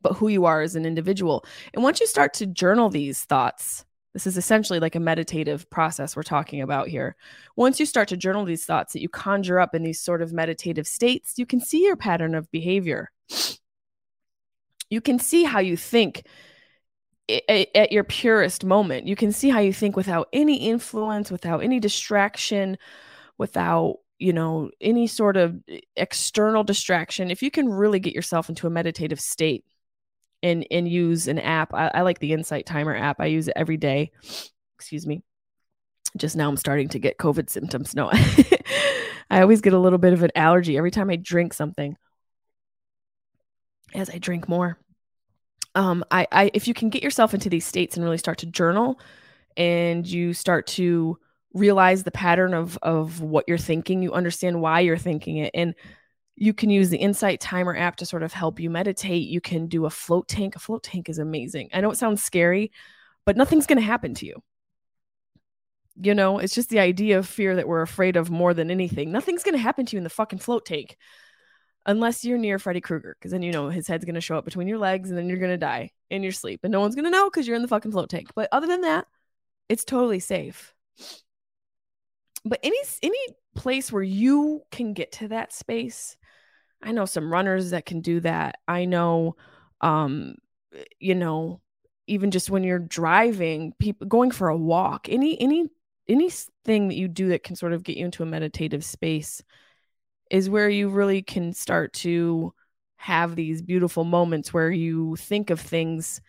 but 0.04 0.14
who 0.14 0.28
you 0.28 0.44
are 0.44 0.60
as 0.60 0.76
an 0.76 0.86
individual. 0.86 1.44
And 1.72 1.82
once 1.82 1.98
you 1.98 2.06
start 2.06 2.34
to 2.34 2.46
journal 2.46 2.90
these 2.90 3.24
thoughts, 3.24 3.84
this 4.12 4.28
is 4.28 4.36
essentially 4.36 4.78
like 4.78 4.94
a 4.94 5.00
meditative 5.00 5.68
process 5.70 6.14
we're 6.14 6.22
talking 6.22 6.60
about 6.60 6.86
here. 6.86 7.16
Once 7.56 7.80
you 7.80 7.86
start 7.86 8.06
to 8.08 8.16
journal 8.16 8.44
these 8.44 8.64
thoughts 8.64 8.92
that 8.92 9.02
you 9.02 9.08
conjure 9.08 9.58
up 9.58 9.74
in 9.74 9.82
these 9.82 10.00
sort 10.00 10.22
of 10.22 10.32
meditative 10.32 10.86
states, 10.86 11.34
you 11.36 11.46
can 11.46 11.58
see 11.58 11.84
your 11.84 11.96
pattern 11.96 12.36
of 12.36 12.48
behavior. 12.52 13.10
You 14.90 15.00
can 15.00 15.18
see 15.18 15.42
how 15.42 15.58
you 15.58 15.76
think 15.76 16.24
at 17.48 17.90
your 17.90 18.04
purest 18.04 18.64
moment. 18.64 19.08
You 19.08 19.16
can 19.16 19.32
see 19.32 19.48
how 19.48 19.58
you 19.58 19.72
think 19.72 19.96
without 19.96 20.28
any 20.32 20.68
influence, 20.68 21.32
without 21.32 21.64
any 21.64 21.80
distraction, 21.80 22.76
without 23.38 23.96
you 24.18 24.32
know 24.32 24.70
any 24.80 25.06
sort 25.06 25.36
of 25.36 25.58
external 25.96 26.62
distraction. 26.62 27.30
If 27.30 27.42
you 27.42 27.50
can 27.50 27.68
really 27.68 27.98
get 27.98 28.14
yourself 28.14 28.48
into 28.48 28.66
a 28.66 28.70
meditative 28.70 29.18
state 29.18 29.64
and 30.44 30.66
and 30.70 30.86
use 30.86 31.26
an 31.26 31.38
app, 31.38 31.72
I, 31.74 31.90
I 31.94 32.00
like 32.02 32.20
the 32.20 32.32
Insight 32.32 32.66
Timer 32.66 32.94
app. 32.94 33.20
I 33.20 33.26
use 33.26 33.48
it 33.48 33.54
every 33.56 33.78
day. 33.78 34.12
Excuse 34.76 35.06
me. 35.06 35.24
Just 36.16 36.36
now, 36.36 36.48
I'm 36.48 36.58
starting 36.58 36.90
to 36.90 36.98
get 37.00 37.18
COVID 37.18 37.50
symptoms. 37.50 37.96
No, 37.96 38.10
I 39.30 39.40
always 39.40 39.62
get 39.62 39.72
a 39.72 39.78
little 39.78 39.98
bit 39.98 40.12
of 40.12 40.22
an 40.22 40.30
allergy 40.36 40.76
every 40.76 40.92
time 40.92 41.10
I 41.10 41.16
drink 41.16 41.54
something. 41.54 41.96
As 43.94 44.10
I 44.10 44.18
drink 44.18 44.48
more, 44.48 44.78
um, 45.74 46.04
I, 46.10 46.28
I 46.30 46.50
if 46.52 46.68
you 46.68 46.74
can 46.74 46.90
get 46.90 47.02
yourself 47.02 47.32
into 47.32 47.48
these 47.48 47.66
states 47.66 47.96
and 47.96 48.04
really 48.04 48.18
start 48.18 48.38
to 48.38 48.46
journal 48.46 49.00
and 49.56 50.06
you 50.06 50.34
start 50.34 50.66
to 50.66 51.18
realize 51.54 52.02
the 52.02 52.10
pattern 52.10 52.52
of 52.52 52.78
of 52.82 53.20
what 53.20 53.44
you're 53.46 53.56
thinking 53.56 54.02
you 54.02 54.12
understand 54.12 54.60
why 54.60 54.80
you're 54.80 54.98
thinking 54.98 55.36
it 55.36 55.52
and 55.54 55.76
you 56.36 56.52
can 56.52 56.70
use 56.70 56.90
the 56.90 56.98
insight 56.98 57.40
timer 57.40 57.76
app 57.76 57.96
to 57.96 58.06
sort 58.06 58.22
of 58.22 58.32
help 58.32 58.58
you 58.58 58.70
meditate 58.70 59.28
you 59.28 59.40
can 59.40 59.66
do 59.66 59.86
a 59.86 59.90
float 59.90 60.28
tank 60.28 60.56
a 60.56 60.58
float 60.58 60.82
tank 60.82 61.08
is 61.08 61.18
amazing 61.18 61.68
i 61.72 61.80
know 61.80 61.90
it 61.90 61.98
sounds 61.98 62.22
scary 62.22 62.72
but 63.24 63.36
nothing's 63.36 63.66
going 63.66 63.78
to 63.78 63.82
happen 63.82 64.14
to 64.14 64.26
you 64.26 64.42
you 65.96 66.14
know 66.14 66.38
it's 66.38 66.54
just 66.54 66.70
the 66.70 66.80
idea 66.80 67.18
of 67.18 67.26
fear 67.26 67.56
that 67.56 67.68
we're 67.68 67.82
afraid 67.82 68.16
of 68.16 68.30
more 68.30 68.52
than 68.52 68.70
anything 68.70 69.12
nothing's 69.12 69.42
going 69.44 69.54
to 69.54 69.58
happen 69.58 69.86
to 69.86 69.94
you 69.94 69.98
in 69.98 70.04
the 70.04 70.10
fucking 70.10 70.38
float 70.38 70.66
tank 70.66 70.96
unless 71.86 72.24
you're 72.24 72.38
near 72.38 72.58
Freddy 72.58 72.80
Krueger, 72.80 73.16
because 73.18 73.32
then 73.32 73.42
you 73.42 73.52
know 73.52 73.68
his 73.68 73.86
head's 73.86 74.04
gonna 74.04 74.20
show 74.20 74.36
up 74.36 74.44
between 74.44 74.68
your 74.68 74.78
legs 74.78 75.10
and 75.10 75.18
then 75.18 75.28
you're 75.28 75.38
gonna 75.38 75.56
die 75.56 75.90
in 76.10 76.22
your 76.22 76.32
sleep. 76.32 76.60
And 76.62 76.72
no 76.72 76.80
one's 76.80 76.94
gonna 76.94 77.10
know 77.10 77.28
because 77.30 77.46
you're 77.46 77.56
in 77.56 77.62
the 77.62 77.68
fucking 77.68 77.92
float 77.92 78.10
tank. 78.10 78.30
But 78.34 78.48
other 78.52 78.66
than 78.66 78.82
that, 78.82 79.06
it's 79.68 79.84
totally 79.84 80.20
safe. 80.20 80.74
But 82.44 82.60
any 82.62 82.78
any 83.02 83.18
place 83.54 83.92
where 83.92 84.02
you 84.02 84.62
can 84.70 84.92
get 84.92 85.12
to 85.12 85.28
that 85.28 85.52
space, 85.52 86.16
I 86.84 86.92
know 86.92 87.06
some 87.06 87.32
runners 87.32 87.70
that 87.70 87.86
can 87.86 88.00
do 88.00 88.20
that. 88.20 88.56
I 88.68 88.84
know 88.84 89.36
um 89.80 90.36
you 90.98 91.14
know, 91.14 91.60
even 92.06 92.30
just 92.30 92.50
when 92.50 92.64
you're 92.64 92.78
driving, 92.78 93.72
people 93.78 94.06
going 94.06 94.30
for 94.30 94.48
a 94.48 94.56
walk, 94.56 95.08
any 95.08 95.40
any 95.40 95.66
anything 96.08 96.88
that 96.88 96.96
you 96.96 97.08
do 97.08 97.28
that 97.28 97.42
can 97.42 97.56
sort 97.56 97.72
of 97.72 97.82
get 97.82 97.96
you 97.96 98.04
into 98.04 98.22
a 98.22 98.26
meditative 98.26 98.84
space 98.84 99.42
is 100.30 100.50
where 100.50 100.68
you 100.68 100.88
really 100.88 101.22
can 101.22 101.52
start 101.52 101.92
to 101.92 102.52
have 102.96 103.36
these 103.36 103.62
beautiful 103.62 104.04
moments 104.04 104.52
where 104.52 104.70
you 104.70 105.16
think 105.16 105.50
of 105.50 105.60
things 105.60 106.20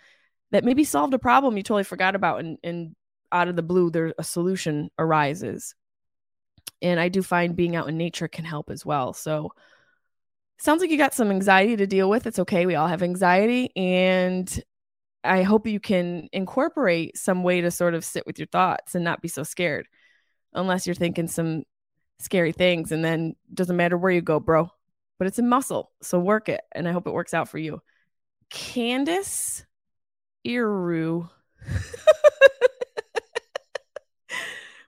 that 0.51 0.63
maybe 0.63 0.83
solved 0.83 1.13
a 1.13 1.19
problem 1.19 1.55
you 1.55 1.63
totally 1.63 1.83
forgot 1.83 2.15
about 2.15 2.39
and, 2.41 2.57
and 2.63 2.95
out 3.31 3.47
of 3.47 3.55
the 3.55 3.63
blue 3.63 3.89
there 3.89 4.13
a 4.17 4.23
solution 4.23 4.89
arises 4.99 5.73
and 6.81 6.99
i 6.99 7.07
do 7.07 7.21
find 7.21 7.55
being 7.55 7.75
out 7.75 7.87
in 7.87 7.97
nature 7.97 8.27
can 8.27 8.43
help 8.43 8.69
as 8.69 8.85
well 8.85 9.13
so 9.13 9.51
sounds 10.57 10.81
like 10.81 10.89
you 10.89 10.97
got 10.97 11.13
some 11.13 11.31
anxiety 11.31 11.75
to 11.75 11.87
deal 11.87 12.09
with. 12.09 12.27
It's 12.27 12.39
okay 12.39 12.65
we 12.65 12.75
all 12.75 12.87
have 12.87 13.03
anxiety 13.03 13.71
and 13.75 14.63
i 15.23 15.41
hope 15.41 15.65
you 15.65 15.79
can 15.79 16.29
incorporate 16.31 17.17
some 17.17 17.41
way 17.43 17.59
to 17.61 17.71
sort 17.71 17.95
of 17.95 18.05
sit 18.05 18.25
with 18.27 18.37
your 18.37 18.47
thoughts 18.47 18.93
and 18.93 19.03
not 19.03 19.21
be 19.21 19.27
so 19.27 19.41
scared 19.41 19.87
unless 20.53 20.85
you're 20.85 20.93
thinking 20.93 21.27
some 21.27 21.63
scary 22.19 22.51
things 22.51 22.91
and 22.91 23.03
then 23.03 23.35
doesn't 23.53 23.75
matter 23.75 23.97
where 23.97 24.11
you 24.11 24.21
go 24.21 24.39
bro 24.39 24.69
but 25.17 25.27
it's 25.27 25.39
a 25.39 25.43
muscle 25.43 25.91
so 26.01 26.19
work 26.19 26.47
it 26.47 26.61
and 26.73 26.87
i 26.87 26.91
hope 26.91 27.07
it 27.07 27.13
works 27.13 27.33
out 27.33 27.49
for 27.49 27.57
you. 27.57 27.81
Candace 28.49 29.65
iru. 30.45 31.27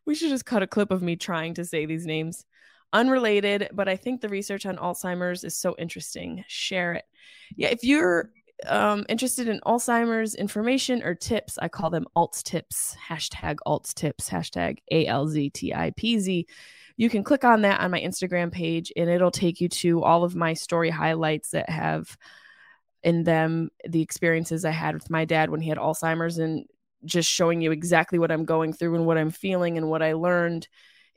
We 0.06 0.16
should 0.16 0.30
just 0.30 0.46
cut 0.46 0.64
a 0.64 0.68
clip 0.68 0.90
of 0.90 1.02
me 1.02 1.18
trying 1.18 1.56
to 1.56 1.66
say 1.66 1.86
these 1.86 2.06
names 2.06 2.46
unrelated 2.94 3.70
but 3.74 3.88
i 3.88 3.96
think 3.96 4.22
the 4.22 4.30
research 4.30 4.66
on 4.66 4.78
alzheimer's 4.78 5.44
is 5.44 5.56
so 5.58 5.76
interesting. 5.78 6.44
Share 6.48 6.94
it. 6.94 7.06
Yeah 7.56 7.70
if 7.70 7.84
you're 7.84 8.32
um, 8.66 9.06
interested 9.08 9.48
in 9.48 9.60
alzheimer's 9.62 10.34
information 10.34 11.04
or 11.04 11.14
tips 11.14 11.60
i 11.62 11.68
call 11.68 11.90
them 11.90 12.06
alz 12.16 12.42
tipz 12.42 12.96
hashtag 12.96 13.58
alz 13.68 13.94
tipz 13.94 14.30
hashtag 14.30 14.80
a-l-z-t-i-p-z 14.92 16.48
you 16.98 17.10
can 17.10 17.24
click 17.24 17.44
on 17.44 17.62
that 17.62 17.80
on 17.80 17.92
my 17.92 18.02
Instagram 18.02 18.52
page 18.52 18.92
and 18.98 19.10
it'll 19.10 19.32
take 19.32 19.62
you 19.62 19.70
to 19.70 20.04
all 20.04 20.24
of 20.24 20.36
my 20.36 20.54
story 20.54 20.90
highlights 20.90 21.52
that 21.52 21.70
have 21.70 22.18
in 23.04 23.24
them 23.24 23.70
the 23.88 24.02
experiences 24.02 24.66
I 24.66 24.72
had 24.72 24.96
with 24.96 25.10
my 25.10 25.24
dad 25.24 25.52
when 25.52 25.62
he 25.62 25.70
had 25.70 25.78
Alzheimer's 25.78 26.40
and 26.40 26.66
just 27.06 27.30
showing 27.30 27.62
you 27.62 27.72
exactly 27.72 28.18
what 28.18 28.32
I'm 28.32 28.46
going 28.46 28.74
through 28.74 28.96
and 28.96 29.06
what 29.06 29.18
I'm 29.18 29.30
feeling 29.30 29.78
and 29.78 29.88
what 29.90 30.02
I 30.02 30.14
learned. 30.14 30.68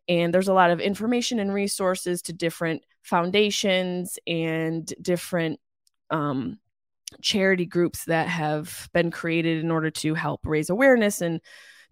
And 0.08 0.34
there's 0.34 0.48
a 0.48 0.54
lot 0.54 0.70
of 0.70 0.80
information 0.80 1.38
and 1.38 1.54
resources 1.54 2.22
to 2.22 2.32
different 2.32 2.82
foundations 3.02 4.18
and 4.26 4.92
different 5.00 5.60
um, 6.10 6.58
charity 7.22 7.66
groups 7.66 8.04
that 8.04 8.28
have 8.28 8.88
been 8.92 9.10
created 9.10 9.62
in 9.62 9.70
order 9.70 9.90
to 9.90 10.14
help 10.14 10.40
raise 10.44 10.70
awareness 10.70 11.20
and 11.20 11.40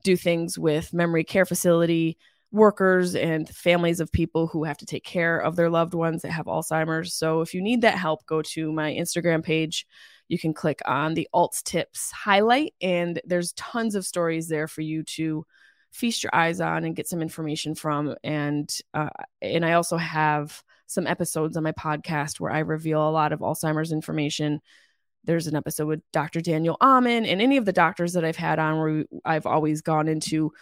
do 0.05 0.17
things 0.17 0.59
with 0.59 0.93
memory 0.93 1.25
care 1.25 1.45
facility 1.45 2.17
workers 2.51 3.15
and 3.15 3.49
families 3.49 4.01
of 4.01 4.11
people 4.11 4.47
who 4.47 4.65
have 4.65 4.79
to 4.79 4.87
take 4.87 5.05
care 5.05 5.39
of 5.39 5.57
their 5.57 5.69
loved 5.69 5.93
ones 5.95 6.23
that 6.23 6.31
have 6.31 6.47
Alzheimer's. 6.47 7.13
So 7.13 7.41
if 7.41 7.53
you 7.53 7.61
need 7.61 7.83
that 7.83 7.99
help, 7.99 8.25
go 8.27 8.43
to 8.43 8.73
my 8.73 8.93
Instagram 8.93 9.43
page. 9.43 9.87
You 10.29 10.39
can 10.39 10.55
click 10.55 10.81
on 10.87 11.15
the 11.15 11.29
Alz 11.35 11.63
Tipz 11.63 12.11
highlight, 12.13 12.75
and 12.81 13.21
there's 13.25 13.53
tons 13.53 13.95
of 13.95 14.07
stories 14.07 14.49
there 14.49 14.69
for 14.69 14.83
you 14.83 15.03
to 15.03 15.45
feast 15.91 16.23
your 16.23 16.35
eyes 16.35 16.61
on 16.61 16.85
and 16.85 16.97
get 16.97 17.09
some 17.09 17.23
information 17.23 17.75
from. 17.75 18.15
And 18.23 18.75
uh, 18.95 19.11
and 19.43 19.65
I 19.65 19.73
also 19.73 19.97
have 19.97 20.63
some 20.87 21.07
episodes 21.07 21.57
on 21.57 21.63
my 21.63 21.73
podcast 21.73 22.41
where 22.41 22.53
I 22.53 22.61
reveal 22.61 23.07
a 23.07 23.11
lot 23.11 23.33
of 23.33 23.41
Alzheimer's 23.41 23.93
information. 23.93 24.61
There's 25.25 25.47
an 25.47 25.57
episode 25.57 25.87
with 25.87 26.01
Dr. 26.13 26.41
Daniel 26.41 26.77
Amen 26.81 27.27
and 27.27 27.43
any 27.43 27.59
of 27.59 27.65
the 27.65 27.73
doctors 27.73 28.15
that 28.15 28.25
I've 28.25 28.37
had 28.37 28.59
on 28.59 28.79
where 28.79 29.05
I've 29.25 29.47
always 29.47 29.83
gone 29.83 30.09
into 30.09 30.53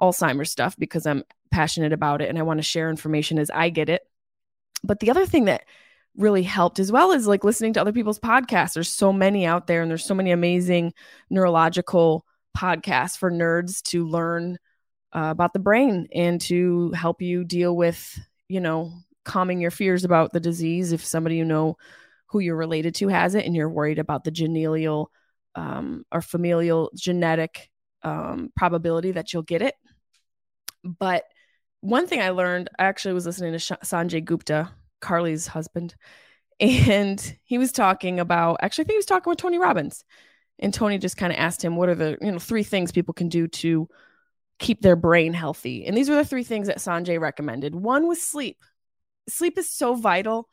Alzheimer's 0.00 0.50
stuff 0.50 0.76
because 0.76 1.06
I'm 1.06 1.22
passionate 1.50 1.92
about 1.92 2.20
it 2.22 2.28
and 2.28 2.38
I 2.38 2.42
want 2.42 2.58
to 2.58 2.64
share 2.64 2.90
information 2.90 3.38
as 3.38 3.50
I 3.50 3.70
get 3.70 3.88
it. 3.88 4.02
But 4.82 5.00
the 5.00 5.10
other 5.10 5.26
thing 5.26 5.44
that 5.44 5.64
really 6.16 6.42
helped 6.42 6.78
as 6.78 6.90
well 6.90 7.12
as 7.12 7.26
like 7.26 7.44
listening 7.44 7.72
to 7.74 7.80
other 7.80 7.92
people's 7.92 8.18
podcasts. 8.18 8.74
There's 8.74 8.88
so 8.88 9.12
many 9.12 9.46
out 9.46 9.66
there 9.66 9.82
and 9.82 9.90
there's 9.90 10.04
so 10.04 10.14
many 10.14 10.30
amazing 10.30 10.92
neurological 11.30 12.24
podcasts 12.56 13.18
for 13.18 13.30
nerds 13.30 13.82
to 13.84 14.06
learn 14.06 14.58
uh, 15.16 15.30
about 15.30 15.54
the 15.54 15.58
brain 15.58 16.06
and 16.14 16.40
to 16.42 16.92
help 16.92 17.22
you 17.22 17.42
deal 17.42 17.74
with, 17.74 18.20
you 18.48 18.60
know, 18.60 18.92
calming 19.24 19.60
your 19.60 19.70
fears 19.70 20.04
about 20.04 20.32
the 20.32 20.40
disease 20.40 20.92
if 20.92 21.04
somebody 21.04 21.36
you 21.36 21.44
know 21.44 21.76
who 22.26 22.38
you're 22.38 22.56
related 22.56 22.94
to 22.94 23.08
has 23.08 23.34
it 23.34 23.46
and 23.46 23.56
you're 23.56 23.68
worried 23.68 23.98
about 23.98 24.24
the 24.24 24.30
genial 24.30 25.10
um, 25.54 26.04
or 26.12 26.20
familial 26.20 26.90
genetic 26.94 27.70
um, 28.02 28.52
probability 28.56 29.12
that 29.12 29.32
you'll 29.32 29.42
get 29.42 29.62
it. 29.62 29.74
But 30.84 31.24
one 31.80 32.06
thing 32.06 32.20
I 32.20 32.30
learned, 32.30 32.68
I 32.78 32.84
actually 32.84 33.14
was 33.14 33.24
listening 33.24 33.52
to 33.52 33.58
Sanjay 33.58 34.22
Gupta, 34.22 34.70
Carly's 35.00 35.46
husband, 35.46 35.94
and 36.60 37.36
he 37.44 37.56
was 37.56 37.72
talking 37.72 38.20
about, 38.20 38.58
actually, 38.60 38.84
I 38.84 38.86
think 38.86 38.94
he 38.94 38.98
was 38.98 39.06
talking 39.06 39.30
with 39.30 39.38
Tony 39.38 39.58
Robbins. 39.58 40.04
And 40.58 40.72
Tony 40.72 40.98
just 40.98 41.16
kind 41.16 41.32
of 41.32 41.38
asked 41.38 41.62
him, 41.62 41.76
what 41.76 41.88
are 41.88 41.94
the, 41.94 42.18
you 42.20 42.32
know, 42.32 42.38
three 42.38 42.62
things 42.62 42.92
people 42.92 43.12
can 43.14 43.28
do 43.28 43.46
to 43.46 43.88
keep 44.58 44.80
their 44.80 44.96
brain 44.96 45.32
healthy? 45.32 45.86
And 45.86 45.96
these 45.96 46.08
were 46.08 46.16
the 46.16 46.24
three 46.24 46.44
things 46.44 46.66
that 46.68 46.78
Sanjay 46.78 47.20
recommended. 47.20 47.74
One 47.74 48.06
was 48.06 48.22
sleep. 48.22 48.58
Sleep 49.28 49.58
is 49.58 49.70
so 49.70 49.94
vital. 49.94 50.48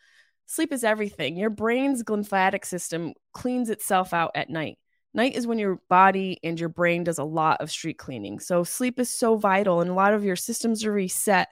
Sleep 0.46 0.74
is 0.74 0.84
everything. 0.84 1.38
Your 1.38 1.50
brain's 1.50 2.04
glymphatic 2.04 2.66
system 2.66 3.13
cleans 3.34 3.70
itself 3.70 4.13
out 4.13 4.32
at 4.36 4.50
night. 4.50 4.78
Night 5.13 5.36
is 5.36 5.46
when 5.46 5.60
your 5.60 5.80
body 5.89 6.39
and 6.44 6.60
your 6.60 6.70
brain 6.70 7.04
does 7.04 7.20
a 7.20 7.24
lot 7.24 7.62
of 7.62 7.70
street 7.70 7.98
cleaning. 7.98 8.39
So 8.39 8.63
sleep 8.63 9.00
is 9.00 9.10
so 9.10 9.36
vital 9.36 9.80
and 9.80 9.89
a 9.89 9.94
lot 9.94 10.13
of 10.13 10.26
your 10.26 10.36
systems 10.36 10.84
are 10.84 10.92
reset. 10.92 11.50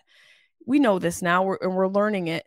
We 0.65 0.79
know 0.79 0.99
this 0.99 1.21
now 1.21 1.43
we're, 1.43 1.57
and 1.61 1.75
we're 1.75 1.87
learning 1.87 2.27
it 2.27 2.45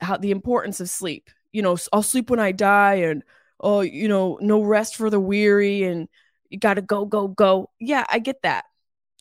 how 0.00 0.16
the 0.16 0.32
importance 0.32 0.80
of 0.80 0.88
sleep. 0.88 1.30
You 1.52 1.62
know, 1.62 1.76
I'll 1.92 2.02
sleep 2.02 2.30
when 2.30 2.40
I 2.40 2.52
die 2.52 2.94
and 2.94 3.22
oh, 3.60 3.80
you 3.80 4.08
know, 4.08 4.38
no 4.40 4.62
rest 4.62 4.96
for 4.96 5.10
the 5.10 5.20
weary 5.20 5.84
and 5.84 6.08
you 6.48 6.58
got 6.58 6.74
to 6.74 6.82
go 6.82 7.04
go 7.04 7.28
go. 7.28 7.70
Yeah, 7.78 8.04
I 8.08 8.18
get 8.18 8.42
that. 8.42 8.64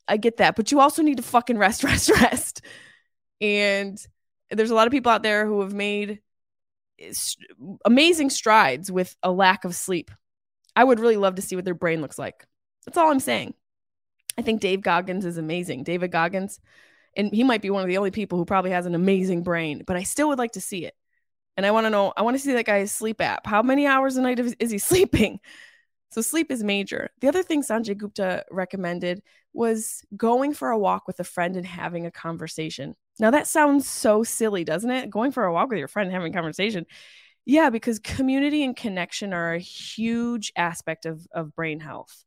I 0.10 0.18
get 0.18 0.38
that. 0.38 0.56
But 0.56 0.72
you 0.72 0.80
also 0.80 1.02
need 1.02 1.18
to 1.18 1.24
fucking 1.24 1.58
rest 1.58 1.84
rest 1.86 2.10
rest. 2.10 2.62
And 3.42 3.98
there's 4.52 4.72
a 4.72 4.76
lot 4.76 4.88
of 4.88 4.92
people 4.92 5.12
out 5.12 5.24
there 5.24 5.46
who 5.46 5.62
have 5.62 5.74
made 5.74 6.20
eh, 7.00 7.14
amazing 7.86 8.30
strides 8.30 8.92
with 8.92 9.16
a 9.24 9.32
lack 9.32 9.64
of 9.64 9.76
sleep 9.76 10.12
I 10.76 10.84
would 10.84 11.02
really 11.02 11.18
love 11.18 11.36
to 11.36 11.42
see 11.42 11.58
what 11.58 11.66
their 11.66 11.74
brain 11.74 12.02
looks 12.02 12.18
like. 12.18 12.46
That's 12.86 12.98
all 12.98 13.12
I'm 13.12 13.20
saying. 13.20 13.54
I 14.38 14.42
think 14.42 14.62
Dave 14.62 14.82
Goggins 14.82 15.26
is 15.26 15.38
amazing. 15.38 15.84
David 15.84 16.12
Goggins, 16.12 16.60
and 17.18 17.34
he 17.34 17.44
might 17.44 17.62
be 17.62 17.70
one 17.70 17.82
of 17.82 17.90
the 17.90 17.98
only 17.98 18.12
people 18.12 18.38
who 18.38 18.46
probably 18.46 18.72
has 18.72 18.86
an 18.86 18.96
amazing 18.96 19.44
brain, 19.44 19.84
but 19.86 19.98
I 19.98 20.04
still 20.04 20.30
would 20.30 20.38
like 20.38 20.54
to 20.54 20.62
see 20.62 20.86
it. 20.86 20.96
And 21.58 21.66
I 21.66 21.72
want 21.72 21.86
to 21.86 21.90
know, 21.90 22.14
I 22.16 22.22
want 22.22 22.38
to 22.38 22.42
see 22.42 22.54
that 22.54 22.66
guy's 22.66 22.94
sleep 22.94 23.20
app. 23.20 23.46
How 23.46 23.62
many 23.62 23.86
hours 23.86 24.16
a 24.16 24.22
night 24.22 24.40
is 24.40 24.72
he 24.72 24.78
sleeping? 24.78 25.42
So 26.12 26.22
sleep 26.22 26.52
is 26.52 26.64
major. 26.64 27.10
The 27.22 27.28
other 27.28 27.44
thing 27.44 27.62
Sanjay 27.62 27.96
Gupta 27.96 28.44
recommended 28.50 29.22
was 29.54 30.04
going 30.16 30.54
for 30.54 30.70
a 30.70 30.78
walk 30.78 31.08
with 31.08 31.20
a 31.20 31.24
friend 31.24 31.56
and 31.56 31.66
having 31.66 32.06
a 32.06 32.12
conversation. 32.12 32.96
Now 33.20 33.32
that 33.32 33.48
sounds 33.48 33.88
so 33.88 34.24
silly, 34.24 34.64
doesn't 34.64 34.90
it? 34.90 35.10
Going 35.10 35.32
for 35.32 35.44
a 35.44 35.54
walk 35.54 35.70
with 35.70 35.80
your 35.80 35.88
friend 35.88 36.08
and 36.08 36.14
having 36.14 36.32
a 36.32 36.36
conversation. 36.36 36.86
Yeah, 37.46 37.70
because 37.70 38.00
community 38.00 38.64
and 38.64 38.76
connection 38.76 39.34
are 39.34 39.54
a 39.54 39.60
huge 39.60 40.52
aspect 40.56 41.06
of, 41.06 41.26
of 41.34 41.56
brain 41.56 41.80
health. 41.80 42.24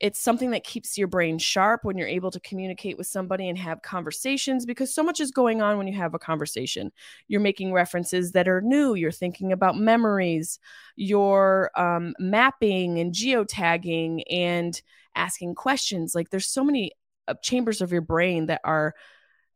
It's 0.00 0.20
something 0.20 0.50
that 0.52 0.64
keeps 0.64 0.96
your 0.96 1.08
brain 1.08 1.38
sharp 1.38 1.84
when 1.84 1.98
you're 1.98 2.08
able 2.08 2.30
to 2.30 2.40
communicate 2.40 2.96
with 2.96 3.06
somebody 3.06 3.48
and 3.48 3.58
have 3.58 3.82
conversations 3.82 4.64
because 4.64 4.94
so 4.94 5.02
much 5.02 5.20
is 5.20 5.30
going 5.30 5.60
on 5.60 5.76
when 5.76 5.86
you 5.86 5.94
have 5.94 6.14
a 6.14 6.18
conversation. 6.18 6.90
You're 7.28 7.40
making 7.40 7.72
references 7.72 8.32
that 8.32 8.48
are 8.48 8.62
new, 8.62 8.94
you're 8.94 9.12
thinking 9.12 9.52
about 9.52 9.76
memories, 9.76 10.58
you're 10.96 11.70
um, 11.76 12.14
mapping 12.18 12.98
and 12.98 13.12
geotagging 13.12 14.22
and 14.30 14.80
asking 15.14 15.54
questions. 15.54 16.14
Like 16.14 16.30
there's 16.30 16.46
so 16.46 16.64
many 16.64 16.92
uh, 17.28 17.34
chambers 17.42 17.80
of 17.82 17.92
your 17.92 18.00
brain 18.00 18.46
that 18.46 18.62
are 18.64 18.94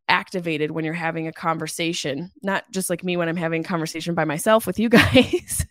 activated 0.09 0.71
when 0.71 0.85
you're 0.85 0.93
having 0.93 1.27
a 1.27 1.33
conversation 1.33 2.31
not 2.43 2.63
just 2.71 2.91
like 2.91 3.03
me 3.03 3.17
when 3.17 3.27
i'm 3.27 3.39
having 3.39 3.63
a 3.63 3.67
conversation 3.67 4.15
by 4.15 4.27
myself 4.27 4.67
with 4.67 4.79
you 4.79 4.89
guys 4.91 5.65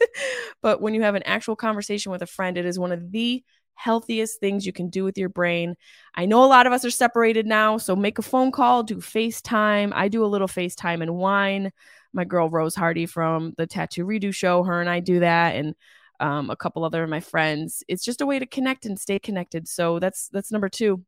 but 0.62 0.82
when 0.82 0.96
you 0.96 1.04
have 1.04 1.14
an 1.14 1.22
actual 1.24 1.56
conversation 1.56 2.12
with 2.12 2.24
a 2.24 2.28
friend 2.28 2.58
it 2.58 2.66
is 2.66 2.80
one 2.80 2.92
of 2.92 3.12
the 3.12 3.44
healthiest 3.76 4.40
things 4.40 4.66
you 4.66 4.74
can 4.74 4.90
do 4.90 5.04
with 5.04 5.18
your 5.18 5.30
brain. 5.30 5.76
I 6.16 6.26
know 6.26 6.44
a 6.44 6.46
lot 6.46 6.68
of 6.68 6.74
us 6.74 6.86
are 6.86 6.92
separated 6.92 7.46
now, 7.46 7.78
so 7.78 7.96
make 7.96 8.20
a 8.20 8.22
phone 8.22 8.52
call, 8.52 8.84
do 8.84 8.98
FaceTime. 8.98 9.92
I 9.94 10.08
do 10.08 10.24
a 10.24 10.28
little 10.28 10.48
FaceTime 10.48 11.02
and 11.02 11.16
wine. 11.16 11.72
My 12.14 12.24
girl 12.24 12.50
Rose 12.50 12.76
Hardy 12.76 13.06
from 13.06 13.54
the 13.58 13.66
Tattoo 13.66 14.06
Redo 14.06 14.34
Show, 14.34 14.64
her 14.64 14.80
and 14.80 14.90
I 14.90 15.00
do 15.00 15.22
that, 15.22 15.56
and 15.56 15.76
um, 16.20 16.50
a 16.50 16.56
couple 16.56 16.86
other 16.86 17.04
of 17.04 17.10
my 17.10 17.20
friends. 17.20 17.84
It's 17.88 18.06
just 18.06 18.22
a 18.22 18.26
way 18.26 18.40
to 18.40 18.46
connect 18.46 18.86
and 18.86 19.00
stay 19.00 19.20
connected. 19.20 19.68
So 19.68 20.00
that's 20.00 20.30
that's 20.30 20.52
number 20.52 20.70
two. 20.70 21.04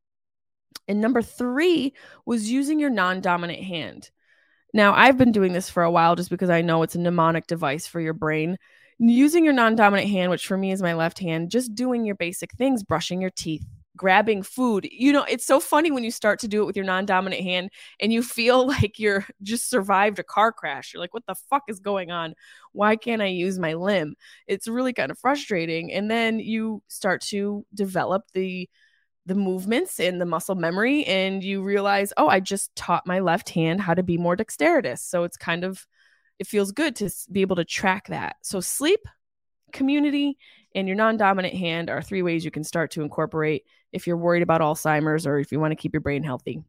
And 0.87 1.01
number 1.01 1.21
three 1.21 1.93
was 2.25 2.51
using 2.51 2.79
your 2.79 2.89
non-dominant 2.89 3.63
hand. 3.63 4.09
Now 4.73 4.93
I've 4.93 5.17
been 5.17 5.31
doing 5.31 5.53
this 5.53 5.69
for 5.69 5.83
a 5.83 5.91
while 5.91 6.15
just 6.15 6.29
because 6.29 6.49
I 6.49 6.61
know 6.61 6.83
it's 6.83 6.95
a 6.95 6.99
mnemonic 6.99 7.47
device 7.47 7.87
for 7.87 8.01
your 8.01 8.13
brain 8.13 8.57
using 8.97 9.43
your 9.43 9.53
non-dominant 9.53 10.09
hand 10.09 10.31
which 10.31 10.47
for 10.47 10.57
me 10.57 10.71
is 10.71 10.81
my 10.81 10.93
left 10.93 11.19
hand 11.19 11.51
just 11.51 11.75
doing 11.75 12.05
your 12.05 12.15
basic 12.15 12.51
things 12.53 12.83
brushing 12.83 13.21
your 13.21 13.31
teeth 13.31 13.65
grabbing 13.95 14.43
food. 14.43 14.87
You 14.91 15.13
know 15.13 15.23
it's 15.23 15.45
so 15.45 15.59
funny 15.59 15.91
when 15.91 16.03
you 16.03 16.11
start 16.11 16.39
to 16.39 16.47
do 16.47 16.61
it 16.61 16.65
with 16.65 16.75
your 16.75 16.85
non-dominant 16.85 17.41
hand 17.41 17.69
and 17.99 18.11
you 18.11 18.21
feel 18.21 18.67
like 18.75 18.99
you're 18.99 19.25
just 19.41 19.69
survived 19.69 20.19
a 20.19 20.23
car 20.23 20.51
crash. 20.51 20.93
You're 20.93 21.01
like 21.01 21.13
what 21.13 21.25
the 21.27 21.35
fuck 21.49 21.63
is 21.67 21.79
going 21.79 22.11
on? 22.11 22.33
Why 22.71 22.95
can't 22.95 23.21
i 23.21 23.27
use 23.27 23.59
my 23.59 23.73
limb? 23.73 24.15
It's 24.47 24.67
really 24.67 24.93
kind 24.93 25.11
of 25.11 25.19
frustrating. 25.19 25.91
And 25.91 26.09
then 26.09 26.39
you 26.39 26.83
start 26.87 27.21
to 27.23 27.65
develop 27.73 28.23
the 28.33 28.69
the 29.27 29.35
movements 29.35 29.99
and 29.99 30.21
the 30.21 30.25
muscle 30.25 30.53
memory 30.53 31.03
and 31.05 31.43
you 31.43 31.63
realize 31.63 32.13
oh 32.15 32.27
i 32.27 32.39
just 32.39 32.69
taught 32.75 33.07
my 33.07 33.19
left 33.19 33.49
hand 33.49 33.81
how 33.81 33.93
to 33.93 34.03
be 34.03 34.17
more 34.17 34.35
dexterous. 34.35 35.01
So 35.01 35.23
it's 35.23 35.37
kind 35.37 35.63
of 35.63 35.85
it 36.39 36.47
feels 36.47 36.71
good 36.71 36.95
to 36.97 37.09
be 37.31 37.41
able 37.41 37.55
to 37.57 37.65
track 37.65 38.07
that. 38.07 38.35
So, 38.41 38.59
sleep, 38.59 39.01
community, 39.71 40.37
and 40.73 40.87
your 40.87 40.97
non 40.97 41.17
dominant 41.17 41.53
hand 41.53 41.89
are 41.89 42.01
three 42.01 42.21
ways 42.21 42.43
you 42.43 42.51
can 42.51 42.63
start 42.63 42.91
to 42.91 43.01
incorporate 43.01 43.63
if 43.91 44.07
you're 44.07 44.17
worried 44.17 44.43
about 44.43 44.61
Alzheimer's 44.61 45.25
or 45.25 45.39
if 45.39 45.51
you 45.51 45.59
want 45.59 45.71
to 45.71 45.75
keep 45.75 45.93
your 45.93 46.01
brain 46.01 46.23
healthy. 46.23 46.61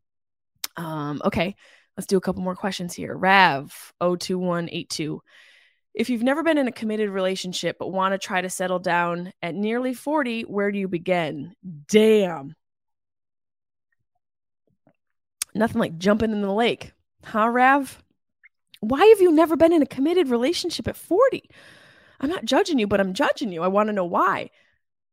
Um, 0.76 1.20
okay, 1.24 1.56
let's 1.96 2.06
do 2.06 2.16
a 2.16 2.20
couple 2.20 2.42
more 2.42 2.54
questions 2.54 2.94
here. 2.94 3.16
Rav 3.16 3.92
02182. 4.00 5.20
If 5.94 6.10
you've 6.10 6.22
never 6.22 6.42
been 6.42 6.58
in 6.58 6.68
a 6.68 6.72
committed 6.72 7.08
relationship 7.08 7.76
but 7.78 7.90
want 7.90 8.12
to 8.12 8.18
try 8.18 8.42
to 8.42 8.50
settle 8.50 8.78
down 8.78 9.32
at 9.42 9.54
nearly 9.54 9.94
40, 9.94 10.42
where 10.42 10.70
do 10.70 10.78
you 10.78 10.88
begin? 10.88 11.54
Damn. 11.88 12.54
Nothing 15.54 15.80
like 15.80 15.96
jumping 15.96 16.32
in 16.32 16.42
the 16.42 16.52
lake. 16.52 16.92
Huh, 17.24 17.48
Rav? 17.48 18.02
Why 18.80 19.04
have 19.06 19.20
you 19.20 19.32
never 19.32 19.56
been 19.56 19.72
in 19.72 19.82
a 19.82 19.86
committed 19.86 20.28
relationship 20.28 20.88
at 20.88 20.96
40? 20.96 21.48
I'm 22.20 22.30
not 22.30 22.44
judging 22.44 22.78
you, 22.78 22.86
but 22.86 23.00
I'm 23.00 23.14
judging 23.14 23.52
you. 23.52 23.62
I 23.62 23.68
want 23.68 23.88
to 23.88 23.92
know 23.92 24.04
why. 24.04 24.50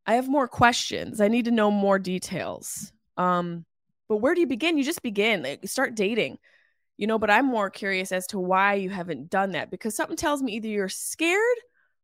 I 0.06 0.16
have 0.16 0.28
more 0.28 0.48
questions. 0.48 1.22
I 1.22 1.28
need 1.28 1.46
to 1.46 1.52
know 1.52 1.72
more 1.72 2.00
details. 2.00 2.92
Um, 3.18 3.66
but 4.10 4.18
where 4.18 4.36
do 4.36 4.42
you 4.42 4.48
begin? 4.48 4.78
You 4.78 4.84
just 4.84 5.02
begin. 5.02 5.44
Like, 5.44 5.68
start 5.68 5.96
dating. 5.96 6.40
You 6.98 7.08
know, 7.08 7.18
but 7.18 7.30
I'm 7.30 7.46
more 7.46 7.70
curious 7.70 8.12
as 8.12 8.28
to 8.28 8.40
why 8.40 8.76
you 8.76 8.90
haven't 8.90 9.30
done 9.30 9.52
that 9.52 9.72
because 9.72 9.96
something 9.96 10.18
tells 10.18 10.44
me 10.44 10.54
either 10.54 10.68
you're 10.68 10.90
scared 10.90 11.58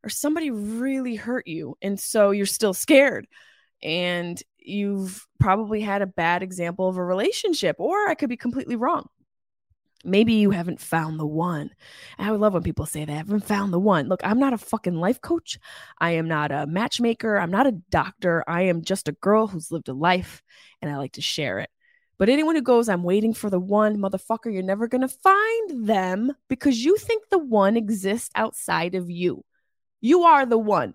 or 0.03 0.09
somebody 0.09 0.49
really 0.49 1.15
hurt 1.15 1.45
you 1.45 1.77
and 1.81 1.99
so 1.99 2.31
you're 2.31 2.45
still 2.45 2.73
scared. 2.73 3.27
And 3.83 4.41
you've 4.57 5.25
probably 5.39 5.81
had 5.81 6.01
a 6.01 6.07
bad 6.07 6.41
example 6.41 6.89
of 6.89 6.97
a 6.97 7.03
relationship 7.03 7.75
or 7.79 8.09
I 8.09 8.15
could 8.15 8.29
be 8.29 8.37
completely 8.37 8.75
wrong. 8.75 9.07
Maybe 10.05 10.33
you 10.33 10.51
haven't 10.51 10.79
found 10.79 11.19
the 11.19 11.25
one. 11.25 11.71
I 12.17 12.31
would 12.31 12.39
love 12.39 12.53
when 12.53 12.63
people 12.63 12.85
say. 12.85 13.03
I 13.03 13.11
haven't 13.11 13.45
found 13.45 13.73
the 13.73 13.79
one. 13.79 14.07
Look, 14.07 14.21
I'm 14.23 14.39
not 14.39 14.53
a 14.53 14.57
fucking 14.57 14.95
life 14.95 15.19
coach. 15.21 15.59
I 15.99 16.11
am 16.11 16.27
not 16.27 16.51
a 16.51 16.65
matchmaker. 16.67 17.37
I'm 17.37 17.51
not 17.51 17.67
a 17.67 17.73
doctor. 17.89 18.43
I 18.47 18.63
am 18.63 18.81
just 18.81 19.09
a 19.09 19.13
girl 19.13 19.47
who's 19.47 19.71
lived 19.71 19.89
a 19.89 19.93
life 19.93 20.41
and 20.81 20.89
I 20.89 20.97
like 20.97 21.13
to 21.13 21.21
share 21.21 21.59
it. 21.59 21.69
But 22.17 22.29
anyone 22.29 22.55
who 22.55 22.61
goes, 22.61 22.89
I'm 22.89 23.03
waiting 23.03 23.33
for 23.33 23.49
the 23.49 23.59
one, 23.59 23.97
motherfucker, 23.97 24.53
you're 24.53 24.61
never 24.61 24.87
going 24.87 25.01
to 25.01 25.07
find 25.07 25.87
them 25.87 26.33
because 26.49 26.83
you 26.83 26.97
think 26.97 27.29
the 27.29 27.37
one 27.37 27.77
exists 27.77 28.29
outside 28.35 28.95
of 28.95 29.09
you. 29.09 29.43
You 30.01 30.23
are 30.23 30.45
the 30.45 30.57
one. 30.57 30.93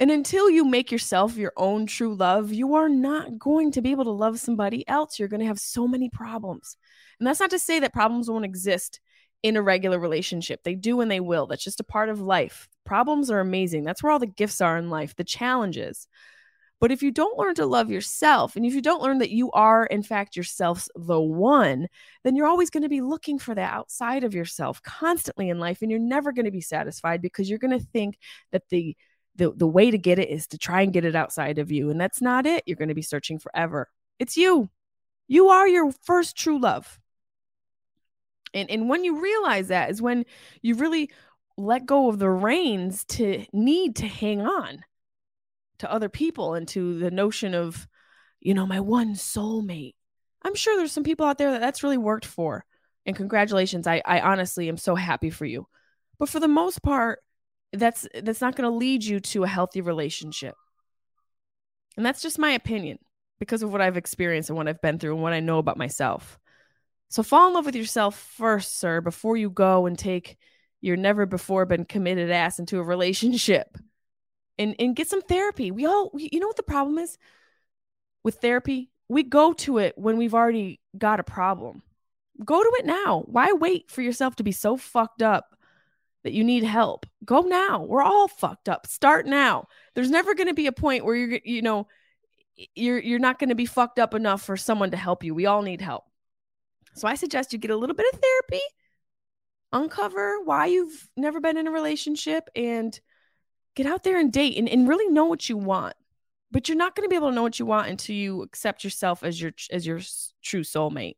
And 0.00 0.10
until 0.10 0.50
you 0.50 0.64
make 0.64 0.90
yourself 0.90 1.36
your 1.36 1.52
own 1.56 1.86
true 1.86 2.14
love, 2.14 2.52
you 2.52 2.74
are 2.74 2.88
not 2.88 3.38
going 3.38 3.70
to 3.72 3.82
be 3.82 3.92
able 3.92 4.04
to 4.04 4.10
love 4.10 4.40
somebody 4.40 4.86
else. 4.88 5.18
You're 5.18 5.28
going 5.28 5.40
to 5.40 5.46
have 5.46 5.60
so 5.60 5.86
many 5.86 6.08
problems. 6.08 6.76
And 7.20 7.26
that's 7.26 7.40
not 7.40 7.50
to 7.50 7.58
say 7.58 7.78
that 7.80 7.92
problems 7.92 8.28
won't 8.28 8.44
exist 8.44 9.00
in 9.44 9.56
a 9.56 9.62
regular 9.62 9.98
relationship. 9.98 10.62
They 10.64 10.74
do 10.74 11.00
and 11.00 11.10
they 11.10 11.20
will. 11.20 11.46
That's 11.46 11.62
just 11.62 11.78
a 11.78 11.84
part 11.84 12.08
of 12.08 12.20
life. 12.20 12.68
Problems 12.84 13.30
are 13.30 13.40
amazing. 13.40 13.84
That's 13.84 14.02
where 14.02 14.10
all 14.10 14.18
the 14.18 14.26
gifts 14.26 14.60
are 14.60 14.76
in 14.76 14.90
life, 14.90 15.14
the 15.14 15.22
challenges. 15.22 16.08
But 16.80 16.90
if 16.90 17.02
you 17.02 17.12
don't 17.12 17.38
learn 17.38 17.54
to 17.54 17.66
love 17.66 17.90
yourself, 17.90 18.56
and 18.56 18.66
if 18.66 18.74
you 18.74 18.82
don't 18.82 19.00
learn 19.00 19.18
that 19.18 19.30
you 19.30 19.50
are, 19.52 19.86
in 19.86 20.02
fact, 20.02 20.36
yourself's 20.36 20.88
the 20.96 21.20
one, 21.20 21.86
then 22.24 22.34
you're 22.34 22.48
always 22.48 22.68
going 22.68 22.82
to 22.82 22.88
be 22.88 23.00
looking 23.00 23.38
for 23.38 23.54
that 23.54 23.72
outside 23.72 24.24
of 24.24 24.34
yourself 24.34 24.82
constantly 24.82 25.48
in 25.48 25.60
life. 25.60 25.82
And 25.82 25.90
you're 25.90 26.00
never 26.00 26.32
going 26.32 26.44
to 26.46 26.50
be 26.50 26.60
satisfied 26.60 27.22
because 27.22 27.48
you're 27.48 27.58
going 27.60 27.78
to 27.78 27.86
think 27.86 28.18
that 28.50 28.68
the 28.70 28.96
the, 29.36 29.52
the 29.52 29.66
way 29.66 29.90
to 29.90 29.98
get 29.98 30.18
it 30.18 30.28
is 30.28 30.46
to 30.48 30.58
try 30.58 30.82
and 30.82 30.92
get 30.92 31.04
it 31.04 31.16
outside 31.16 31.58
of 31.58 31.72
you. 31.72 31.90
And 31.90 32.00
that's 32.00 32.20
not 32.20 32.46
it. 32.46 32.62
You're 32.66 32.76
going 32.76 32.88
to 32.88 32.94
be 32.94 33.02
searching 33.02 33.38
forever. 33.38 33.88
It's 34.18 34.36
you. 34.36 34.70
You 35.26 35.48
are 35.48 35.66
your 35.66 35.92
first 36.02 36.36
true 36.36 36.60
love. 36.60 37.00
And 38.52 38.70
and 38.70 38.88
when 38.88 39.02
you 39.02 39.20
realize 39.20 39.68
that 39.68 39.90
is 39.90 40.00
when 40.00 40.24
you 40.62 40.76
really 40.76 41.10
let 41.56 41.86
go 41.86 42.08
of 42.08 42.18
the 42.18 42.30
reins 42.30 43.04
to 43.04 43.44
need 43.52 43.96
to 43.96 44.06
hang 44.06 44.40
on 44.40 44.84
to 45.78 45.90
other 45.90 46.08
people 46.08 46.54
and 46.54 46.66
to 46.68 46.98
the 46.98 47.10
notion 47.10 47.54
of, 47.54 47.86
you 48.40 48.54
know, 48.54 48.66
my 48.66 48.80
one 48.80 49.14
soulmate. 49.14 49.94
I'm 50.42 50.54
sure 50.54 50.76
there's 50.76 50.92
some 50.92 51.04
people 51.04 51.26
out 51.26 51.38
there 51.38 51.52
that 51.52 51.60
that's 51.60 51.82
really 51.82 51.98
worked 51.98 52.26
for. 52.26 52.64
And 53.06 53.16
congratulations. 53.16 53.86
I, 53.86 54.02
I 54.04 54.20
honestly 54.20 54.68
am 54.68 54.76
so 54.76 54.94
happy 54.94 55.30
for 55.30 55.44
you. 55.44 55.66
But 56.18 56.28
for 56.28 56.40
the 56.40 56.48
most 56.48 56.82
part, 56.82 57.20
that's 57.78 58.06
that's 58.22 58.40
not 58.40 58.56
going 58.56 58.70
to 58.70 58.76
lead 58.76 59.04
you 59.04 59.20
to 59.20 59.44
a 59.44 59.48
healthy 59.48 59.80
relationship. 59.80 60.54
And 61.96 62.04
that's 62.04 62.22
just 62.22 62.38
my 62.38 62.50
opinion 62.50 62.98
because 63.38 63.62
of 63.62 63.72
what 63.72 63.80
I've 63.80 63.96
experienced 63.96 64.50
and 64.50 64.56
what 64.56 64.68
I've 64.68 64.80
been 64.80 64.98
through 64.98 65.14
and 65.14 65.22
what 65.22 65.32
I 65.32 65.40
know 65.40 65.58
about 65.58 65.76
myself. 65.76 66.38
So 67.08 67.22
fall 67.22 67.48
in 67.48 67.54
love 67.54 67.66
with 67.66 67.76
yourself 67.76 68.18
first, 68.18 68.78
sir, 68.78 69.00
before 69.00 69.36
you 69.36 69.50
go 69.50 69.86
and 69.86 69.98
take 69.98 70.36
your 70.80 70.96
never 70.96 71.26
before 71.26 71.66
been 71.66 71.84
committed 71.84 72.30
ass 72.30 72.58
into 72.58 72.78
a 72.78 72.82
relationship. 72.82 73.76
And 74.58 74.76
and 74.78 74.94
get 74.94 75.08
some 75.08 75.22
therapy. 75.22 75.70
We 75.70 75.86
all 75.86 76.12
you 76.16 76.40
know 76.40 76.46
what 76.46 76.56
the 76.56 76.62
problem 76.62 76.98
is 76.98 77.18
with 78.22 78.36
therapy? 78.36 78.90
We 79.08 79.22
go 79.22 79.52
to 79.52 79.78
it 79.78 79.94
when 79.98 80.16
we've 80.16 80.34
already 80.34 80.80
got 80.96 81.20
a 81.20 81.24
problem. 81.24 81.82
Go 82.44 82.62
to 82.62 82.72
it 82.78 82.86
now. 82.86 83.24
Why 83.26 83.52
wait 83.52 83.90
for 83.90 84.02
yourself 84.02 84.36
to 84.36 84.44
be 84.44 84.52
so 84.52 84.76
fucked 84.76 85.22
up 85.22 85.53
that 86.24 86.32
you 86.32 86.42
need 86.42 86.64
help? 86.64 87.06
Go 87.24 87.42
now. 87.42 87.82
We're 87.84 88.02
all 88.02 88.28
fucked 88.28 88.68
up. 88.68 88.86
Start 88.86 89.26
now. 89.26 89.68
There's 89.94 90.10
never 90.10 90.34
going 90.34 90.48
to 90.48 90.54
be 90.54 90.66
a 90.66 90.72
point 90.72 91.04
where 91.04 91.14
you're 91.14 91.40
you 91.44 91.62
know 91.62 91.86
you're 92.74 92.98
you're 92.98 93.18
not 93.18 93.38
going 93.38 93.50
to 93.50 93.54
be 93.54 93.66
fucked 93.66 93.98
up 93.98 94.14
enough 94.14 94.42
for 94.42 94.56
someone 94.56 94.90
to 94.90 94.96
help 94.96 95.22
you. 95.22 95.34
We 95.34 95.46
all 95.46 95.62
need 95.62 95.80
help. 95.80 96.04
So 96.94 97.06
I 97.06 97.14
suggest 97.14 97.52
you 97.52 97.58
get 97.58 97.70
a 97.70 97.76
little 97.76 97.96
bit 97.96 98.12
of 98.12 98.20
therapy, 98.20 98.64
uncover 99.72 100.40
why 100.42 100.66
you've 100.66 101.08
never 101.16 101.40
been 101.40 101.56
in 101.56 101.66
a 101.66 101.72
relationship, 101.72 102.48
and 102.54 102.98
get 103.74 103.86
out 103.86 104.04
there 104.04 104.18
and 104.18 104.32
date 104.32 104.56
and, 104.56 104.68
and 104.68 104.88
really 104.88 105.12
know 105.12 105.24
what 105.24 105.48
you 105.48 105.56
want. 105.56 105.94
But 106.50 106.68
you're 106.68 106.78
not 106.78 106.94
going 106.94 107.04
to 107.04 107.10
be 107.10 107.16
able 107.16 107.30
to 107.30 107.34
know 107.34 107.42
what 107.42 107.58
you 107.58 107.66
want 107.66 107.88
until 107.88 108.14
you 108.14 108.42
accept 108.42 108.84
yourself 108.84 109.24
as 109.24 109.40
your 109.40 109.52
as 109.70 109.86
your 109.86 110.00
true 110.42 110.62
soulmate. 110.62 111.16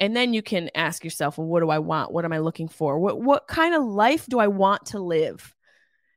And 0.00 0.14
then 0.14 0.32
you 0.32 0.42
can 0.42 0.70
ask 0.74 1.02
yourself, 1.02 1.38
well, 1.38 1.46
what 1.46 1.60
do 1.60 1.70
I 1.70 1.80
want? 1.80 2.12
What 2.12 2.24
am 2.24 2.32
I 2.32 2.38
looking 2.38 2.68
for? 2.68 2.98
What 2.98 3.20
what 3.20 3.48
kind 3.48 3.74
of 3.74 3.84
life 3.84 4.26
do 4.26 4.38
I 4.38 4.46
want 4.46 4.86
to 4.86 5.00
live? 5.00 5.54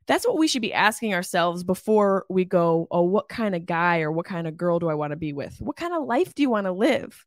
That's 0.06 0.26
what 0.26 0.38
we 0.38 0.48
should 0.48 0.62
be 0.62 0.72
asking 0.72 1.14
ourselves 1.14 1.64
before 1.64 2.26
we 2.28 2.44
go, 2.44 2.88
oh, 2.90 3.02
what 3.02 3.28
kind 3.28 3.54
of 3.54 3.66
guy 3.66 4.00
or 4.00 4.10
what 4.10 4.26
kind 4.26 4.46
of 4.46 4.56
girl 4.56 4.78
do 4.78 4.88
I 4.88 4.94
want 4.94 5.12
to 5.12 5.16
be 5.16 5.32
with? 5.32 5.56
What 5.60 5.76
kind 5.76 5.94
of 5.94 6.04
life 6.04 6.34
do 6.34 6.42
you 6.42 6.50
want 6.50 6.66
to 6.66 6.72
live? 6.72 7.24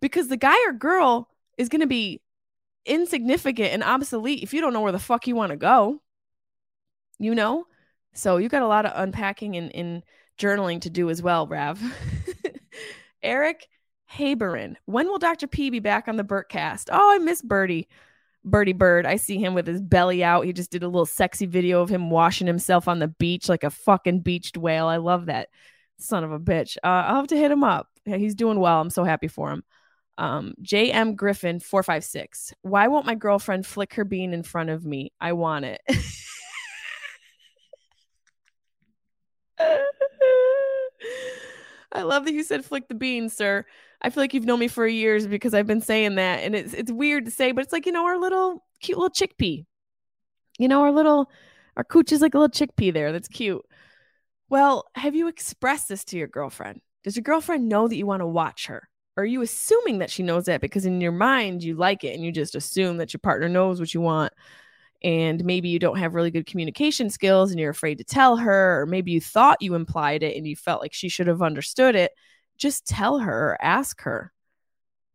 because 0.00 0.28
the 0.28 0.36
guy 0.36 0.56
or 0.66 0.72
girl 0.72 1.28
is 1.56 1.68
going 1.68 1.80
to 1.80 1.86
be 1.86 2.20
insignificant 2.84 3.72
and 3.72 3.82
obsolete 3.82 4.42
if 4.42 4.54
you 4.54 4.60
don't 4.60 4.72
know 4.72 4.80
where 4.80 4.92
the 4.92 4.98
fuck 4.98 5.26
you 5.26 5.34
want 5.34 5.50
to 5.50 5.56
go. 5.56 6.00
You 7.18 7.34
know? 7.34 7.66
So 8.14 8.36
you 8.36 8.48
got 8.48 8.62
a 8.62 8.68
lot 8.68 8.86
of 8.86 8.92
unpacking 8.94 9.56
and, 9.56 9.74
and 9.74 10.02
journaling 10.38 10.80
to 10.82 10.90
do 10.90 11.10
as 11.10 11.22
well, 11.22 11.46
Rav. 11.46 11.80
Eric 13.22 13.68
Haberin. 14.12 14.76
When 14.86 15.06
will 15.08 15.18
Dr. 15.18 15.46
P 15.46 15.70
be 15.70 15.80
back 15.80 16.08
on 16.08 16.16
the 16.16 16.24
Bertcast? 16.24 16.88
Oh, 16.90 17.14
I 17.14 17.18
miss 17.18 17.42
Birdie. 17.42 17.88
Birdie 18.44 18.72
Bird. 18.72 19.06
I 19.06 19.16
see 19.16 19.38
him 19.38 19.54
with 19.54 19.66
his 19.66 19.80
belly 19.80 20.24
out. 20.24 20.44
He 20.44 20.52
just 20.52 20.70
did 20.70 20.82
a 20.82 20.88
little 20.88 21.06
sexy 21.06 21.46
video 21.46 21.82
of 21.82 21.88
him 21.88 22.10
washing 22.10 22.46
himself 22.46 22.88
on 22.88 22.98
the 22.98 23.08
beach 23.08 23.48
like 23.48 23.64
a 23.64 23.70
fucking 23.70 24.20
beached 24.20 24.56
whale. 24.56 24.86
I 24.86 24.96
love 24.96 25.26
that 25.26 25.48
son 25.98 26.24
of 26.24 26.32
a 26.32 26.38
bitch. 26.38 26.76
Uh, 26.82 27.04
I'll 27.06 27.16
have 27.16 27.26
to 27.28 27.36
hit 27.36 27.50
him 27.50 27.64
up. 27.64 27.88
He's 28.04 28.34
doing 28.34 28.58
well. 28.60 28.80
I'm 28.80 28.90
so 28.90 29.04
happy 29.04 29.28
for 29.28 29.50
him. 29.50 29.64
Um, 30.16 30.54
JM 30.62 31.14
Griffin 31.14 31.60
456. 31.60 32.54
Why 32.62 32.88
won't 32.88 33.06
my 33.06 33.14
girlfriend 33.14 33.66
flick 33.66 33.94
her 33.94 34.04
bean 34.04 34.32
in 34.32 34.42
front 34.42 34.70
of 34.70 34.84
me? 34.84 35.12
I 35.20 35.32
want 35.32 35.64
it. 35.64 35.80
I 41.92 42.02
love 42.02 42.24
that 42.24 42.34
you 42.34 42.42
said 42.42 42.64
flick 42.64 42.88
the 42.88 42.94
bean, 42.94 43.28
sir. 43.28 43.64
I 44.00 44.10
feel 44.10 44.22
like 44.22 44.32
you've 44.32 44.44
known 44.46 44.60
me 44.60 44.68
for 44.68 44.86
years 44.86 45.26
because 45.26 45.54
I've 45.54 45.66
been 45.66 45.80
saying 45.80 46.16
that, 46.16 46.40
and 46.44 46.54
it's 46.54 46.72
it's 46.74 46.92
weird 46.92 47.24
to 47.24 47.30
say, 47.30 47.52
but 47.52 47.64
it's 47.64 47.72
like 47.72 47.86
you 47.86 47.92
know 47.92 48.06
our 48.06 48.18
little 48.18 48.64
cute 48.80 48.98
little 48.98 49.10
chickpea. 49.10 49.64
You 50.58 50.68
know 50.68 50.82
our 50.82 50.92
little 50.92 51.30
our 51.76 51.84
cooch 51.84 52.12
is 52.12 52.20
like 52.20 52.34
a 52.34 52.38
little 52.38 52.66
chickpea 52.66 52.92
there. 52.92 53.12
That's 53.12 53.28
cute. 53.28 53.64
Well, 54.48 54.86
have 54.94 55.14
you 55.14 55.28
expressed 55.28 55.88
this 55.88 56.04
to 56.06 56.18
your 56.18 56.28
girlfriend? 56.28 56.80
Does 57.04 57.16
your 57.16 57.22
girlfriend 57.22 57.68
know 57.68 57.88
that 57.88 57.96
you 57.96 58.06
want 58.06 58.20
to 58.20 58.26
watch 58.26 58.66
her? 58.66 58.88
Or 59.16 59.22
are 59.22 59.26
you 59.26 59.42
assuming 59.42 59.98
that 59.98 60.10
she 60.10 60.22
knows 60.22 60.46
that 60.46 60.60
because 60.60 60.86
in 60.86 61.00
your 61.00 61.12
mind 61.12 61.62
you 61.62 61.74
like 61.74 62.04
it 62.04 62.14
and 62.14 62.24
you 62.24 62.30
just 62.32 62.54
assume 62.54 62.98
that 62.98 63.12
your 63.12 63.18
partner 63.18 63.48
knows 63.48 63.80
what 63.80 63.92
you 63.92 64.00
want? 64.00 64.32
And 65.02 65.44
maybe 65.44 65.68
you 65.68 65.78
don't 65.78 65.98
have 65.98 66.14
really 66.14 66.30
good 66.30 66.46
communication 66.46 67.10
skills 67.10 67.50
and 67.50 67.60
you're 67.60 67.70
afraid 67.70 67.98
to 67.98 68.04
tell 68.04 68.36
her, 68.36 68.80
or 68.80 68.86
maybe 68.86 69.12
you 69.12 69.20
thought 69.20 69.62
you 69.62 69.74
implied 69.74 70.22
it 70.22 70.36
and 70.36 70.46
you 70.46 70.56
felt 70.56 70.80
like 70.80 70.92
she 70.92 71.08
should 71.08 71.26
have 71.26 71.42
understood 71.42 71.94
it 71.94 72.12
just 72.58 72.86
tell 72.86 73.20
her 73.20 73.56
ask 73.60 74.02
her. 74.02 74.32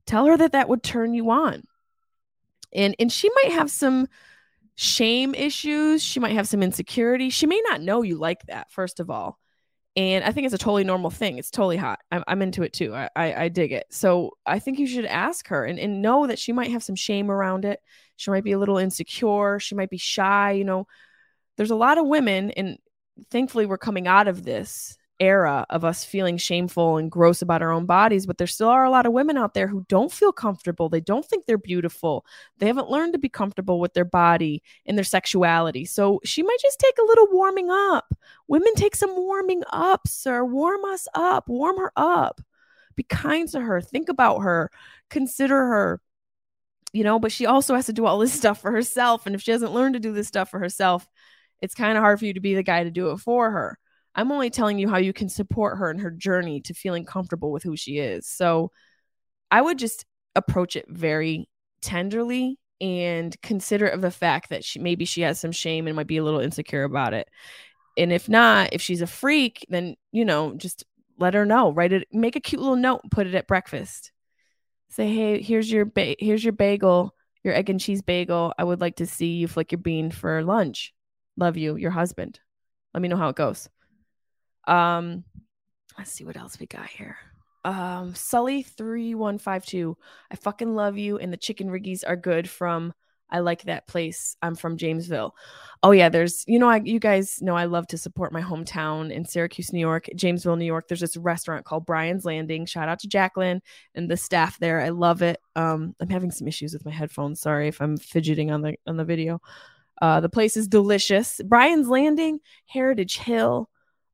Tell 0.06 0.26
her 0.26 0.38
that 0.38 0.54
that 0.54 0.70
would 0.70 0.84
turn 0.84 1.14
you 1.14 1.30
on. 1.30 1.64
And 2.74 2.96
and 3.00 3.12
she 3.12 3.30
might 3.36 3.54
have 3.54 3.70
some 3.70 4.08
shame 4.76 5.36
issues, 5.36 6.04
she 6.04 6.20
might 6.20 6.34
have 6.34 6.48
some 6.48 6.64
insecurity. 6.64 7.30
She 7.30 7.46
may 7.46 7.62
not 7.70 7.82
know 7.82 8.02
you 8.02 8.18
like 8.18 8.44
that 8.48 8.72
first 8.72 9.00
of 9.00 9.10
all. 9.10 9.40
And 9.96 10.24
I 10.24 10.32
think 10.32 10.46
it's 10.46 10.56
a 10.56 10.58
totally 10.58 10.84
normal 10.84 11.12
thing. 11.12 11.38
It's 11.38 11.52
totally 11.52 11.78
hot. 11.78 12.00
I'm, 12.12 12.24
I'm 12.28 12.42
into 12.42 12.64
it 12.64 12.74
too. 12.74 12.96
I, 12.96 13.10
I, 13.16 13.34
I 13.44 13.50
dig 13.50 13.72
it. 13.72 13.86
So 13.92 14.32
I 14.44 14.58
think 14.58 14.80
you 14.80 14.88
should 14.88 15.06
ask 15.06 15.48
her 15.50 15.66
and, 15.66 15.78
and 15.78 16.02
know 16.02 16.26
that 16.26 16.40
she 16.40 16.52
might 16.52 16.72
have 16.72 16.84
some 16.84 16.96
shame 16.96 17.30
around 17.30 17.64
it. 17.64 17.80
She 18.16 18.32
might 18.32 18.44
be 18.44 18.54
a 18.54 18.58
little 18.58 18.80
insecure. 18.80 19.60
She 19.60 19.76
might 19.76 19.92
be 19.92 20.00
shy. 20.00 20.54
You 20.54 20.64
know, 20.64 20.88
there's 21.58 21.70
a 21.70 21.76
lot 21.76 22.00
of 22.00 22.08
women, 22.08 22.50
and 22.52 22.80
thankfully 23.30 23.68
we're 23.68 23.78
coming 23.78 24.08
out 24.08 24.28
of 24.28 24.44
this 24.44 24.98
era 25.20 25.66
of 25.70 25.86
us 25.86 26.04
feeling 26.04 26.38
shameful 26.38 26.98
and 26.98 27.12
gross 27.12 27.42
about 27.42 27.62
our 27.62 27.72
own 27.72 27.86
bodies, 27.86 28.26
but 28.26 28.38
there 28.38 28.48
still 28.48 28.70
are 28.70 28.84
a 28.84 28.90
lot 28.90 29.06
of 29.06 29.14
women 29.14 29.38
out 29.38 29.54
there 29.54 29.68
who 29.68 29.86
don't 29.88 30.12
feel 30.12 30.32
comfortable. 30.32 30.90
They 30.90 31.02
don't 31.02 31.26
think 31.26 31.46
they're 31.46 31.58
beautiful. 31.58 32.26
They 32.58 32.68
haven't 32.68 32.90
learned 32.90 33.14
to 33.14 33.20
be 33.20 33.30
comfortable 33.30 33.80
with 33.80 33.94
their 33.94 34.06
body 34.06 34.64
and 34.86 34.98
their 34.98 35.06
sexuality. 35.06 35.86
So 35.86 36.20
she 36.24 36.44
might 36.44 36.58
just 36.62 36.80
take 36.80 36.98
a 36.98 37.06
little 37.06 37.28
warming 37.32 37.70
up. 37.70 38.14
Women 38.48 38.74
take 38.76 38.96
some 38.96 39.16
warming 39.16 39.64
up, 39.72 40.08
sir. 40.08 40.44
Warm 40.44 40.84
us 40.86 41.08
up, 41.14 41.48
warm 41.48 41.78
her 41.78 41.92
up. 41.96 42.42
Be 42.96 43.04
kind 43.04 43.48
to 43.50 43.60
her, 43.60 43.82
think 43.82 44.10
about 44.10 44.40
her, 44.40 44.72
consider 45.10 45.56
her. 45.58 46.02
You 46.92 47.04
know, 47.04 47.18
but 47.18 47.32
she 47.32 47.48
also 47.48 47.74
has 47.74 47.88
to 47.88 47.94
do 47.94 48.06
all 48.06 48.20
this 48.20 48.34
stuff 48.38 48.62
for 48.62 48.72
herself. 48.72 49.26
And 49.26 49.36
if 49.36 49.42
she 49.42 49.52
hasn't 49.52 49.74
learned 49.74 49.94
to 49.94 50.00
do 50.00 50.12
this 50.12 50.28
stuff 50.28 50.50
for 50.50 50.60
herself, 50.60 51.08
it's 51.62 51.74
kind 51.74 51.98
of 51.98 52.04
hard 52.04 52.20
for 52.20 52.26
you 52.26 52.34
to 52.34 52.40
be 52.40 52.56
the 52.56 52.64
guy 52.64 52.84
to 52.84 52.92
do 52.92 53.12
it 53.12 53.18
for 53.18 53.50
her. 53.50 53.80
I'm 54.16 54.32
only 54.32 54.50
telling 54.50 54.80
you 54.80 54.90
how 54.90 54.98
you 54.98 55.14
can 55.14 55.30
support 55.30 55.78
her 55.78 55.90
in 55.90 56.00
her 56.00 56.12
journey 56.12 56.62
to 56.62 56.74
feeling 56.74 57.06
comfortable 57.06 57.52
with 57.52 57.64
who 57.64 57.76
she 57.76 57.98
is. 57.98 58.28
So 58.28 58.72
I 59.50 59.62
would 59.62 59.80
just 59.80 60.06
approach 60.36 60.76
it 60.76 60.86
very 60.90 61.50
tenderly 61.82 62.60
and 62.82 63.40
considerate 63.42 63.94
of 63.94 64.02
the 64.02 64.12
fact 64.12 64.50
that 64.50 64.64
she 64.64 64.80
maybe 64.80 65.06
she 65.06 65.22
has 65.22 65.40
some 65.40 65.52
shame 65.52 65.88
and 65.88 65.96
might 65.96 66.08
be 66.08 66.18
a 66.18 66.24
little 66.24 66.40
insecure 66.40 66.84
about 66.84 67.14
it. 67.14 67.28
And 67.98 68.12
if 68.12 68.28
not, 68.28 68.70
if 68.74 68.82
she's 68.82 69.02
a 69.02 69.08
freak, 69.08 69.66
then 69.70 69.96
you 70.12 70.26
know, 70.26 70.54
just 70.56 70.84
let 71.18 71.34
her 71.34 71.46
know. 71.46 71.72
Write 71.72 71.94
it, 71.94 72.08
make 72.12 72.36
a 72.36 72.40
cute 72.40 72.62
little 72.62 72.76
note, 72.76 73.02
put 73.12 73.28
it 73.28 73.36
at 73.36 73.48
breakfast. 73.48 74.12
Say, 74.90 75.14
hey, 75.14 75.42
here's 75.42 75.72
your 75.72 75.86
ba- 75.86 76.16
here's 76.20 76.44
your 76.44 76.54
bagel, 76.54 77.16
your 77.44 77.54
egg 77.54 77.70
and 77.70 77.80
cheese 77.80 78.02
bagel. 78.02 78.54
I 78.58 78.64
would 78.64 78.82
like 78.82 78.98
to 78.98 79.08
see 79.08 79.34
you 79.34 79.48
flick 79.48 79.72
your 79.72 79.80
bean 79.80 80.12
for 80.12 80.44
lunch. 80.44 80.94
Love 81.38 81.58
you, 81.58 81.76
your 81.76 81.92
husband. 81.92 82.40
Let 82.94 83.02
me 83.02 83.08
know 83.08 83.18
how 83.18 83.30
it 83.30 83.36
goes. 83.36 83.70
Um, 84.66 85.24
let's 85.98 86.12
see 86.12 86.24
what 86.24 86.38
else 86.38 86.60
we 86.60 86.66
got 86.66 86.88
here. 86.88 87.18
Um, 87.66 88.14
Sully3152. 88.14 89.96
I 90.32 90.36
fucking 90.36 90.76
love 90.76 90.98
you. 90.98 91.18
And 91.18 91.32
the 91.32 91.38
chicken 91.38 91.70
riggies 91.70 92.04
are 92.06 92.16
good 92.16 92.50
from 92.50 92.94
I 93.34 93.40
like 93.40 93.64
that 93.64 93.88
place. 93.88 94.38
I'm 94.44 94.56
from 94.56 94.78
Jamesville. 94.78 95.32
Oh 95.82 95.90
yeah, 95.90 96.08
there's 96.08 96.44
you 96.48 96.60
know 96.60 96.70
I 96.70 96.82
you 96.84 97.00
guys 97.00 97.42
know 97.42 97.56
I 97.56 97.66
love 97.66 97.88
to 97.88 97.98
support 97.98 98.32
my 98.32 98.44
hometown 98.44 99.12
in 99.12 99.26
Syracuse, 99.26 99.74
New 99.74 99.80
York, 99.80 100.08
Jamesville, 100.16 100.58
New 100.58 100.66
York. 100.66 100.88
There's 100.88 101.00
this 101.00 101.18
restaurant 101.18 101.66
called 101.66 101.88
Brian's 101.88 102.26
Landing. 102.26 102.68
Shout 102.68 102.90
out 102.90 103.00
to 103.00 103.08
Jacqueline 103.08 103.62
and 103.96 104.10
the 104.10 104.18
staff 104.18 104.60
there. 104.60 104.82
I 104.82 104.90
love 104.90 105.24
it. 105.24 105.40
Um, 105.56 105.96
I'm 106.00 106.10
having 106.10 106.30
some 106.30 106.48
issues 106.48 106.74
with 106.74 106.86
my 106.86 106.92
headphones. 106.92 107.42
Sorry 107.42 107.68
if 107.68 107.82
I'm 107.82 107.98
fidgeting 107.98 108.52
on 108.52 108.62
the 108.62 108.76
on 108.86 108.98
the 108.98 109.06
video. 109.06 109.42
Uh, 110.00 110.20
the 110.20 110.30
place 110.30 110.56
is 110.56 110.68
delicious. 110.68 111.42
Brian's 111.44 111.88
Landing, 111.88 112.40
Heritage 112.68 113.18
Hill. 113.18 113.68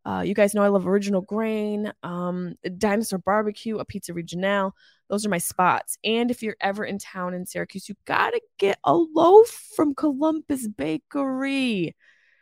Uh, 0.05 0.23
you 0.25 0.33
guys 0.33 0.53
know 0.53 0.63
I 0.63 0.69
love 0.69 0.87
Original 0.87 1.21
Grain, 1.21 1.91
um, 2.03 2.55
Dinosaur 2.77 3.19
Barbecue, 3.19 3.77
a 3.77 3.85
Pizza 3.85 4.13
Regionale. 4.13 4.71
Those 5.09 5.25
are 5.25 5.29
my 5.29 5.39
spots. 5.39 5.97
And 6.03 6.31
if 6.31 6.41
you're 6.41 6.55
ever 6.61 6.85
in 6.85 6.99
town 6.99 7.33
in 7.33 7.45
Syracuse, 7.45 7.89
you 7.89 7.95
gotta 8.05 8.41
get 8.57 8.79
a 8.83 8.93
loaf 8.93 9.49
from 9.75 9.95
Columbus 9.95 10.67
Bakery. 10.67 11.95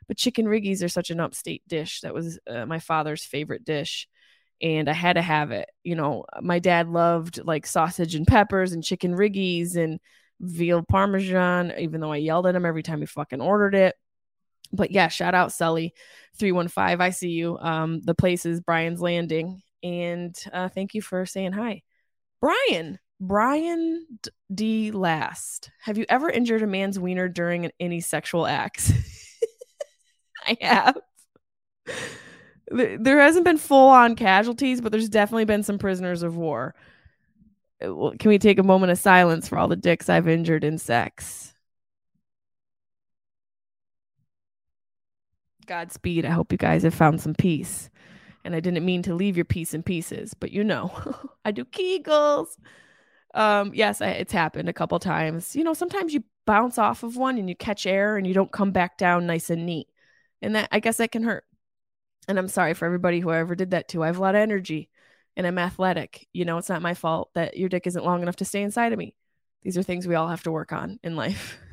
But 0.08 0.18
chicken 0.18 0.46
riggies 0.46 0.84
are 0.84 0.90
such 0.90 1.10
an 1.10 1.20
upstate 1.20 1.68
dish. 1.68 2.02
That 2.02 2.14
was 2.14 2.40
uh, 2.48 2.66
my 2.66 2.80
father's 2.80 3.26
favorite 3.26 3.66
dish. 3.66 4.08
And 4.62 4.90
I 4.90 4.94
had 4.94 5.14
to 5.14 5.22
have 5.22 5.52
it. 5.52 5.70
You 5.84 5.96
know, 5.96 6.26
my 6.42 6.60
dad 6.60 6.88
loved 6.90 7.42
like 7.44 7.68
sausage 7.68 8.16
and 8.16 8.26
peppers 8.26 8.72
and 8.72 8.84
chicken 8.84 9.14
riggies 9.14 9.76
and 9.76 10.00
veal 10.40 10.84
parmesan, 10.84 11.74
even 11.78 12.02
though 12.02 12.12
I 12.12 12.18
yelled 12.18 12.48
at 12.48 12.56
him 12.56 12.66
every 12.66 12.84
time 12.84 13.02
he 13.02 13.06
fucking 13.06 13.42
ordered 13.42 13.76
it 13.76 13.96
but 14.72 14.92
yeah, 14.92 15.08
shout 15.08 15.36
out 15.36 15.52
Sully 15.52 15.94
315. 16.38 17.02
I 17.02 17.10
see 17.10 17.30
you. 17.30 17.58
Um, 17.60 18.02
the 18.02 18.16
place 18.16 18.46
is 18.46 18.62
Brian's 18.62 19.02
Landing. 19.02 19.62
And 19.84 20.36
uh, 20.52 20.70
thank 20.70 20.94
you 20.94 21.02
for 21.02 21.26
saying 21.26 21.54
hi. 21.54 21.84
Brian, 22.42 23.00
Brian 23.20 24.06
D. 24.54 24.92
Last. 24.92 25.72
Have 25.82 25.98
you 25.98 26.06
ever 26.10 26.30
injured 26.30 26.62
a 26.62 26.68
man's 26.68 27.00
wiener 27.00 27.28
during 27.28 27.72
any 27.80 28.00
sexual 28.00 28.46
acts? 28.46 28.92
I 30.46 30.58
have. 30.62 30.98
There 32.70 33.20
hasn't 33.20 33.46
been 33.46 33.58
full 33.58 33.90
on 33.90 34.16
casualties, 34.16 34.82
but 34.82 34.92
there's 34.92 35.10
definitely 35.10 35.46
been 35.46 35.64
some 35.64 35.78
prisoners 35.78 36.22
of 36.22 36.36
war. 36.36 36.76
Uh, 37.82 38.12
can 38.20 38.30
we 38.30 38.40
take 38.40 38.60
a 38.60 38.64
moment 38.64 38.92
of 38.92 38.98
silence 38.98 39.48
for 39.48 39.58
all 39.58 39.68
the 39.68 39.76
dicks 39.76 40.10
I've 40.10 40.28
injured 40.28 40.64
in 40.64 40.78
sex? 40.78 41.54
Godspeed. 45.68 46.26
I 46.26 46.32
hope 46.32 46.52
you 46.52 46.58
guys 46.58 46.84
have 46.84 46.94
found 46.94 47.22
some 47.22 47.36
peace. 47.36 47.90
And 48.44 48.56
I 48.56 48.60
didn't 48.60 48.86
mean 48.86 49.02
to 49.04 49.14
leave 49.14 49.36
your 49.36 49.46
piece 49.46 49.74
in 49.74 49.84
pieces, 49.84 50.34
but 50.34 50.52
you 50.52 50.64
know, 50.64 50.92
I 51.46 51.52
do 51.52 51.66
Kegels. 51.66 52.58
Um, 53.34 53.72
yes, 53.74 54.02
I, 54.02 54.10
it's 54.12 54.32
happened 54.32 54.70
a 54.70 54.74
couple 54.74 54.98
times. 55.00 55.56
You 55.56 55.64
know, 55.64 55.74
sometimes 55.74 56.14
you 56.14 56.24
bounce 56.46 56.78
off 56.78 57.04
of 57.04 57.18
one 57.18 57.38
and 57.38 57.50
you 57.50 57.56
catch 57.56 57.86
air 57.86 58.18
and 58.18 58.26
you 58.26 58.34
don't 58.34 58.52
come 58.52 58.72
back 58.72 58.98
down 58.98 59.28
nice 59.28 59.50
and 59.50 59.66
neat. 59.66 59.88
And 60.42 60.56
that, 60.56 60.70
I 60.72 60.80
guess 60.80 60.98
that 60.98 61.12
can 61.12 61.24
hurt. 61.24 61.44
And 62.28 62.40
I'm 62.40 62.48
sorry 62.48 62.74
for 62.74 62.86
everybody 62.86 63.20
who 63.20 63.30
I 63.30 63.38
ever 63.38 63.56
did 63.56 63.72
that 63.72 63.90
to. 63.90 64.04
I 64.04 64.08
have 64.08 64.18
a 64.18 64.22
lot 64.22 64.36
of 64.36 64.42
energy 64.42 64.90
and 65.36 65.46
I'm 65.46 65.60
athletic. 65.60 66.28
You 66.34 66.46
know, 66.46 66.58
it's 66.58 66.70
not 66.70 66.82
my 66.82 66.94
fault 66.94 67.30
that 67.36 67.58
your 67.58 67.70
dick 67.70 67.86
isn't 67.86 68.06
long 68.06 68.22
enough 68.22 68.38
to 68.38 68.46
stay 68.46 68.64
inside 68.64 68.94
of 68.94 69.00
me. 69.00 69.14
These 69.62 69.78
are 69.78 69.84
things 69.84 70.08
we 70.08 70.16
all 70.16 70.30
have 70.30 70.44
to 70.44 70.52
work 70.52 70.72
on 70.72 71.00
in 71.04 71.16
life. 71.16 71.60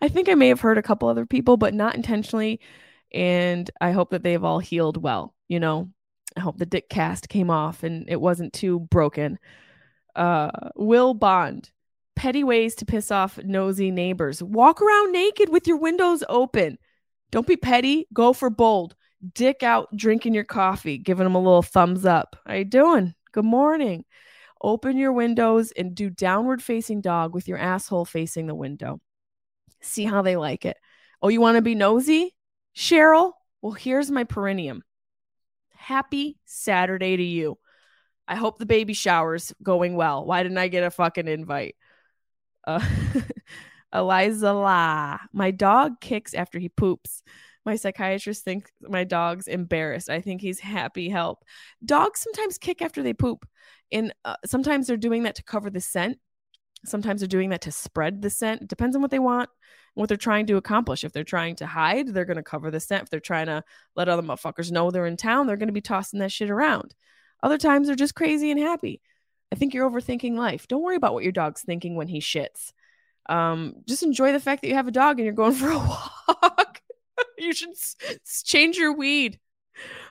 I 0.00 0.08
think 0.08 0.28
I 0.28 0.34
may 0.34 0.48
have 0.48 0.60
hurt 0.60 0.78
a 0.78 0.82
couple 0.82 1.08
other 1.08 1.26
people, 1.26 1.56
but 1.56 1.74
not 1.74 1.94
intentionally. 1.94 2.60
And 3.12 3.70
I 3.80 3.92
hope 3.92 4.10
that 4.10 4.22
they've 4.22 4.42
all 4.42 4.58
healed 4.58 5.02
well. 5.02 5.34
You 5.48 5.60
know, 5.60 5.90
I 6.36 6.40
hope 6.40 6.58
the 6.58 6.66
dick 6.66 6.88
cast 6.88 7.28
came 7.28 7.50
off 7.50 7.82
and 7.82 8.08
it 8.08 8.20
wasn't 8.20 8.52
too 8.52 8.80
broken. 8.80 9.38
Uh, 10.14 10.50
Will 10.76 11.14
Bond, 11.14 11.70
petty 12.14 12.44
ways 12.44 12.74
to 12.76 12.86
piss 12.86 13.10
off 13.10 13.38
nosy 13.44 13.90
neighbors. 13.90 14.42
Walk 14.42 14.82
around 14.82 15.12
naked 15.12 15.48
with 15.48 15.66
your 15.66 15.78
windows 15.78 16.24
open. 16.28 16.78
Don't 17.30 17.46
be 17.46 17.56
petty. 17.56 18.06
Go 18.12 18.32
for 18.32 18.50
bold. 18.50 18.94
Dick 19.34 19.62
out 19.62 19.94
drinking 19.96 20.34
your 20.34 20.44
coffee, 20.44 20.98
giving 20.98 21.24
them 21.24 21.34
a 21.34 21.40
little 21.40 21.62
thumbs 21.62 22.04
up. 22.04 22.36
How 22.46 22.54
you 22.54 22.64
doing? 22.64 23.14
Good 23.32 23.44
morning. 23.44 24.04
Open 24.62 24.96
your 24.96 25.12
windows 25.12 25.72
and 25.72 25.94
do 25.94 26.10
downward 26.10 26.62
facing 26.62 27.00
dog 27.00 27.34
with 27.34 27.48
your 27.48 27.58
asshole 27.58 28.04
facing 28.04 28.46
the 28.46 28.54
window 28.54 29.00
see 29.80 30.04
how 30.04 30.22
they 30.22 30.36
like 30.36 30.64
it. 30.64 30.76
Oh, 31.22 31.28
you 31.28 31.40
want 31.40 31.56
to 31.56 31.62
be 31.62 31.74
nosy? 31.74 32.34
Cheryl, 32.74 33.32
Well, 33.62 33.72
here's 33.72 34.10
my 34.10 34.24
perineum. 34.24 34.82
Happy 35.74 36.38
Saturday 36.44 37.16
to 37.16 37.22
you. 37.22 37.58
I 38.28 38.34
hope 38.36 38.58
the 38.58 38.66
baby 38.66 38.92
shower's 38.92 39.54
going 39.62 39.94
well. 39.94 40.24
Why 40.24 40.42
didn't 40.42 40.58
I 40.58 40.68
get 40.68 40.84
a 40.84 40.90
fucking 40.90 41.28
invite? 41.28 41.76
Uh, 42.66 42.84
Eliza 43.92 44.52
La. 44.52 45.18
My 45.32 45.52
dog 45.52 46.00
kicks 46.00 46.34
after 46.34 46.58
he 46.58 46.68
poops. 46.68 47.22
My 47.64 47.76
psychiatrist 47.76 48.44
thinks 48.44 48.70
my 48.80 49.04
dog's 49.04 49.48
embarrassed. 49.48 50.10
I 50.10 50.20
think 50.20 50.40
he's 50.40 50.60
happy. 50.60 51.08
Help. 51.08 51.44
Dogs 51.84 52.20
sometimes 52.20 52.58
kick 52.58 52.82
after 52.82 53.02
they 53.02 53.14
poop. 53.14 53.46
And 53.90 54.12
uh, 54.24 54.36
sometimes 54.44 54.86
they're 54.86 54.96
doing 54.96 55.24
that 55.24 55.36
to 55.36 55.44
cover 55.44 55.70
the 55.70 55.80
scent. 55.80 56.18
Sometimes 56.84 57.20
they're 57.20 57.28
doing 57.28 57.50
that 57.50 57.62
to 57.62 57.72
spread 57.72 58.22
the 58.22 58.30
scent. 58.30 58.62
It 58.62 58.68
depends 58.68 58.94
on 58.94 59.02
what 59.02 59.10
they 59.10 59.18
want 59.18 59.48
what 59.96 60.10
they're 60.10 60.18
trying 60.18 60.44
to 60.46 60.58
accomplish. 60.58 61.04
If 61.04 61.12
they're 61.12 61.24
trying 61.24 61.56
to 61.56 61.66
hide, 61.66 62.08
they're 62.08 62.26
going 62.26 62.36
to 62.36 62.42
cover 62.42 62.70
the 62.70 62.80
scent. 62.80 63.04
If 63.04 63.10
they're 63.10 63.18
trying 63.18 63.46
to 63.46 63.64
let 63.96 64.10
other 64.10 64.22
motherfuckers 64.22 64.70
know 64.70 64.90
they're 64.90 65.06
in 65.06 65.16
town, 65.16 65.46
they're 65.46 65.56
going 65.56 65.68
to 65.68 65.72
be 65.72 65.80
tossing 65.80 66.20
that 66.20 66.30
shit 66.30 66.50
around. 66.50 66.94
Other 67.42 67.56
times 67.56 67.86
they're 67.86 67.96
just 67.96 68.14
crazy 68.14 68.50
and 68.50 68.60
happy. 68.60 69.00
I 69.50 69.56
think 69.56 69.72
you're 69.72 69.90
overthinking 69.90 70.36
life. 70.36 70.68
Don't 70.68 70.82
worry 70.82 70.96
about 70.96 71.14
what 71.14 71.22
your 71.22 71.32
dog's 71.32 71.62
thinking 71.62 71.96
when 71.96 72.08
he 72.08 72.20
shits. 72.20 72.72
Um, 73.26 73.76
just 73.88 74.02
enjoy 74.02 74.32
the 74.32 74.40
fact 74.40 74.60
that 74.62 74.68
you 74.68 74.74
have 74.74 74.86
a 74.86 74.92
dog 74.92 75.18
and 75.18 75.24
you're 75.24 75.34
going 75.34 75.52
for 75.54 75.70
a 75.70 75.78
walk. 75.78 76.82
you 77.38 77.54
should 77.54 77.70
s- 77.70 77.96
change 78.44 78.76
your 78.76 78.92
weed. 78.92 79.40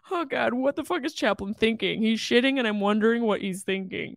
Oh 0.10 0.26
God, 0.26 0.56
what 0.56 0.76
the 0.76 0.84
fuck 0.84 1.06
is 1.06 1.14
Chaplin 1.14 1.54
thinking? 1.54 2.02
He's 2.02 2.20
shitting, 2.20 2.58
and 2.58 2.68
I'm 2.68 2.80
wondering 2.80 3.24
what 3.24 3.42
he's 3.42 3.62
thinking. 3.62 4.16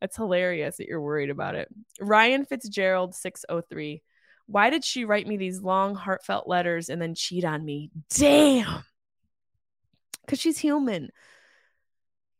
That's 0.00 0.16
hilarious 0.16 0.76
that 0.76 0.86
you're 0.86 1.00
worried 1.00 1.30
about 1.30 1.54
it. 1.54 1.68
Ryan 2.00 2.44
Fitzgerald, 2.44 3.14
603. 3.14 4.02
Why 4.46 4.70
did 4.70 4.84
she 4.84 5.04
write 5.04 5.26
me 5.26 5.36
these 5.36 5.62
long, 5.62 5.94
heartfelt 5.94 6.46
letters 6.46 6.88
and 6.88 7.00
then 7.00 7.14
cheat 7.14 7.44
on 7.44 7.64
me? 7.64 7.90
Damn. 8.10 8.84
Because 10.24 10.40
she's 10.40 10.58
human. 10.58 11.10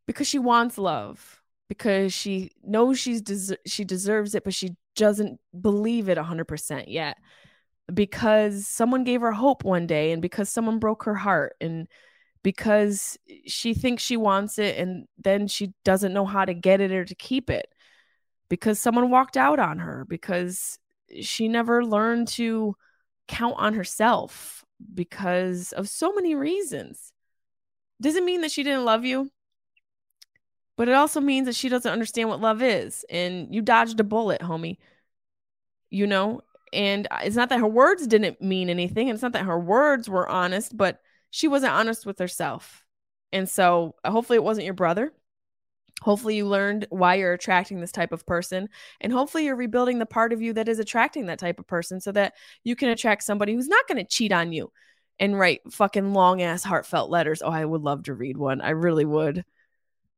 Because 0.05 0.27
she 0.27 0.39
wants 0.39 0.77
love. 0.77 1.41
Because 1.67 2.13
she 2.13 2.51
knows 2.63 2.99
she's 2.99 3.21
des- 3.21 3.57
she 3.65 3.83
deserves 3.83 4.35
it, 4.35 4.43
but 4.43 4.53
she 4.53 4.75
doesn't 4.95 5.39
believe 5.59 6.09
it 6.09 6.17
100% 6.17 6.85
yet. 6.87 7.17
Because 7.91 8.67
someone 8.67 9.03
gave 9.03 9.21
her 9.21 9.31
hope 9.31 9.63
one 9.63 9.87
day 9.87 10.11
and 10.11 10.21
because 10.21 10.49
someone 10.49 10.79
broke 10.79 11.03
her 11.03 11.15
heart 11.15 11.55
and 11.59 11.87
because 12.45 13.17
she 13.47 13.73
thinks 13.73 14.03
she 14.03 14.17
wants 14.17 14.59
it 14.59 14.77
and 14.77 15.07
then 15.17 15.47
she 15.47 15.73
doesn't 15.83 16.13
know 16.13 16.25
how 16.25 16.45
to 16.45 16.53
get 16.53 16.79
it 16.79 16.91
or 16.91 17.03
to 17.03 17.15
keep 17.15 17.49
it 17.49 17.73
because 18.49 18.77
someone 18.77 19.09
walked 19.09 19.35
out 19.35 19.57
on 19.57 19.79
her 19.79 20.05
because 20.07 20.77
she 21.21 21.47
never 21.47 21.83
learned 21.83 22.27
to 22.27 22.75
count 23.27 23.55
on 23.57 23.73
herself 23.73 24.63
because 24.93 25.71
of 25.71 25.89
so 25.89 26.13
many 26.13 26.35
reasons. 26.35 27.11
Doesn't 27.99 28.25
mean 28.25 28.41
that 28.41 28.51
she 28.51 28.61
didn't 28.61 28.85
love 28.85 29.05
you, 29.05 29.31
but 30.77 30.87
it 30.87 30.93
also 30.93 31.19
means 31.19 31.47
that 31.47 31.55
she 31.55 31.67
doesn't 31.67 31.91
understand 31.91 32.29
what 32.29 32.41
love 32.41 32.61
is. 32.61 33.03
And 33.09 33.55
you 33.55 33.63
dodged 33.63 33.99
a 33.99 34.03
bullet, 34.03 34.41
homie. 34.41 34.77
You 35.89 36.05
know? 36.05 36.41
And 36.71 37.07
uh, 37.09 37.21
it's 37.23 37.35
not 37.35 37.49
that 37.49 37.59
her 37.59 37.67
words 37.67 38.05
didn't 38.05 38.39
mean 38.39 38.69
anything. 38.69 39.09
And 39.09 39.15
it's 39.15 39.23
not 39.23 39.31
that 39.31 39.45
her 39.45 39.59
words 39.59 40.07
were 40.07 40.29
honest, 40.29 40.77
but 40.77 41.01
she 41.29 41.47
wasn't 41.47 41.73
honest 41.73 42.05
with 42.05 42.19
herself. 42.19 42.83
And 43.31 43.49
so 43.49 43.95
hopefully 44.05 44.37
it 44.37 44.43
wasn't 44.43 44.65
your 44.65 44.73
brother. 44.73 45.11
Hopefully, 46.01 46.35
you 46.35 46.45
learned 46.45 46.87
why 46.89 47.15
you're 47.15 47.33
attracting 47.33 47.79
this 47.79 47.91
type 47.91 48.11
of 48.11 48.25
person. 48.25 48.67
And 48.99 49.13
hopefully, 49.13 49.45
you're 49.45 49.55
rebuilding 49.55 49.97
the 49.99 50.05
part 50.05 50.33
of 50.33 50.41
you 50.41 50.53
that 50.53 50.67
is 50.67 50.79
attracting 50.79 51.27
that 51.27 51.39
type 51.39 51.57
of 51.57 51.67
person 51.67 52.01
so 52.01 52.11
that 52.11 52.33
you 52.63 52.75
can 52.75 52.89
attract 52.89 53.23
somebody 53.23 53.53
who's 53.53 53.69
not 53.69 53.87
going 53.87 53.97
to 53.97 54.03
cheat 54.03 54.31
on 54.31 54.51
you 54.51 54.71
and 55.19 55.39
write 55.39 55.61
fucking 55.71 56.13
long 56.13 56.41
ass 56.41 56.63
heartfelt 56.63 57.09
letters. 57.09 57.41
Oh, 57.41 57.49
I 57.49 57.63
would 57.63 57.81
love 57.81 58.03
to 58.03 58.13
read 58.13 58.37
one. 58.37 58.61
I 58.61 58.71
really 58.71 59.05
would. 59.05 59.45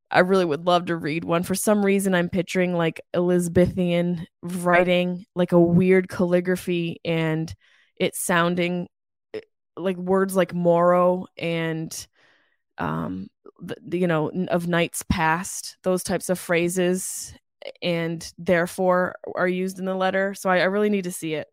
I 0.09 0.19
really 0.19 0.45
would 0.45 0.65
love 0.65 0.85
to 0.85 0.95
read 0.95 1.23
one. 1.23 1.43
For 1.43 1.55
some 1.55 1.85
reason, 1.85 2.15
I'm 2.15 2.29
picturing 2.29 2.73
like 2.73 3.01
Elizabethan 3.13 4.25
writing, 4.41 5.25
like 5.35 5.51
a 5.51 5.59
weird 5.59 6.09
calligraphy, 6.09 6.99
and 7.05 7.53
it 7.97 8.15
sounding 8.15 8.87
like 9.77 9.97
words 9.97 10.35
like 10.35 10.53
Moro 10.53 11.27
and 11.37 12.07
um 12.77 13.27
the, 13.59 13.97
you 13.97 14.07
know 14.07 14.29
of 14.49 14.67
nights 14.67 15.03
past 15.09 15.77
those 15.83 16.03
types 16.03 16.29
of 16.29 16.37
phrases 16.37 17.33
and 17.81 18.31
therefore 18.37 19.15
are 19.35 19.47
used 19.47 19.79
in 19.79 19.85
the 19.85 19.95
letter. 19.95 20.33
So 20.33 20.49
I, 20.49 20.59
I 20.59 20.65
really 20.65 20.89
need 20.89 21.05
to 21.05 21.11
see 21.11 21.33
it. 21.33 21.47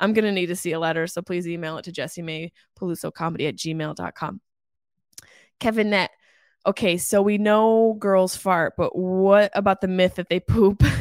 I'm 0.00 0.12
going 0.14 0.24
to 0.24 0.32
need 0.32 0.46
to 0.46 0.56
see 0.56 0.72
a 0.72 0.80
letter 0.80 1.06
so 1.06 1.22
please 1.22 1.46
email 1.46 1.78
it 1.78 1.84
to 1.84 1.92
jessie 1.92 2.22
may 2.22 2.50
peluso 2.78 3.12
comedy 3.12 3.46
at 3.46 3.54
gmail.com 3.54 4.40
kevin 5.60 5.90
net 5.90 6.10
okay 6.66 6.96
so 6.96 7.22
we 7.22 7.38
know 7.38 7.94
girls 8.00 8.34
fart 8.34 8.74
but 8.76 8.96
what 8.96 9.52
about 9.54 9.80
the 9.80 9.88
myth 9.88 10.16
that 10.16 10.28
they 10.28 10.40
poop? 10.40 10.82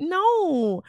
No 0.00 0.82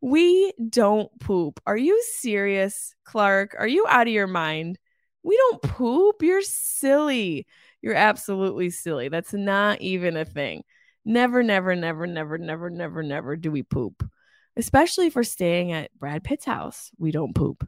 we 0.00 0.52
don't 0.68 1.10
poop 1.20 1.60
are 1.66 1.76
you 1.76 2.00
serious 2.02 2.94
clark 3.04 3.56
are 3.58 3.66
you 3.66 3.84
out 3.88 4.06
of 4.06 4.12
your 4.12 4.26
mind 4.26 4.78
we 5.22 5.36
don't 5.36 5.62
poop 5.62 6.22
you're 6.22 6.42
silly 6.42 7.46
you're 7.82 7.94
absolutely 7.94 8.70
silly. 8.70 9.08
That's 9.08 9.32
not 9.32 9.80
even 9.80 10.16
a 10.16 10.24
thing. 10.24 10.64
Never, 11.04 11.42
never, 11.42 11.74
never, 11.74 12.06
never, 12.06 12.38
never, 12.38 12.70
never, 12.70 13.02
never 13.02 13.36
do 13.36 13.50
we 13.50 13.62
poop. 13.62 14.08
Especially 14.56 15.06
if 15.06 15.14
we're 15.14 15.22
staying 15.22 15.72
at 15.72 15.96
Brad 15.98 16.24
Pitt's 16.24 16.44
house, 16.44 16.90
we 16.98 17.12
don't 17.12 17.34
poop. 17.34 17.66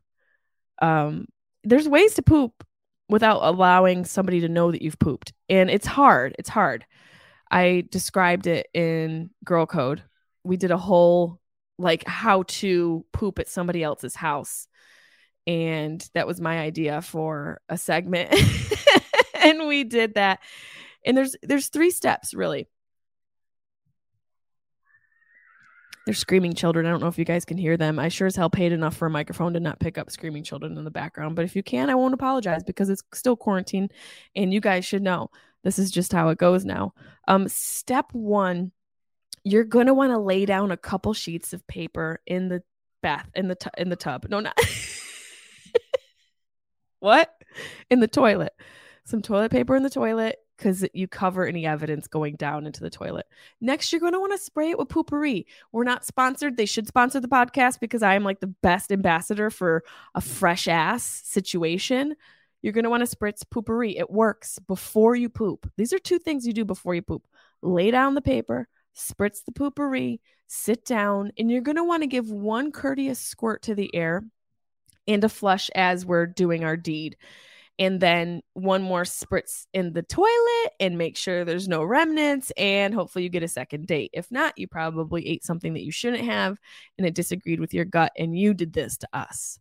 Um, 0.82 1.26
there's 1.62 1.88
ways 1.88 2.14
to 2.14 2.22
poop 2.22 2.64
without 3.08 3.40
allowing 3.42 4.04
somebody 4.04 4.40
to 4.40 4.48
know 4.48 4.72
that 4.72 4.82
you've 4.82 4.98
pooped. 4.98 5.32
And 5.48 5.70
it's 5.70 5.86
hard. 5.86 6.34
It's 6.38 6.48
hard. 6.48 6.84
I 7.50 7.84
described 7.90 8.46
it 8.46 8.68
in 8.74 9.30
Girl 9.44 9.66
Code. 9.66 10.02
We 10.42 10.56
did 10.56 10.70
a 10.70 10.76
whole 10.76 11.40
like 11.80 12.06
how 12.06 12.44
to 12.44 13.04
poop 13.12 13.38
at 13.38 13.48
somebody 13.48 13.82
else's 13.82 14.14
house. 14.14 14.68
And 15.46 16.06
that 16.14 16.26
was 16.26 16.40
my 16.40 16.58
idea 16.58 17.02
for 17.02 17.60
a 17.68 17.78
segment. 17.78 18.32
and 19.34 19.66
we 19.66 19.84
did 19.84 20.14
that. 20.14 20.40
And 21.04 21.16
there's 21.16 21.34
there's 21.42 21.68
three 21.68 21.90
steps 21.90 22.34
really. 22.34 22.68
They're 26.06 26.14
screaming 26.14 26.54
children. 26.54 26.86
I 26.86 26.90
don't 26.90 27.00
know 27.00 27.08
if 27.08 27.18
you 27.18 27.24
guys 27.24 27.44
can 27.44 27.58
hear 27.58 27.76
them. 27.76 27.98
I 27.98 28.08
sure 28.08 28.26
as 28.26 28.36
hell 28.36 28.50
paid 28.50 28.72
enough 28.72 28.96
for 28.96 29.06
a 29.06 29.10
microphone 29.10 29.52
to 29.52 29.60
not 29.60 29.80
pick 29.80 29.98
up 29.98 30.10
screaming 30.10 30.42
children 30.42 30.76
in 30.76 30.84
the 30.84 30.90
background. 30.90 31.36
But 31.36 31.44
if 31.44 31.54
you 31.54 31.62
can, 31.62 31.90
I 31.90 31.94
won't 31.94 32.14
apologize 32.14 32.64
because 32.64 32.90
it's 32.90 33.02
still 33.14 33.36
quarantine 33.36 33.88
and 34.34 34.52
you 34.52 34.60
guys 34.60 34.84
should 34.84 35.02
know 35.02 35.30
this 35.62 35.78
is 35.78 35.90
just 35.90 36.12
how 36.12 36.28
it 36.30 36.38
goes 36.38 36.64
now. 36.64 36.94
Um, 37.28 37.48
step 37.48 38.06
one, 38.12 38.72
you're 39.44 39.64
gonna 39.64 39.94
want 39.94 40.10
to 40.10 40.18
lay 40.18 40.46
down 40.46 40.70
a 40.70 40.76
couple 40.76 41.14
sheets 41.14 41.52
of 41.52 41.66
paper 41.66 42.20
in 42.26 42.48
the 42.48 42.62
bath 43.02 43.30
in 43.34 43.48
the 43.48 43.56
in 43.78 43.88
the 43.88 43.96
tub. 43.96 44.26
No, 44.28 44.40
not 44.40 44.58
what? 47.00 47.34
In 47.90 48.00
the 48.00 48.08
toilet 48.08 48.52
some 49.10 49.20
toilet 49.20 49.50
paper 49.50 49.76
in 49.76 49.82
the 49.82 49.90
toilet 49.90 50.38
because 50.56 50.86
you 50.94 51.08
cover 51.08 51.46
any 51.46 51.66
evidence 51.66 52.06
going 52.06 52.36
down 52.36 52.66
into 52.66 52.80
the 52.80 52.90
toilet. 52.90 53.26
Next, 53.60 53.92
you're 53.92 54.00
going 54.00 54.12
to 54.12 54.20
want 54.20 54.32
to 54.32 54.38
spray 54.38 54.70
it 54.70 54.78
with 54.78 54.88
Poo-Pourri. 54.88 55.46
We're 55.72 55.84
not 55.84 56.04
sponsored. 56.04 56.56
They 56.56 56.66
should 56.66 56.86
sponsor 56.86 57.18
the 57.18 57.28
podcast 57.28 57.80
because 57.80 58.02
I 58.02 58.14
am 58.14 58.24
like 58.24 58.40
the 58.40 58.46
best 58.46 58.92
ambassador 58.92 59.50
for 59.50 59.82
a 60.14 60.20
fresh 60.20 60.68
ass 60.68 61.22
situation. 61.24 62.14
You're 62.62 62.74
going 62.74 62.84
to 62.84 62.90
want 62.90 63.08
to 63.08 63.16
spritz 63.16 63.42
Poo-Pourri. 63.50 63.98
It 63.98 64.10
works 64.10 64.58
before 64.58 65.16
you 65.16 65.28
poop. 65.28 65.70
These 65.76 65.92
are 65.92 65.98
two 65.98 66.18
things 66.18 66.46
you 66.46 66.52
do 66.52 66.64
before 66.64 66.94
you 66.94 67.02
poop. 67.02 67.26
Lay 67.62 67.90
down 67.90 68.14
the 68.14 68.22
paper, 68.22 68.68
spritz 68.96 69.44
the 69.44 69.52
Poo-Pourri, 69.52 70.20
sit 70.46 70.84
down, 70.84 71.32
and 71.38 71.50
you're 71.50 71.60
going 71.60 71.76
to 71.76 71.84
want 71.84 72.02
to 72.02 72.08
give 72.08 72.30
one 72.30 72.72
courteous 72.72 73.18
squirt 73.18 73.62
to 73.62 73.74
the 73.74 73.94
air 73.94 74.22
and 75.06 75.24
a 75.24 75.28
flush 75.28 75.70
as 75.74 76.06
we're 76.06 76.26
doing 76.26 76.64
our 76.64 76.76
deed. 76.76 77.16
And 77.78 77.98
then 77.98 78.42
one 78.52 78.82
more 78.82 79.04
spritz 79.04 79.66
in 79.72 79.94
the 79.94 80.02
toilet 80.02 80.72
and 80.78 80.98
make 80.98 81.16
sure 81.16 81.44
there's 81.44 81.66
no 81.66 81.82
remnants 81.82 82.52
and 82.58 82.92
hopefully 82.92 83.22
you 83.22 83.30
get 83.30 83.42
a 83.42 83.48
second 83.48 83.86
date. 83.86 84.10
If 84.12 84.30
not 84.30 84.58
you 84.58 84.68
probably 84.68 85.26
ate 85.26 85.44
something 85.44 85.72
that 85.72 85.82
you 85.82 85.90
shouldn't 85.90 86.24
have 86.24 86.58
and 86.98 87.06
it 87.06 87.14
disagreed 87.14 87.58
with 87.58 87.72
your 87.72 87.86
gut 87.86 88.12
and 88.18 88.38
you 88.38 88.52
did 88.52 88.74
this 88.74 88.98
to 88.98 89.08
us. 89.14 89.58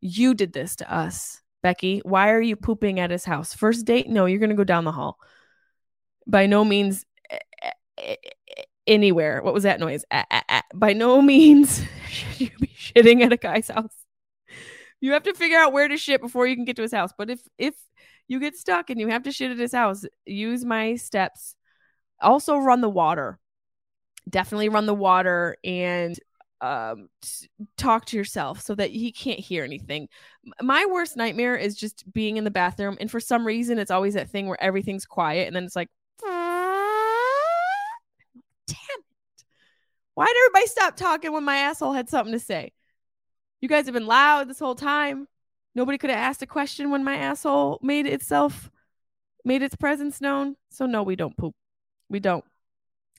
You 0.00 0.34
did 0.34 0.52
this 0.52 0.74
to 0.76 0.92
us. 0.92 1.42
Becky 1.62 2.02
why 2.04 2.30
are 2.30 2.42
you 2.42 2.56
pooping 2.56 2.98
at 2.98 3.12
his 3.12 3.24
house? 3.24 3.54
First 3.54 3.86
date? 3.86 4.08
No 4.08 4.26
you're 4.26 4.40
gonna 4.40 4.54
go 4.54 4.64
down 4.64 4.82
the 4.82 4.90
hall. 4.90 5.18
By 6.26 6.46
no 6.46 6.64
means 6.64 7.04
eh, 7.30 7.38
eh, 7.98 8.16
anywhere 8.86 9.40
what 9.42 9.54
was 9.54 9.62
that 9.62 9.80
noise 9.80 10.04
by 10.74 10.92
no 10.92 11.22
means 11.22 11.82
should 12.08 12.40
you 12.40 12.50
be 12.60 12.66
shitting 12.68 13.22
at 13.22 13.32
a 13.32 13.36
guy's 13.36 13.68
house 13.68 14.04
you 15.04 15.12
have 15.12 15.24
to 15.24 15.34
figure 15.34 15.58
out 15.58 15.74
where 15.74 15.86
to 15.86 15.98
shit 15.98 16.22
before 16.22 16.46
you 16.46 16.56
can 16.56 16.64
get 16.64 16.76
to 16.76 16.82
his 16.82 16.94
house. 16.94 17.10
But 17.16 17.28
if 17.28 17.40
if 17.58 17.74
you 18.26 18.40
get 18.40 18.56
stuck 18.56 18.88
and 18.88 18.98
you 18.98 19.08
have 19.08 19.24
to 19.24 19.32
shit 19.32 19.50
at 19.50 19.58
his 19.58 19.72
house, 19.72 20.06
use 20.24 20.64
my 20.64 20.96
steps. 20.96 21.54
Also 22.22 22.56
run 22.56 22.80
the 22.80 22.88
water. 22.88 23.38
Definitely 24.26 24.70
run 24.70 24.86
the 24.86 24.94
water 24.94 25.58
and 25.62 26.18
um 26.62 27.10
talk 27.76 28.06
to 28.06 28.16
yourself 28.16 28.62
so 28.62 28.74
that 28.74 28.88
he 28.88 29.12
can't 29.12 29.38
hear 29.38 29.62
anything. 29.62 30.08
My 30.62 30.86
worst 30.86 31.18
nightmare 31.18 31.56
is 31.56 31.76
just 31.76 32.10
being 32.10 32.38
in 32.38 32.44
the 32.44 32.50
bathroom 32.50 32.96
and 32.98 33.10
for 33.10 33.20
some 33.20 33.46
reason 33.46 33.78
it's 33.78 33.90
always 33.90 34.14
that 34.14 34.30
thing 34.30 34.46
where 34.46 34.62
everything's 34.62 35.04
quiet 35.04 35.46
and 35.46 35.54
then 35.54 35.64
it's 35.64 35.76
like 35.76 35.90
damn 38.66 38.76
it. 39.00 39.44
Why 40.14 40.26
did 40.26 40.36
everybody 40.36 40.66
stop 40.66 40.96
talking 40.96 41.32
when 41.32 41.44
my 41.44 41.56
asshole 41.56 41.92
had 41.92 42.08
something 42.08 42.32
to 42.32 42.38
say? 42.38 42.72
You 43.60 43.68
guys 43.68 43.86
have 43.86 43.94
been 43.94 44.06
loud 44.06 44.48
this 44.48 44.58
whole 44.58 44.74
time. 44.74 45.26
Nobody 45.74 45.98
could 45.98 46.10
have 46.10 46.18
asked 46.18 46.42
a 46.42 46.46
question 46.46 46.90
when 46.90 47.02
my 47.02 47.16
asshole 47.16 47.80
made 47.82 48.06
itself 48.06 48.70
made 49.44 49.62
its 49.62 49.74
presence 49.76 50.20
known. 50.20 50.56
So 50.70 50.86
no, 50.86 51.02
we 51.02 51.16
don't 51.16 51.36
poop. 51.36 51.54
We 52.08 52.20
don't. 52.20 52.44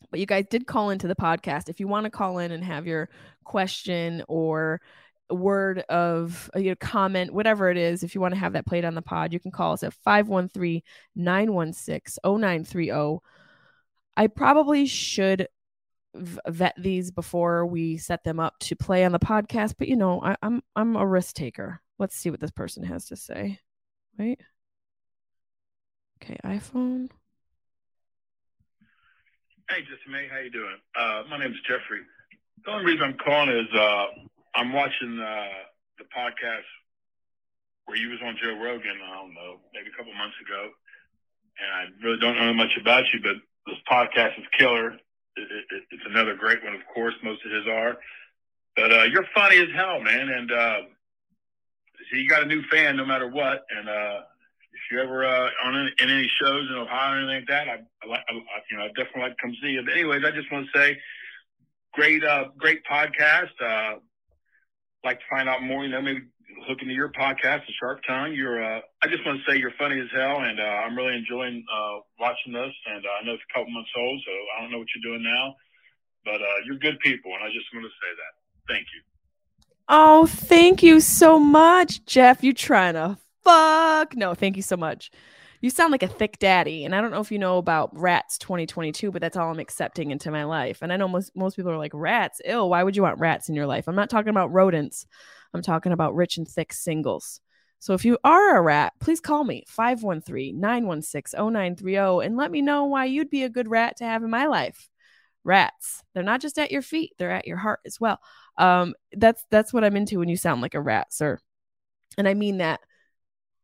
But 0.09 0.19
you 0.19 0.25
guys 0.25 0.45
did 0.49 0.67
call 0.67 0.89
into 0.89 1.07
the 1.07 1.15
podcast. 1.15 1.69
If 1.69 1.79
you 1.79 1.87
want 1.87 2.05
to 2.05 2.09
call 2.09 2.37
in 2.39 2.51
and 2.51 2.63
have 2.63 2.87
your 2.87 3.09
question 3.43 4.23
or 4.27 4.81
word 5.29 5.79
of 5.89 6.49
uh, 6.55 6.59
your 6.59 6.75
comment, 6.75 7.33
whatever 7.33 7.69
it 7.69 7.77
is, 7.77 8.03
if 8.03 8.15
you 8.15 8.21
want 8.21 8.33
to 8.33 8.39
have 8.39 8.53
that 8.53 8.65
played 8.65 8.85
on 8.85 8.95
the 8.95 9.01
pod, 9.01 9.33
you 9.33 9.39
can 9.39 9.51
call 9.51 9.73
us 9.73 9.83
at 9.83 9.93
513 9.93 10.81
916 11.15 12.19
0930. 12.23 13.19
I 14.17 14.27
probably 14.27 14.85
should 14.85 15.47
vet 16.16 16.74
these 16.78 17.11
before 17.11 17.66
we 17.66 17.97
set 17.97 18.24
them 18.24 18.39
up 18.39 18.57
to 18.59 18.76
play 18.76 19.05
on 19.05 19.11
the 19.11 19.20
podcast, 19.20 19.76
but 19.78 19.88
you 19.88 19.95
know, 19.95 20.22
I, 20.22 20.36
I'm 20.41 20.61
I'm 20.76 20.95
a 20.95 21.05
risk 21.05 21.36
taker. 21.36 21.82
Let's 21.99 22.16
see 22.16 22.30
what 22.30 22.39
this 22.39 22.51
person 22.51 22.84
has 22.84 23.05
to 23.07 23.16
say. 23.16 23.59
Wait. 24.18 24.41
Okay, 26.24 26.38
iPhone. 26.45 27.09
Hey, 29.70 29.82
Jessimae, 29.82 30.30
how 30.30 30.39
you 30.39 30.51
doing? 30.51 30.78
Uh, 30.97 31.24
my 31.30 31.38
name 31.38 31.51
is 31.51 31.57
Jeffrey. 31.68 32.01
The 32.66 32.72
only 32.72 32.86
reason 32.86 33.03
I'm 33.03 33.18
calling 33.18 33.49
is 33.49 33.68
uh, 33.74 34.05
I'm 34.55 34.74
watching 34.74 35.20
uh, 35.20 35.47
the 35.97 36.05
podcast 36.16 36.70
where 37.86 37.97
you 37.97 38.09
was 38.09 38.20
on 38.24 38.38
Joe 38.41 38.57
Rogan. 38.61 38.97
I 39.03 39.16
don't 39.16 39.34
know, 39.34 39.57
maybe 39.74 39.88
a 39.93 39.97
couple 39.97 40.13
months 40.13 40.36
ago, 40.45 40.70
and 41.59 41.72
I 41.74 42.05
really 42.05 42.20
don't 42.20 42.38
know 42.38 42.53
much 42.53 42.78
about 42.80 43.05
you, 43.13 43.20
but 43.22 43.36
this 43.68 43.80
podcast 43.89 44.39
is 44.39 44.45
killer. 44.57 44.97
It, 45.36 45.41
it, 45.51 45.65
it- 45.75 45.83
it's 45.91 46.03
another 46.07 46.36
great 46.36 46.63
one, 46.63 46.73
of 46.75 46.81
course. 46.93 47.13
Most 47.23 47.45
of 47.45 47.51
his 47.51 47.67
are, 47.67 47.97
but 48.75 48.91
uh, 48.91 49.03
you're 49.03 49.25
funny 49.36 49.57
as 49.57 49.69
hell, 49.75 49.99
man. 50.01 50.29
And 50.29 50.51
uh, 50.51 50.77
you 52.13 52.27
got 52.29 52.43
a 52.43 52.47
new 52.47 52.61
fan 52.71 52.97
no 52.97 53.05
matter 53.05 53.27
what. 53.27 53.65
And 53.75 53.89
uh, 53.89 54.19
if 54.73 54.79
you're 54.91 55.01
ever 55.03 55.25
uh, 55.25 55.49
on 55.65 55.75
any, 55.75 55.91
in 55.99 56.09
any 56.17 56.29
shows 56.41 56.67
in 56.69 56.75
Ohio 56.75 57.13
or 57.13 57.17
anything 57.17 57.36
like 57.41 57.47
that, 57.47 57.67
I, 57.67 57.73
I, 57.73 58.15
I, 58.15 58.33
I 58.33 58.59
you 58.71 58.77
know 58.77 58.83
I 58.86 58.88
definitely 58.89 59.21
like 59.23 59.31
to 59.38 59.41
come 59.41 59.55
see 59.61 59.69
you. 59.69 59.83
But 59.83 59.93
anyways, 59.93 60.23
I 60.25 60.31
just 60.31 60.51
want 60.51 60.67
to 60.73 60.79
say, 60.79 60.97
great, 61.93 62.23
uh, 62.23 62.45
great 62.57 62.81
podcast. 62.89 63.51
Uh, 63.61 63.99
like 65.03 65.19
to 65.19 65.25
find 65.29 65.49
out 65.49 65.63
more. 65.63 65.83
You 65.83 65.89
know, 65.91 66.01
maybe 66.01 66.21
look 66.67 66.81
into 66.81 66.93
your 66.93 67.09
podcast, 67.09 67.65
The 67.65 67.73
Sharp 67.79 68.01
Tongue. 68.07 68.33
You're, 68.33 68.63
uh, 68.63 68.81
I 69.03 69.07
just 69.07 69.25
want 69.25 69.39
to 69.39 69.51
say 69.51 69.57
you're 69.57 69.73
funny 69.77 69.99
as 69.99 70.07
hell, 70.13 70.39
and 70.41 70.59
uh, 70.59 70.63
I'm 70.63 70.95
really 70.95 71.15
enjoying 71.15 71.63
uh, 71.71 71.99
watching 72.19 72.53
this. 72.53 72.73
And 72.87 73.05
uh, 73.05 73.09
I 73.21 73.25
know 73.25 73.33
it's 73.33 73.43
a 73.49 73.53
couple 73.53 73.71
months 73.71 73.89
old, 73.97 74.21
so 74.25 74.31
I 74.57 74.61
don't 74.61 74.71
know 74.71 74.79
what 74.79 74.87
you're 74.95 75.11
doing 75.11 75.23
now, 75.23 75.55
but 76.23 76.41
uh, 76.41 76.57
you're 76.65 76.77
good 76.77 76.99
people, 76.99 77.31
and 77.33 77.43
I 77.43 77.47
just 77.47 77.65
want 77.73 77.85
to 77.85 77.89
say 77.89 78.11
that. 78.15 78.73
Thank 78.73 78.87
you. 78.93 79.01
Oh, 79.87 80.25
thank 80.25 80.81
you 80.81 80.99
so 80.99 81.39
much, 81.39 82.05
Jeff. 82.05 82.43
You 82.43 82.53
trying 82.53 82.95
to 82.95 83.17
fuck? 83.43 84.15
No, 84.15 84.33
thank 84.33 84.55
you 84.55 84.63
so 84.63 84.75
much. 84.75 85.11
You 85.61 85.69
sound 85.69 85.91
like 85.91 86.03
a 86.03 86.07
thick 86.07 86.37
daddy, 86.39 86.85
and 86.85 86.93
I 86.93 87.01
don't 87.01 87.11
know 87.11 87.21
if 87.21 87.31
you 87.31 87.39
know 87.39 87.57
about 87.57 87.89
Rats 87.97 88.37
2022, 88.37 89.11
but 89.11 89.21
that's 89.21 89.37
all 89.37 89.49
I'm 89.49 89.59
accepting 89.59 90.11
into 90.11 90.29
my 90.31 90.43
life. 90.43 90.79
And 90.81 90.91
I 90.91 90.97
know 90.97 91.07
most 91.07 91.35
most 91.35 91.55
people 91.55 91.71
are 91.71 91.77
like 91.77 91.93
rats. 91.93 92.41
Ill. 92.45 92.69
Why 92.69 92.83
would 92.83 92.95
you 92.95 93.01
want 93.01 93.19
rats 93.19 93.49
in 93.49 93.55
your 93.55 93.65
life? 93.65 93.87
I'm 93.87 93.95
not 93.95 94.09
talking 94.09 94.29
about 94.29 94.51
rodents. 94.51 95.07
I'm 95.55 95.61
talking 95.61 95.93
about 95.93 96.15
rich 96.15 96.37
and 96.37 96.47
thick 96.47 96.73
singles. 96.73 97.41
So 97.79 97.93
if 97.93 98.05
you 98.05 98.17
are 98.23 98.57
a 98.57 98.61
rat, 98.61 98.93
please 98.99 99.19
call 99.19 99.43
me 99.43 99.65
513-916-0930 99.75 102.25
and 102.25 102.37
let 102.37 102.51
me 102.51 102.61
know 102.61 102.85
why 102.85 103.05
you'd 103.05 103.29
be 103.29 103.43
a 103.43 103.49
good 103.49 103.69
rat 103.69 103.97
to 103.97 104.05
have 104.05 104.23
in 104.23 104.29
my 104.29 104.45
life. 104.47 104.89
Rats. 105.43 106.01
They're 106.13 106.23
not 106.23 106.39
just 106.41 106.57
at 106.57 106.71
your 106.71 106.81
feet, 106.81 107.11
they're 107.17 107.31
at 107.31 107.47
your 107.47 107.57
heart 107.57 107.79
as 107.85 107.99
well. 107.99 108.19
Um 108.57 108.95
that's 109.11 109.45
that's 109.51 109.73
what 109.73 109.83
I'm 109.83 109.95
into 109.95 110.19
when 110.19 110.29
you 110.29 110.37
sound 110.37 110.61
like 110.61 110.73
a 110.73 110.81
rat, 110.81 111.13
sir. 111.13 111.37
And 112.17 112.27
I 112.27 112.33
mean 112.33 112.57
that 112.57 112.79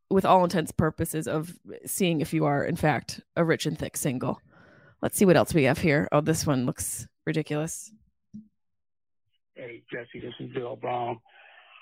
with 0.09 0.25
all 0.25 0.43
intents 0.43 0.71
purposes 0.71 1.27
of 1.27 1.57
seeing 1.85 2.21
if 2.21 2.33
you 2.33 2.45
are 2.45 2.63
in 2.63 2.75
fact 2.75 3.21
a 3.35 3.43
rich 3.43 3.65
and 3.65 3.79
thick 3.79 3.97
single. 3.97 4.39
Let's 5.01 5.17
see 5.17 5.25
what 5.25 5.37
else 5.37 5.53
we 5.53 5.63
have 5.63 5.79
here. 5.79 6.07
Oh, 6.11 6.21
this 6.21 6.45
one 6.45 6.65
looks 6.65 7.07
ridiculous. 7.25 7.91
Hey, 9.55 9.81
Jesse, 9.91 10.19
this 10.19 10.33
is 10.39 10.51
Bill 10.53 10.75
Brown. 10.75 11.19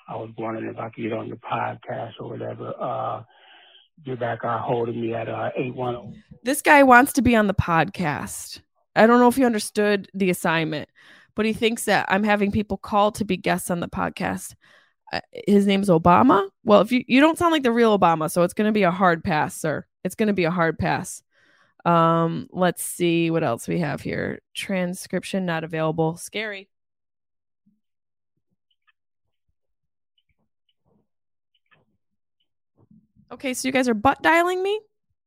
I 0.10 0.16
was 0.16 0.32
wondering 0.38 0.68
if 0.68 0.80
I 0.80 0.90
could 0.90 1.04
get 1.04 1.14
on 1.14 1.28
your 1.28 1.38
podcast 1.38 2.14
or 2.20 2.30
whatever. 2.30 2.74
Uh, 2.80 3.24
get 4.04 4.20
back 4.20 4.44
a 4.44 4.58
hold 4.58 4.90
of 4.90 4.96
me 4.96 5.14
at 5.14 5.30
uh, 5.30 5.52
810. 5.56 6.24
This 6.44 6.64
guy 6.64 6.82
wants 6.82 7.14
to 7.14 7.22
be 7.22 7.36
on 7.36 7.46
the 7.46 7.54
podcast. 7.54 8.62
I 8.96 9.06
don't 9.06 9.20
know 9.20 9.28
if 9.28 9.38
you 9.38 9.46
understood 9.46 10.10
the 10.16 10.32
assignment, 10.32 10.90
but 11.36 11.46
he 11.46 11.54
thinks 11.54 11.86
that 11.86 12.08
I'm 12.10 12.24
having 12.24 12.52
people 12.52 12.78
call 12.78 13.12
to 13.14 13.24
be 13.24 13.38
guests 13.38 13.70
on 13.70 13.82
the 13.82 13.88
podcast. 13.88 14.56
Uh, 15.14 15.22
his 15.48 15.68
name's 15.68 15.90
Obama. 15.90 16.50
Well, 16.64 16.82
if 16.82 16.92
you 16.92 17.04
you 17.08 17.22
don't 17.22 17.38
sound 17.38 17.52
like 17.52 17.64
the 17.64 17.72
real 17.72 17.98
Obama, 17.98 18.32
so 18.32 18.42
it's 18.42 18.54
going 18.54 18.68
to 18.68 18.72
be 18.72 18.84
a 18.84 18.92
hard 18.92 19.24
pass, 19.24 19.56
sir. 19.56 19.86
It's 20.04 20.16
going 20.16 20.28
to 20.28 20.34
be 20.34 20.46
a 20.46 20.52
hard 20.52 20.80
pass. 20.80 21.22
Um, 21.86 22.48
let's 22.52 22.84
see 22.84 23.30
what 23.30 23.44
else 23.44 23.68
we 23.68 23.80
have 23.80 24.02
here. 24.02 24.42
Transcription 24.56 25.46
not 25.46 25.64
available. 25.64 26.18
Scary. 26.18 26.68
Okay, 33.32 33.54
so 33.54 33.68
you 33.68 33.72
guys 33.72 33.88
are 33.88 33.94
butt 33.94 34.22
dialing 34.24 34.64
me? 34.64 34.80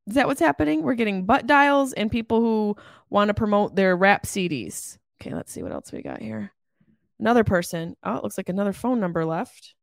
Is 0.09 0.14
that 0.14 0.26
what's 0.26 0.40
happening? 0.40 0.82
We're 0.82 0.94
getting 0.94 1.24
butt 1.24 1.46
dials 1.46 1.92
and 1.92 2.11
people 2.11 2.40
who 2.40 2.76
want 3.09 3.28
to 3.28 3.34
promote 3.34 3.76
their 3.76 3.96
rap 3.96 4.26
CDs. 4.26 4.98
Okay, 5.20 5.32
let's 5.32 5.53
see 5.53 5.62
what 5.62 5.72
else 5.72 5.92
we 5.92 6.03
got 6.03 6.20
here. 6.20 6.53
Another 7.20 7.44
person. 7.44 7.96
Oh, 8.03 8.16
it 8.16 8.24
looks 8.24 8.36
like 8.36 8.48
another 8.48 8.72
phone 8.72 8.98
number 8.98 9.24
left. 9.24 9.74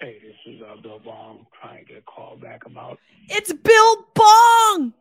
Hey, 0.00 0.18
this 0.22 0.54
is 0.54 0.62
uh, 0.62 0.80
Bill 0.80 0.98
Brown 0.98 1.46
trying 1.60 1.84
to 1.84 1.92
get 1.92 1.98
a 1.98 2.02
call 2.02 2.36
back 2.36 2.64
about. 2.64 2.98
It's 3.28 3.52
Bill 3.52 4.06
Bong. 4.14 4.94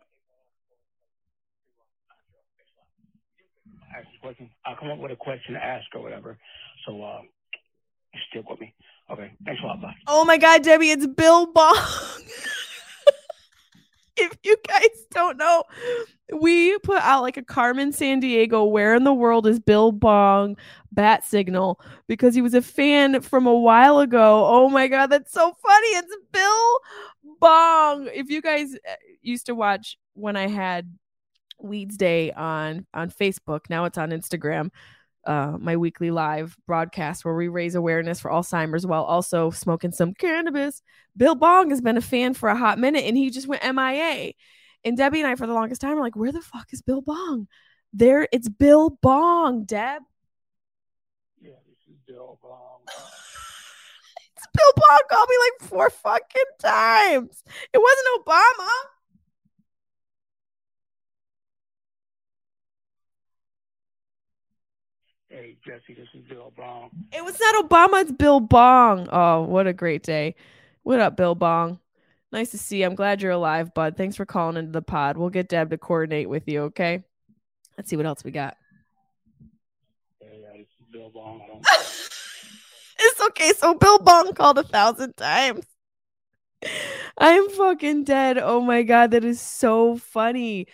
Ask 3.97 4.07
a 4.17 4.21
question. 4.21 4.49
I'll 4.65 4.75
come 4.75 4.89
up 4.89 4.99
with 4.99 5.11
a 5.11 5.15
question 5.15 5.53
to 5.53 5.63
ask 5.63 5.85
or 5.95 6.01
whatever. 6.01 6.37
So, 6.85 7.01
uh, 7.01 7.21
stick 8.29 8.49
with 8.49 8.59
me. 8.59 8.73
Okay, 9.09 9.31
thanks 9.45 9.61
a 9.61 9.65
lot. 9.65 9.81
Bye. 9.81 9.95
Oh 10.07 10.25
my 10.25 10.37
God, 10.37 10.63
Debbie, 10.63 10.89
it's 10.89 11.05
Bill 11.05 11.51
Bong. 11.51 11.75
if 14.17 14.37
you 14.43 14.57
guys 14.67 15.05
don't 15.11 15.37
know, 15.37 15.63
we 16.33 16.77
put 16.79 17.01
out 17.01 17.21
like 17.21 17.37
a 17.37 17.43
Carmen 17.43 17.91
Sandiego, 17.91 18.69
where 18.69 18.95
in 18.95 19.03
the 19.03 19.13
world 19.13 19.45
is 19.45 19.59
Bill 19.59 19.91
Bong 19.91 20.57
bat 20.91 21.23
signal 21.23 21.79
because 22.07 22.33
he 22.33 22.41
was 22.41 22.53
a 22.53 22.61
fan 22.61 23.21
from 23.21 23.45
a 23.45 23.53
while 23.53 23.99
ago. 23.99 24.45
Oh 24.47 24.69
my 24.69 24.87
God, 24.87 25.07
that's 25.07 25.31
so 25.31 25.53
funny. 25.61 25.87
It's 25.87 26.15
Bill 26.31 26.79
Bong. 27.39 28.09
If 28.13 28.29
you 28.29 28.41
guys 28.41 28.73
uh, 28.73 28.95
used 29.21 29.45
to 29.47 29.55
watch 29.55 29.97
when 30.13 30.35
I 30.35 30.47
had 30.47 30.91
Weeds 31.59 31.95
Day 31.95 32.31
on 32.31 32.87
on 32.93 33.11
Facebook, 33.11 33.69
now 33.69 33.85
it's 33.85 33.99
on 33.99 34.09
Instagram 34.09 34.71
uh, 35.25 35.57
my 35.59 35.77
weekly 35.77 36.11
live 36.11 36.55
broadcast 36.67 37.25
where 37.25 37.35
we 37.35 37.47
raise 37.47 37.75
awareness 37.75 38.19
for 38.19 38.31
Alzheimer's 38.31 38.85
while 38.85 39.03
also 39.03 39.49
smoking 39.49 39.91
some 39.91 40.13
cannabis. 40.13 40.81
Bill 41.17 41.35
Bong 41.35 41.69
has 41.69 41.81
been 41.81 41.97
a 41.97 42.01
fan 42.01 42.33
for 42.33 42.49
a 42.49 42.55
hot 42.55 42.79
minute 42.79 43.05
and 43.05 43.17
he 43.17 43.29
just 43.29 43.47
went 43.47 43.63
MIA. 43.63 44.33
And 44.83 44.95
Debbie 44.95 45.21
and 45.21 45.27
I, 45.27 45.35
for 45.35 45.47
the 45.47 45.53
longest 45.53 45.81
time, 45.81 45.95
were 45.95 46.01
like, 46.01 46.15
where 46.15 46.31
the 46.31 46.41
fuck 46.41 46.67
is 46.71 46.81
Bill 46.81 47.01
Bong? 47.01 47.47
There, 47.91 48.27
it's 48.31 48.49
Bill 48.49 48.91
Bong, 49.01 49.63
Deb. 49.63 50.03
Yeah, 51.41 51.53
this 51.67 51.79
is 51.87 51.99
Bill 52.07 52.39
Bong. 52.41 52.79
It's 54.37 54.47
Bill 54.53 54.73
Bong 54.75 54.99
called 55.09 55.29
me 55.29 55.35
like 55.39 55.69
four 55.69 55.89
fucking 55.89 56.51
times. 56.59 57.43
It 57.73 57.77
wasn't 57.77 58.25
Obama. 58.25 58.69
Hey, 65.35 65.57
Jesse, 65.65 65.93
this 65.93 66.07
is 66.13 66.21
Bill 66.29 66.53
Brown. 66.55 66.89
It 67.11 67.21
was 67.21 67.37
not 67.37 67.69
Obama, 67.69 68.01
it's 68.03 68.11
Bill 68.13 68.39
Bong. 68.39 69.09
Oh, 69.11 69.41
what 69.41 69.67
a 69.67 69.73
great 69.73 70.01
day. 70.01 70.35
What 70.83 71.01
up, 71.01 71.17
Bill 71.17 71.35
Bong? 71.35 71.77
Nice 72.31 72.51
to 72.51 72.57
see 72.57 72.79
you. 72.79 72.85
I'm 72.85 72.95
glad 72.95 73.21
you're 73.21 73.33
alive, 73.33 73.73
bud. 73.73 73.97
Thanks 73.97 74.15
for 74.15 74.25
calling 74.25 74.55
into 74.55 74.71
the 74.71 74.81
pod. 74.81 75.17
We'll 75.17 75.29
get 75.29 75.49
Deb 75.49 75.71
to 75.71 75.77
coordinate 75.77 76.29
with 76.29 76.47
you, 76.47 76.61
okay? 76.63 77.03
Let's 77.77 77.89
see 77.89 77.97
what 77.97 78.05
else 78.05 78.23
we 78.23 78.31
got. 78.31 78.55
Hey, 80.21 80.41
uh, 80.49 80.53
this 80.53 80.67
is 80.67 80.85
Bill 80.93 81.11
Bong. 81.13 81.41
I 81.43 81.47
don't. 81.47 81.59
it's 82.99 83.21
okay. 83.27 83.51
So 83.57 83.73
Bill 83.73 83.99
Bong 83.99 84.33
called 84.35 84.57
a 84.57 84.63
thousand 84.63 85.17
times. 85.17 85.65
I'm 87.17 87.49
fucking 87.49 88.05
dead. 88.05 88.37
Oh 88.37 88.61
my 88.61 88.83
god, 88.83 89.11
that 89.11 89.25
is 89.25 89.41
so 89.41 89.97
funny. 89.97 90.67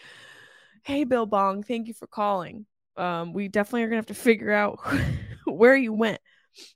Hey 0.83 1.03
Bill 1.03 1.25
Bong, 1.25 1.63
thank 1.63 1.87
you 1.87 1.95
for 1.95 2.05
calling. 2.05 2.67
Um, 2.97 3.33
we 3.33 3.47
definitely 3.47 3.83
are 3.83 3.87
gonna 3.87 3.97
have 3.97 4.05
to 4.07 4.13
figure 4.13 4.51
out 4.51 4.79
where 5.45 5.75
you 5.75 5.93
went, 5.93 6.19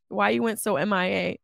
why 0.07 0.29
you 0.31 0.41
went 0.41 0.59
so 0.59 0.77
MIA. 0.77 1.37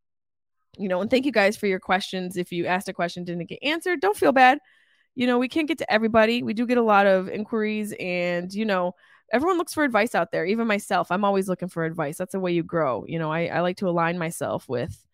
You 0.78 0.88
know, 0.88 1.02
and 1.02 1.10
thank 1.10 1.26
you 1.26 1.32
guys 1.32 1.58
for 1.58 1.68
your 1.68 1.80
questions. 1.80 2.38
If 2.38 2.52
you 2.52 2.66
asked 2.66 2.88
a 2.88 2.94
question 2.94 3.24
didn't 3.24 3.50
get 3.50 3.60
answered, 3.62 4.00
don't 4.00 4.16
feel 4.16 4.32
bad. 4.32 4.60
You 5.16 5.28
know, 5.28 5.38
we 5.38 5.50
can't 5.50 5.68
get 5.68 5.80
to 5.80 5.92
everybody. 5.92 6.44
We 6.44 6.54
do 6.54 6.66
get 6.66 6.78
a 6.78 6.84
lot 6.84 7.06
of 7.06 7.28
inquiries, 7.28 7.94
and 8.00 8.54
you 8.54 8.66
know, 8.66 8.94
everyone 9.32 9.58
looks 9.58 9.74
for 9.74 9.84
advice 9.84 10.16
out 10.16 10.32
there. 10.32 10.46
Even 10.46 10.68
myself, 10.68 11.12
I'm 11.12 11.26
always 11.26 11.50
looking 11.50 11.68
for 11.68 11.84
advice. 11.84 12.18
That's 12.18 12.32
the 12.32 12.40
way 12.40 12.54
you 12.54 12.64
grow. 12.64 13.04
You 13.08 13.20
know, 13.20 13.32
I, 13.32 13.48
I 13.48 13.60
like 13.62 13.78
to 13.78 13.90
align 13.90 14.18
myself 14.18 14.70
with 14.70 15.06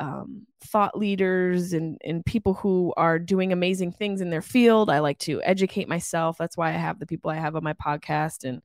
um, 0.00 0.46
thought 0.64 0.98
leaders 0.98 1.74
and, 1.74 1.98
and 2.02 2.24
people 2.24 2.54
who 2.54 2.92
are 2.96 3.18
doing 3.18 3.52
amazing 3.52 3.92
things 3.92 4.20
in 4.20 4.30
their 4.30 4.42
field. 4.42 4.90
I 4.90 4.98
like 5.00 5.18
to 5.20 5.42
educate 5.42 5.88
myself. 5.88 6.38
That's 6.38 6.56
why 6.56 6.70
I 6.70 6.72
have 6.72 6.98
the 6.98 7.06
people 7.06 7.30
I 7.30 7.36
have 7.36 7.54
on 7.54 7.62
my 7.62 7.74
podcast 7.74 8.44
and 8.44 8.62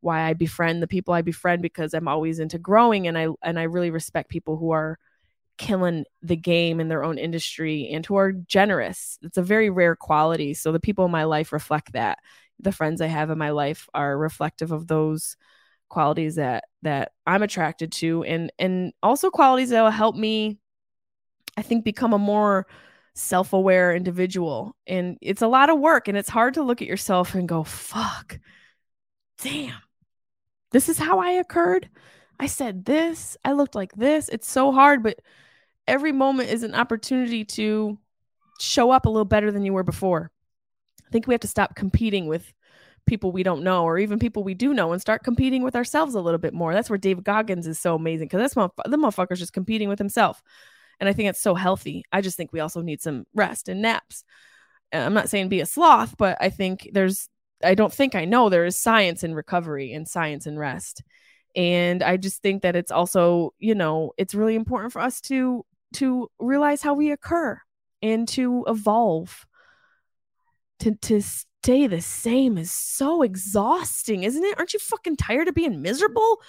why 0.00 0.22
I 0.22 0.34
befriend 0.34 0.82
the 0.82 0.88
people 0.88 1.14
I 1.14 1.22
befriend 1.22 1.62
because 1.62 1.94
I'm 1.94 2.08
always 2.08 2.40
into 2.40 2.58
growing 2.58 3.06
and 3.06 3.16
I 3.16 3.28
and 3.42 3.58
I 3.58 3.62
really 3.62 3.92
respect 3.92 4.28
people 4.28 4.56
who 4.56 4.72
are 4.72 4.98
killing 5.56 6.04
the 6.22 6.34
game 6.34 6.80
in 6.80 6.88
their 6.88 7.04
own 7.04 7.18
industry 7.18 7.88
and 7.92 8.04
who 8.04 8.16
are 8.16 8.32
generous. 8.32 9.18
It's 9.22 9.38
a 9.38 9.42
very 9.42 9.70
rare 9.70 9.94
quality. 9.94 10.54
So 10.54 10.72
the 10.72 10.80
people 10.80 11.04
in 11.04 11.12
my 11.12 11.24
life 11.24 11.52
reflect 11.52 11.92
that. 11.92 12.18
The 12.58 12.72
friends 12.72 13.00
I 13.00 13.06
have 13.06 13.30
in 13.30 13.38
my 13.38 13.50
life 13.50 13.88
are 13.94 14.18
reflective 14.18 14.72
of 14.72 14.88
those 14.88 15.36
qualities 15.88 16.36
that 16.36 16.64
that 16.82 17.12
I'm 17.26 17.42
attracted 17.42 17.92
to 17.92 18.24
and 18.24 18.50
and 18.58 18.92
also 19.02 19.30
qualities 19.30 19.70
that 19.70 19.82
will 19.82 19.90
help 19.90 20.16
me 20.16 20.58
I 21.56 21.62
think, 21.62 21.84
become 21.84 22.12
a 22.12 22.18
more 22.18 22.66
self 23.14 23.52
aware 23.52 23.94
individual. 23.94 24.76
And 24.86 25.18
it's 25.20 25.42
a 25.42 25.48
lot 25.48 25.70
of 25.70 25.78
work 25.78 26.08
and 26.08 26.16
it's 26.16 26.28
hard 26.28 26.54
to 26.54 26.62
look 26.62 26.82
at 26.82 26.88
yourself 26.88 27.34
and 27.34 27.48
go, 27.48 27.62
fuck, 27.62 28.38
damn, 29.42 29.80
this 30.70 30.88
is 30.88 30.98
how 30.98 31.18
I 31.18 31.30
occurred. 31.32 31.90
I 32.40 32.46
said 32.46 32.84
this, 32.84 33.36
I 33.44 33.52
looked 33.52 33.74
like 33.74 33.92
this. 33.94 34.28
It's 34.28 34.50
so 34.50 34.72
hard, 34.72 35.02
but 35.02 35.20
every 35.86 36.12
moment 36.12 36.50
is 36.50 36.62
an 36.62 36.74
opportunity 36.74 37.44
to 37.44 37.98
show 38.60 38.90
up 38.90 39.06
a 39.06 39.10
little 39.10 39.24
better 39.24 39.50
than 39.52 39.64
you 39.64 39.72
were 39.72 39.82
before. 39.82 40.30
I 41.06 41.10
think 41.10 41.26
we 41.26 41.34
have 41.34 41.40
to 41.42 41.48
stop 41.48 41.76
competing 41.76 42.26
with 42.26 42.52
people 43.04 43.32
we 43.32 43.42
don't 43.42 43.64
know 43.64 43.84
or 43.84 43.98
even 43.98 44.18
people 44.18 44.44
we 44.44 44.54
do 44.54 44.72
know 44.72 44.92
and 44.92 45.00
start 45.00 45.24
competing 45.24 45.62
with 45.62 45.74
ourselves 45.74 46.14
a 46.14 46.20
little 46.20 46.38
bit 46.38 46.54
more. 46.54 46.72
That's 46.72 46.88
where 46.88 46.98
David 46.98 47.24
Goggins 47.24 47.66
is 47.66 47.78
so 47.78 47.96
amazing 47.96 48.28
because 48.28 48.54
that's 48.54 48.54
the 48.88 48.96
motherfucker's 48.96 49.40
just 49.40 49.52
competing 49.52 49.88
with 49.88 49.98
himself. 49.98 50.42
And 51.02 51.08
I 51.08 51.14
think 51.14 51.28
it's 51.28 51.42
so 51.42 51.56
healthy. 51.56 52.04
I 52.12 52.20
just 52.20 52.36
think 52.36 52.52
we 52.52 52.60
also 52.60 52.80
need 52.80 53.02
some 53.02 53.24
rest 53.34 53.68
and 53.68 53.82
naps. 53.82 54.22
Uh, 54.94 54.98
I'm 54.98 55.14
not 55.14 55.28
saying 55.28 55.48
be 55.48 55.60
a 55.60 55.66
sloth, 55.66 56.14
but 56.16 56.38
I 56.40 56.48
think 56.48 56.88
there's, 56.92 57.28
I 57.64 57.74
don't 57.74 57.92
think 57.92 58.14
I 58.14 58.24
know 58.24 58.48
there 58.48 58.66
is 58.66 58.76
science 58.76 59.24
in 59.24 59.34
recovery 59.34 59.92
and 59.92 60.06
science 60.06 60.46
in 60.46 60.56
rest. 60.56 61.02
And 61.56 62.04
I 62.04 62.18
just 62.18 62.40
think 62.40 62.62
that 62.62 62.76
it's 62.76 62.92
also, 62.92 63.52
you 63.58 63.74
know, 63.74 64.12
it's 64.16 64.32
really 64.32 64.54
important 64.54 64.92
for 64.92 65.00
us 65.00 65.20
to 65.22 65.66
to 65.94 66.30
realize 66.38 66.82
how 66.82 66.94
we 66.94 67.10
occur 67.10 67.60
and 68.00 68.28
to 68.28 68.64
evolve. 68.68 69.44
To 70.78 70.94
to 70.94 71.20
stay 71.20 71.88
the 71.88 72.00
same 72.00 72.58
is 72.58 72.70
so 72.70 73.22
exhausting, 73.22 74.22
isn't 74.22 74.44
it? 74.44 74.56
Aren't 74.56 74.72
you 74.72 74.78
fucking 74.78 75.16
tired 75.16 75.48
of 75.48 75.56
being 75.56 75.82
miserable? 75.82 76.40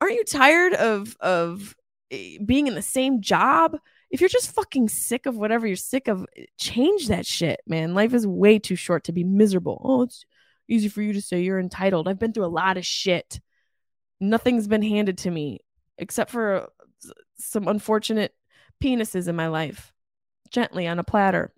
Aren't 0.00 0.14
you 0.14 0.24
tired 0.24 0.74
of 0.74 1.16
of 1.20 1.76
being 2.10 2.66
in 2.66 2.74
the 2.74 2.82
same 2.82 3.20
job. 3.20 3.76
If 4.10 4.20
you're 4.20 4.28
just 4.28 4.54
fucking 4.54 4.88
sick 4.88 5.26
of 5.26 5.36
whatever 5.36 5.66
you're 5.66 5.76
sick 5.76 6.08
of, 6.08 6.26
eh, 6.36 6.44
change 6.58 7.08
that 7.08 7.26
shit, 7.26 7.60
man. 7.66 7.94
Life 7.94 8.14
is 8.14 8.26
way 8.26 8.58
too 8.58 8.76
short 8.76 9.04
to 9.04 9.12
be 9.12 9.24
miserable. 9.24 9.80
Oh, 9.84 10.02
it's 10.02 10.24
easy 10.68 10.88
for 10.88 11.02
you 11.02 11.12
to 11.12 11.20
say 11.20 11.42
you're 11.42 11.58
entitled. 11.58 12.08
I've 12.08 12.18
been 12.18 12.32
through 12.32 12.44
a 12.44 12.48
lot 12.48 12.76
of 12.76 12.86
shit. 12.86 13.40
Nothing's 14.20 14.68
been 14.68 14.82
handed 14.82 15.18
to 15.18 15.30
me 15.30 15.60
except 15.98 16.30
for 16.30 16.54
uh, 16.62 16.66
some 17.38 17.68
unfortunate 17.68 18.34
penises 18.82 19.28
in 19.28 19.36
my 19.36 19.48
life, 19.48 19.92
gently 20.50 20.86
on 20.86 20.98
a 20.98 21.04
platter. 21.04 21.52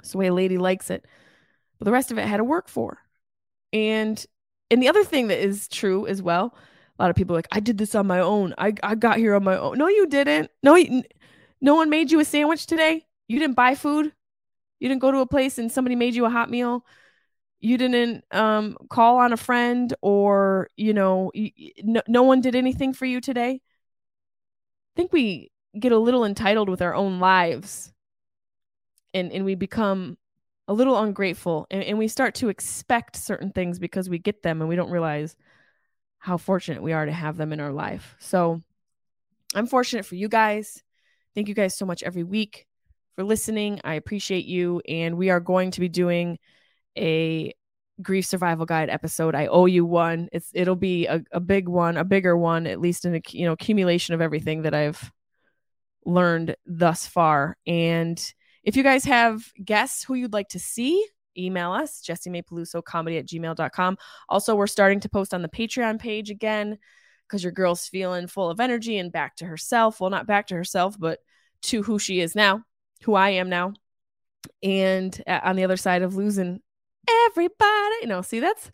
It's 0.00 0.12
the 0.12 0.18
way 0.18 0.26
a 0.28 0.34
lady 0.34 0.58
likes 0.58 0.90
it. 0.90 1.06
But 1.78 1.84
the 1.84 1.92
rest 1.92 2.10
of 2.10 2.18
it 2.18 2.22
I 2.22 2.26
had 2.26 2.38
to 2.38 2.44
work 2.44 2.68
for. 2.68 2.98
And 3.72 4.24
and 4.70 4.82
the 4.82 4.88
other 4.88 5.04
thing 5.04 5.28
that 5.28 5.38
is 5.38 5.68
true 5.68 6.06
as 6.06 6.22
well 6.22 6.54
a 7.00 7.02
lot 7.02 7.10
of 7.10 7.16
people 7.16 7.34
like 7.34 7.48
I 7.50 7.60
did 7.60 7.78
this 7.78 7.94
on 7.94 8.06
my 8.06 8.20
own. 8.20 8.54
I 8.58 8.74
I 8.82 8.94
got 8.94 9.16
here 9.16 9.34
on 9.34 9.42
my 9.42 9.56
own. 9.56 9.78
No, 9.78 9.88
you 9.88 10.06
didn't. 10.06 10.50
No, 10.62 10.74
you, 10.74 11.02
no 11.60 11.74
one 11.74 11.88
made 11.88 12.10
you 12.10 12.20
a 12.20 12.24
sandwich 12.26 12.66
today. 12.66 13.06
You 13.26 13.38
didn't 13.38 13.56
buy 13.56 13.74
food. 13.74 14.12
You 14.80 14.88
didn't 14.88 15.00
go 15.00 15.10
to 15.10 15.18
a 15.18 15.26
place 15.26 15.58
and 15.58 15.72
somebody 15.72 15.96
made 15.96 16.14
you 16.14 16.26
a 16.26 16.30
hot 16.30 16.50
meal. 16.50 16.84
You 17.58 17.78
didn't 17.78 18.24
um, 18.32 18.76
call 18.90 19.16
on 19.16 19.32
a 19.32 19.38
friend 19.38 19.94
or 20.02 20.68
you 20.76 20.92
know 20.92 21.30
you, 21.34 21.52
no, 21.82 22.02
no 22.06 22.22
one 22.22 22.42
did 22.42 22.54
anything 22.54 22.92
for 22.92 23.06
you 23.06 23.22
today. 23.22 23.62
I 23.62 24.92
think 24.94 25.10
we 25.10 25.50
get 25.78 25.92
a 25.92 25.98
little 25.98 26.26
entitled 26.26 26.68
with 26.68 26.82
our 26.82 26.94
own 26.94 27.18
lives 27.18 27.94
and 29.14 29.32
and 29.32 29.46
we 29.46 29.54
become 29.54 30.18
a 30.68 30.74
little 30.74 30.98
ungrateful 30.98 31.66
and, 31.70 31.82
and 31.82 31.96
we 31.96 32.08
start 32.08 32.34
to 32.36 32.50
expect 32.50 33.16
certain 33.16 33.52
things 33.52 33.78
because 33.78 34.10
we 34.10 34.18
get 34.18 34.42
them 34.42 34.60
and 34.60 34.68
we 34.68 34.76
don't 34.76 34.90
realize 34.90 35.34
how 36.20 36.36
fortunate 36.36 36.82
we 36.82 36.92
are 36.92 37.06
to 37.06 37.12
have 37.12 37.36
them 37.36 37.52
in 37.52 37.60
our 37.60 37.72
life. 37.72 38.14
So 38.18 38.62
I'm 39.54 39.66
fortunate 39.66 40.04
for 40.04 40.14
you 40.14 40.28
guys. 40.28 40.82
Thank 41.34 41.48
you 41.48 41.54
guys 41.54 41.76
so 41.76 41.86
much 41.86 42.02
every 42.02 42.22
week 42.22 42.66
for 43.16 43.24
listening. 43.24 43.80
I 43.82 43.94
appreciate 43.94 44.44
you. 44.44 44.80
And 44.86 45.16
we 45.16 45.30
are 45.30 45.40
going 45.40 45.72
to 45.72 45.80
be 45.80 45.88
doing 45.88 46.38
a 46.96 47.54
grief 48.02 48.26
survival 48.26 48.66
guide 48.66 48.90
episode. 48.90 49.34
I 49.34 49.46
owe 49.46 49.66
you 49.66 49.84
one. 49.84 50.28
It's 50.32 50.50
it'll 50.54 50.76
be 50.76 51.06
a, 51.06 51.22
a 51.32 51.40
big 51.40 51.68
one, 51.68 51.96
a 51.96 52.04
bigger 52.04 52.36
one, 52.36 52.66
at 52.66 52.80
least 52.80 53.04
in 53.04 53.14
a 53.14 53.20
you 53.30 53.46
know 53.46 53.52
accumulation 53.52 54.14
of 54.14 54.20
everything 54.20 54.62
that 54.62 54.74
I've 54.74 55.10
learned 56.04 56.54
thus 56.66 57.06
far. 57.06 57.56
And 57.66 58.22
if 58.62 58.76
you 58.76 58.82
guys 58.82 59.04
have 59.04 59.42
guests 59.64 60.04
who 60.04 60.14
you'd 60.14 60.32
like 60.32 60.48
to 60.50 60.58
see, 60.58 61.06
email 61.36 61.72
us, 61.72 62.02
Jessimae 62.02 62.44
Peluso 62.44 62.82
comedy 62.82 63.18
at 63.18 63.26
gmail.com. 63.26 63.98
Also, 64.28 64.54
we're 64.54 64.66
starting 64.66 65.00
to 65.00 65.08
post 65.08 65.34
on 65.34 65.42
the 65.42 65.48
Patreon 65.48 65.98
page 65.98 66.30
again 66.30 66.78
because 67.26 67.42
your 67.42 67.52
girl's 67.52 67.86
feeling 67.86 68.26
full 68.26 68.50
of 68.50 68.60
energy 68.60 68.98
and 68.98 69.12
back 69.12 69.36
to 69.36 69.46
herself. 69.46 70.00
Well, 70.00 70.10
not 70.10 70.26
back 70.26 70.48
to 70.48 70.54
herself, 70.54 70.98
but 70.98 71.20
to 71.62 71.82
who 71.82 71.98
she 71.98 72.20
is 72.20 72.34
now, 72.34 72.64
who 73.04 73.14
I 73.14 73.30
am 73.30 73.48
now. 73.48 73.74
And 74.62 75.22
on 75.26 75.56
the 75.56 75.64
other 75.64 75.76
side 75.76 76.02
of 76.02 76.16
losing 76.16 76.60
everybody, 77.08 77.94
you 78.02 78.06
know, 78.08 78.22
see, 78.22 78.40
that's 78.40 78.70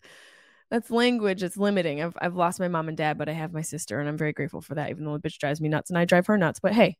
that's 0.69 0.91
language. 0.91 1.43
It's 1.43 1.57
limiting. 1.57 2.01
I've 2.01 2.17
I've 2.19 2.35
lost 2.35 2.59
my 2.59 2.67
mom 2.67 2.87
and 2.89 2.97
dad, 2.97 3.17
but 3.17 3.29
I 3.29 3.33
have 3.33 3.53
my 3.53 3.61
sister, 3.61 3.99
and 3.99 4.09
I'm 4.09 4.17
very 4.17 4.33
grateful 4.33 4.61
for 4.61 4.75
that. 4.75 4.89
Even 4.89 5.05
though 5.05 5.17
the 5.17 5.27
bitch 5.27 5.37
drives 5.37 5.61
me 5.61 5.69
nuts, 5.69 5.89
and 5.89 5.97
I 5.97 6.05
drive 6.05 6.27
her 6.27 6.37
nuts. 6.37 6.59
But 6.59 6.73
hey, 6.73 6.97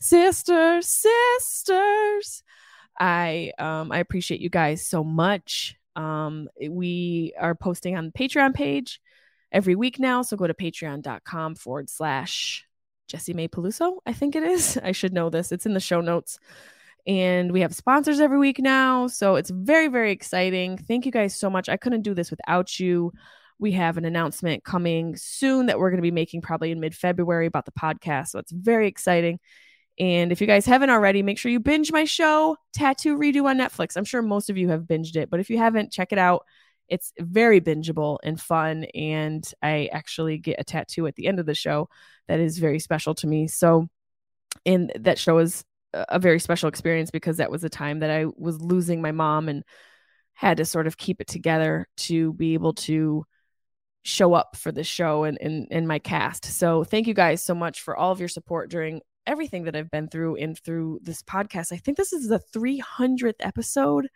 sisters, 0.00 0.86
sisters. 0.86 2.42
I 2.98 3.52
um 3.58 3.92
I 3.92 3.98
appreciate 3.98 4.40
you 4.40 4.50
guys 4.50 4.86
so 4.86 5.04
much. 5.04 5.76
Um 5.96 6.48
we 6.68 7.34
are 7.38 7.54
posting 7.54 7.96
on 7.96 8.06
the 8.06 8.12
Patreon 8.12 8.54
page 8.54 9.00
every 9.52 9.74
week 9.74 9.98
now. 9.98 10.22
So 10.22 10.36
go 10.36 10.46
to 10.46 10.54
patreon.com 10.54 11.56
forward 11.56 11.90
slash 11.90 12.66
Jessimae 13.10 13.50
Peluso, 13.50 13.98
I 14.06 14.12
think 14.12 14.36
it 14.36 14.42
is. 14.42 14.78
I 14.82 14.92
should 14.92 15.12
know 15.12 15.30
this. 15.30 15.52
It's 15.52 15.66
in 15.66 15.74
the 15.74 15.80
show 15.80 16.00
notes. 16.00 16.38
And 17.06 17.50
we 17.52 17.62
have 17.62 17.74
sponsors 17.74 18.20
every 18.20 18.38
week 18.38 18.58
now. 18.58 19.06
So 19.06 19.36
it's 19.36 19.50
very, 19.50 19.88
very 19.88 20.12
exciting. 20.12 20.76
Thank 20.78 21.06
you 21.06 21.12
guys 21.12 21.34
so 21.34 21.50
much. 21.50 21.68
I 21.68 21.76
couldn't 21.76 22.02
do 22.02 22.14
this 22.14 22.30
without 22.30 22.78
you. 22.78 23.12
We 23.58 23.72
have 23.72 23.96
an 23.96 24.04
announcement 24.04 24.64
coming 24.64 25.16
soon 25.16 25.66
that 25.66 25.78
we're 25.78 25.90
going 25.90 25.98
to 25.98 26.02
be 26.02 26.10
making 26.10 26.42
probably 26.42 26.70
in 26.70 26.80
mid 26.80 26.94
February 26.94 27.46
about 27.46 27.64
the 27.64 27.72
podcast. 27.72 28.28
So 28.28 28.38
it's 28.38 28.52
very 28.52 28.86
exciting. 28.86 29.40
And 30.00 30.32
if 30.32 30.40
you 30.40 30.46
guys 30.46 30.64
haven't 30.64 30.88
already, 30.88 31.22
make 31.22 31.36
sure 31.36 31.52
you 31.52 31.60
binge 31.60 31.92
my 31.92 32.04
show, 32.04 32.56
Tattoo 32.72 33.18
Redo 33.18 33.44
on 33.44 33.58
Netflix. 33.58 33.98
I'm 33.98 34.06
sure 34.06 34.22
most 34.22 34.48
of 34.48 34.56
you 34.56 34.70
have 34.70 34.84
binged 34.84 35.14
it, 35.14 35.28
but 35.28 35.40
if 35.40 35.50
you 35.50 35.58
haven't, 35.58 35.92
check 35.92 36.10
it 36.10 36.18
out. 36.18 36.46
It's 36.88 37.12
very 37.18 37.60
bingeable 37.60 38.16
and 38.24 38.40
fun. 38.40 38.84
And 38.94 39.44
I 39.62 39.90
actually 39.92 40.38
get 40.38 40.58
a 40.58 40.64
tattoo 40.64 41.06
at 41.06 41.16
the 41.16 41.26
end 41.26 41.38
of 41.38 41.44
the 41.44 41.54
show 41.54 41.90
that 42.28 42.40
is 42.40 42.58
very 42.58 42.78
special 42.78 43.14
to 43.16 43.26
me. 43.26 43.46
So, 43.46 43.88
and 44.64 44.90
that 45.00 45.18
show 45.18 45.36
is 45.36 45.64
a 45.92 46.18
very 46.18 46.40
special 46.40 46.70
experience 46.70 47.10
because 47.10 47.36
that 47.36 47.50
was 47.50 47.62
a 47.62 47.68
time 47.68 48.00
that 48.00 48.10
I 48.10 48.24
was 48.36 48.58
losing 48.58 49.02
my 49.02 49.12
mom 49.12 49.50
and 49.50 49.64
had 50.32 50.56
to 50.56 50.64
sort 50.64 50.86
of 50.86 50.96
keep 50.96 51.20
it 51.20 51.26
together 51.26 51.86
to 51.98 52.32
be 52.32 52.54
able 52.54 52.72
to 52.72 53.26
show 54.02 54.32
up 54.32 54.56
for 54.56 54.72
the 54.72 54.82
show 54.82 55.24
and, 55.24 55.36
and, 55.42 55.68
and 55.70 55.86
my 55.86 55.98
cast. 55.98 56.46
So 56.46 56.84
thank 56.84 57.06
you 57.06 57.12
guys 57.12 57.42
so 57.42 57.54
much 57.54 57.82
for 57.82 57.94
all 57.94 58.12
of 58.12 58.18
your 58.18 58.28
support 58.28 58.70
during 58.70 59.02
everything 59.26 59.64
that 59.64 59.76
I've 59.76 59.90
been 59.90 60.08
through 60.08 60.36
and 60.36 60.58
through 60.58 61.00
this 61.02 61.22
podcast. 61.22 61.72
I 61.72 61.76
think 61.76 61.96
this 61.96 62.12
is 62.12 62.28
the 62.28 62.40
300th 62.54 63.34
episode. 63.40 64.08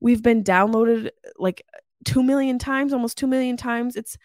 We've 0.00 0.22
been 0.22 0.42
downloaded 0.42 1.10
like 1.38 1.62
2 2.04 2.22
million 2.22 2.58
times, 2.58 2.92
almost 2.92 3.18
2 3.18 3.26
million 3.26 3.56
times. 3.56 3.96
It's 3.96 4.16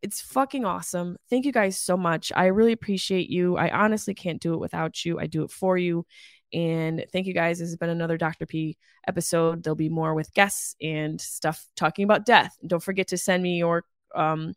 it's 0.00 0.20
fucking 0.20 0.64
awesome. 0.64 1.16
Thank 1.28 1.44
you 1.44 1.50
guys 1.50 1.76
so 1.76 1.96
much. 1.96 2.30
I 2.36 2.46
really 2.46 2.70
appreciate 2.70 3.28
you. 3.28 3.56
I 3.56 3.68
honestly 3.70 4.14
can't 4.14 4.40
do 4.40 4.54
it 4.54 4.60
without 4.60 5.04
you. 5.04 5.18
I 5.18 5.26
do 5.26 5.42
it 5.42 5.50
for 5.50 5.76
you. 5.76 6.06
And 6.52 7.04
thank 7.12 7.26
you 7.26 7.34
guys. 7.34 7.58
This 7.58 7.68
has 7.68 7.76
been 7.76 7.90
another 7.90 8.16
Dr. 8.16 8.46
P 8.46 8.76
episode. 9.06 9.62
There'll 9.62 9.74
be 9.74 9.88
more 9.88 10.14
with 10.14 10.32
guests 10.34 10.76
and 10.80 11.20
stuff 11.20 11.66
talking 11.76 12.04
about 12.04 12.24
death. 12.24 12.56
Don't 12.66 12.82
forget 12.82 13.08
to 13.08 13.18
send 13.18 13.42
me 13.42 13.58
your 13.58 13.84
um, 14.14 14.54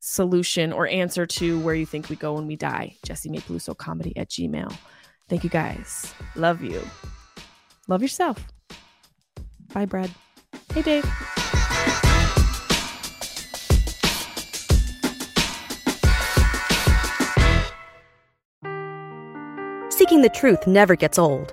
solution 0.00 0.72
or 0.72 0.86
answer 0.88 1.26
to 1.26 1.60
where 1.60 1.74
you 1.74 1.86
think 1.86 2.08
we 2.08 2.16
go 2.16 2.34
when 2.34 2.46
we 2.46 2.56
die. 2.56 2.96
Jessimae 3.06 3.76
comedy 3.76 4.16
at 4.16 4.28
Gmail. 4.28 4.74
Thank 5.28 5.44
you 5.44 5.50
guys. 5.50 6.14
Love 6.36 6.62
you. 6.62 6.82
Love 7.88 8.02
yourself. 8.02 8.44
Bye, 9.72 9.86
Brad. 9.86 10.10
Hey, 10.72 10.82
Dave. 10.82 11.04
Seeking 19.90 20.22
the 20.22 20.30
truth 20.32 20.66
never 20.66 20.94
gets 20.94 21.18
old. 21.18 21.52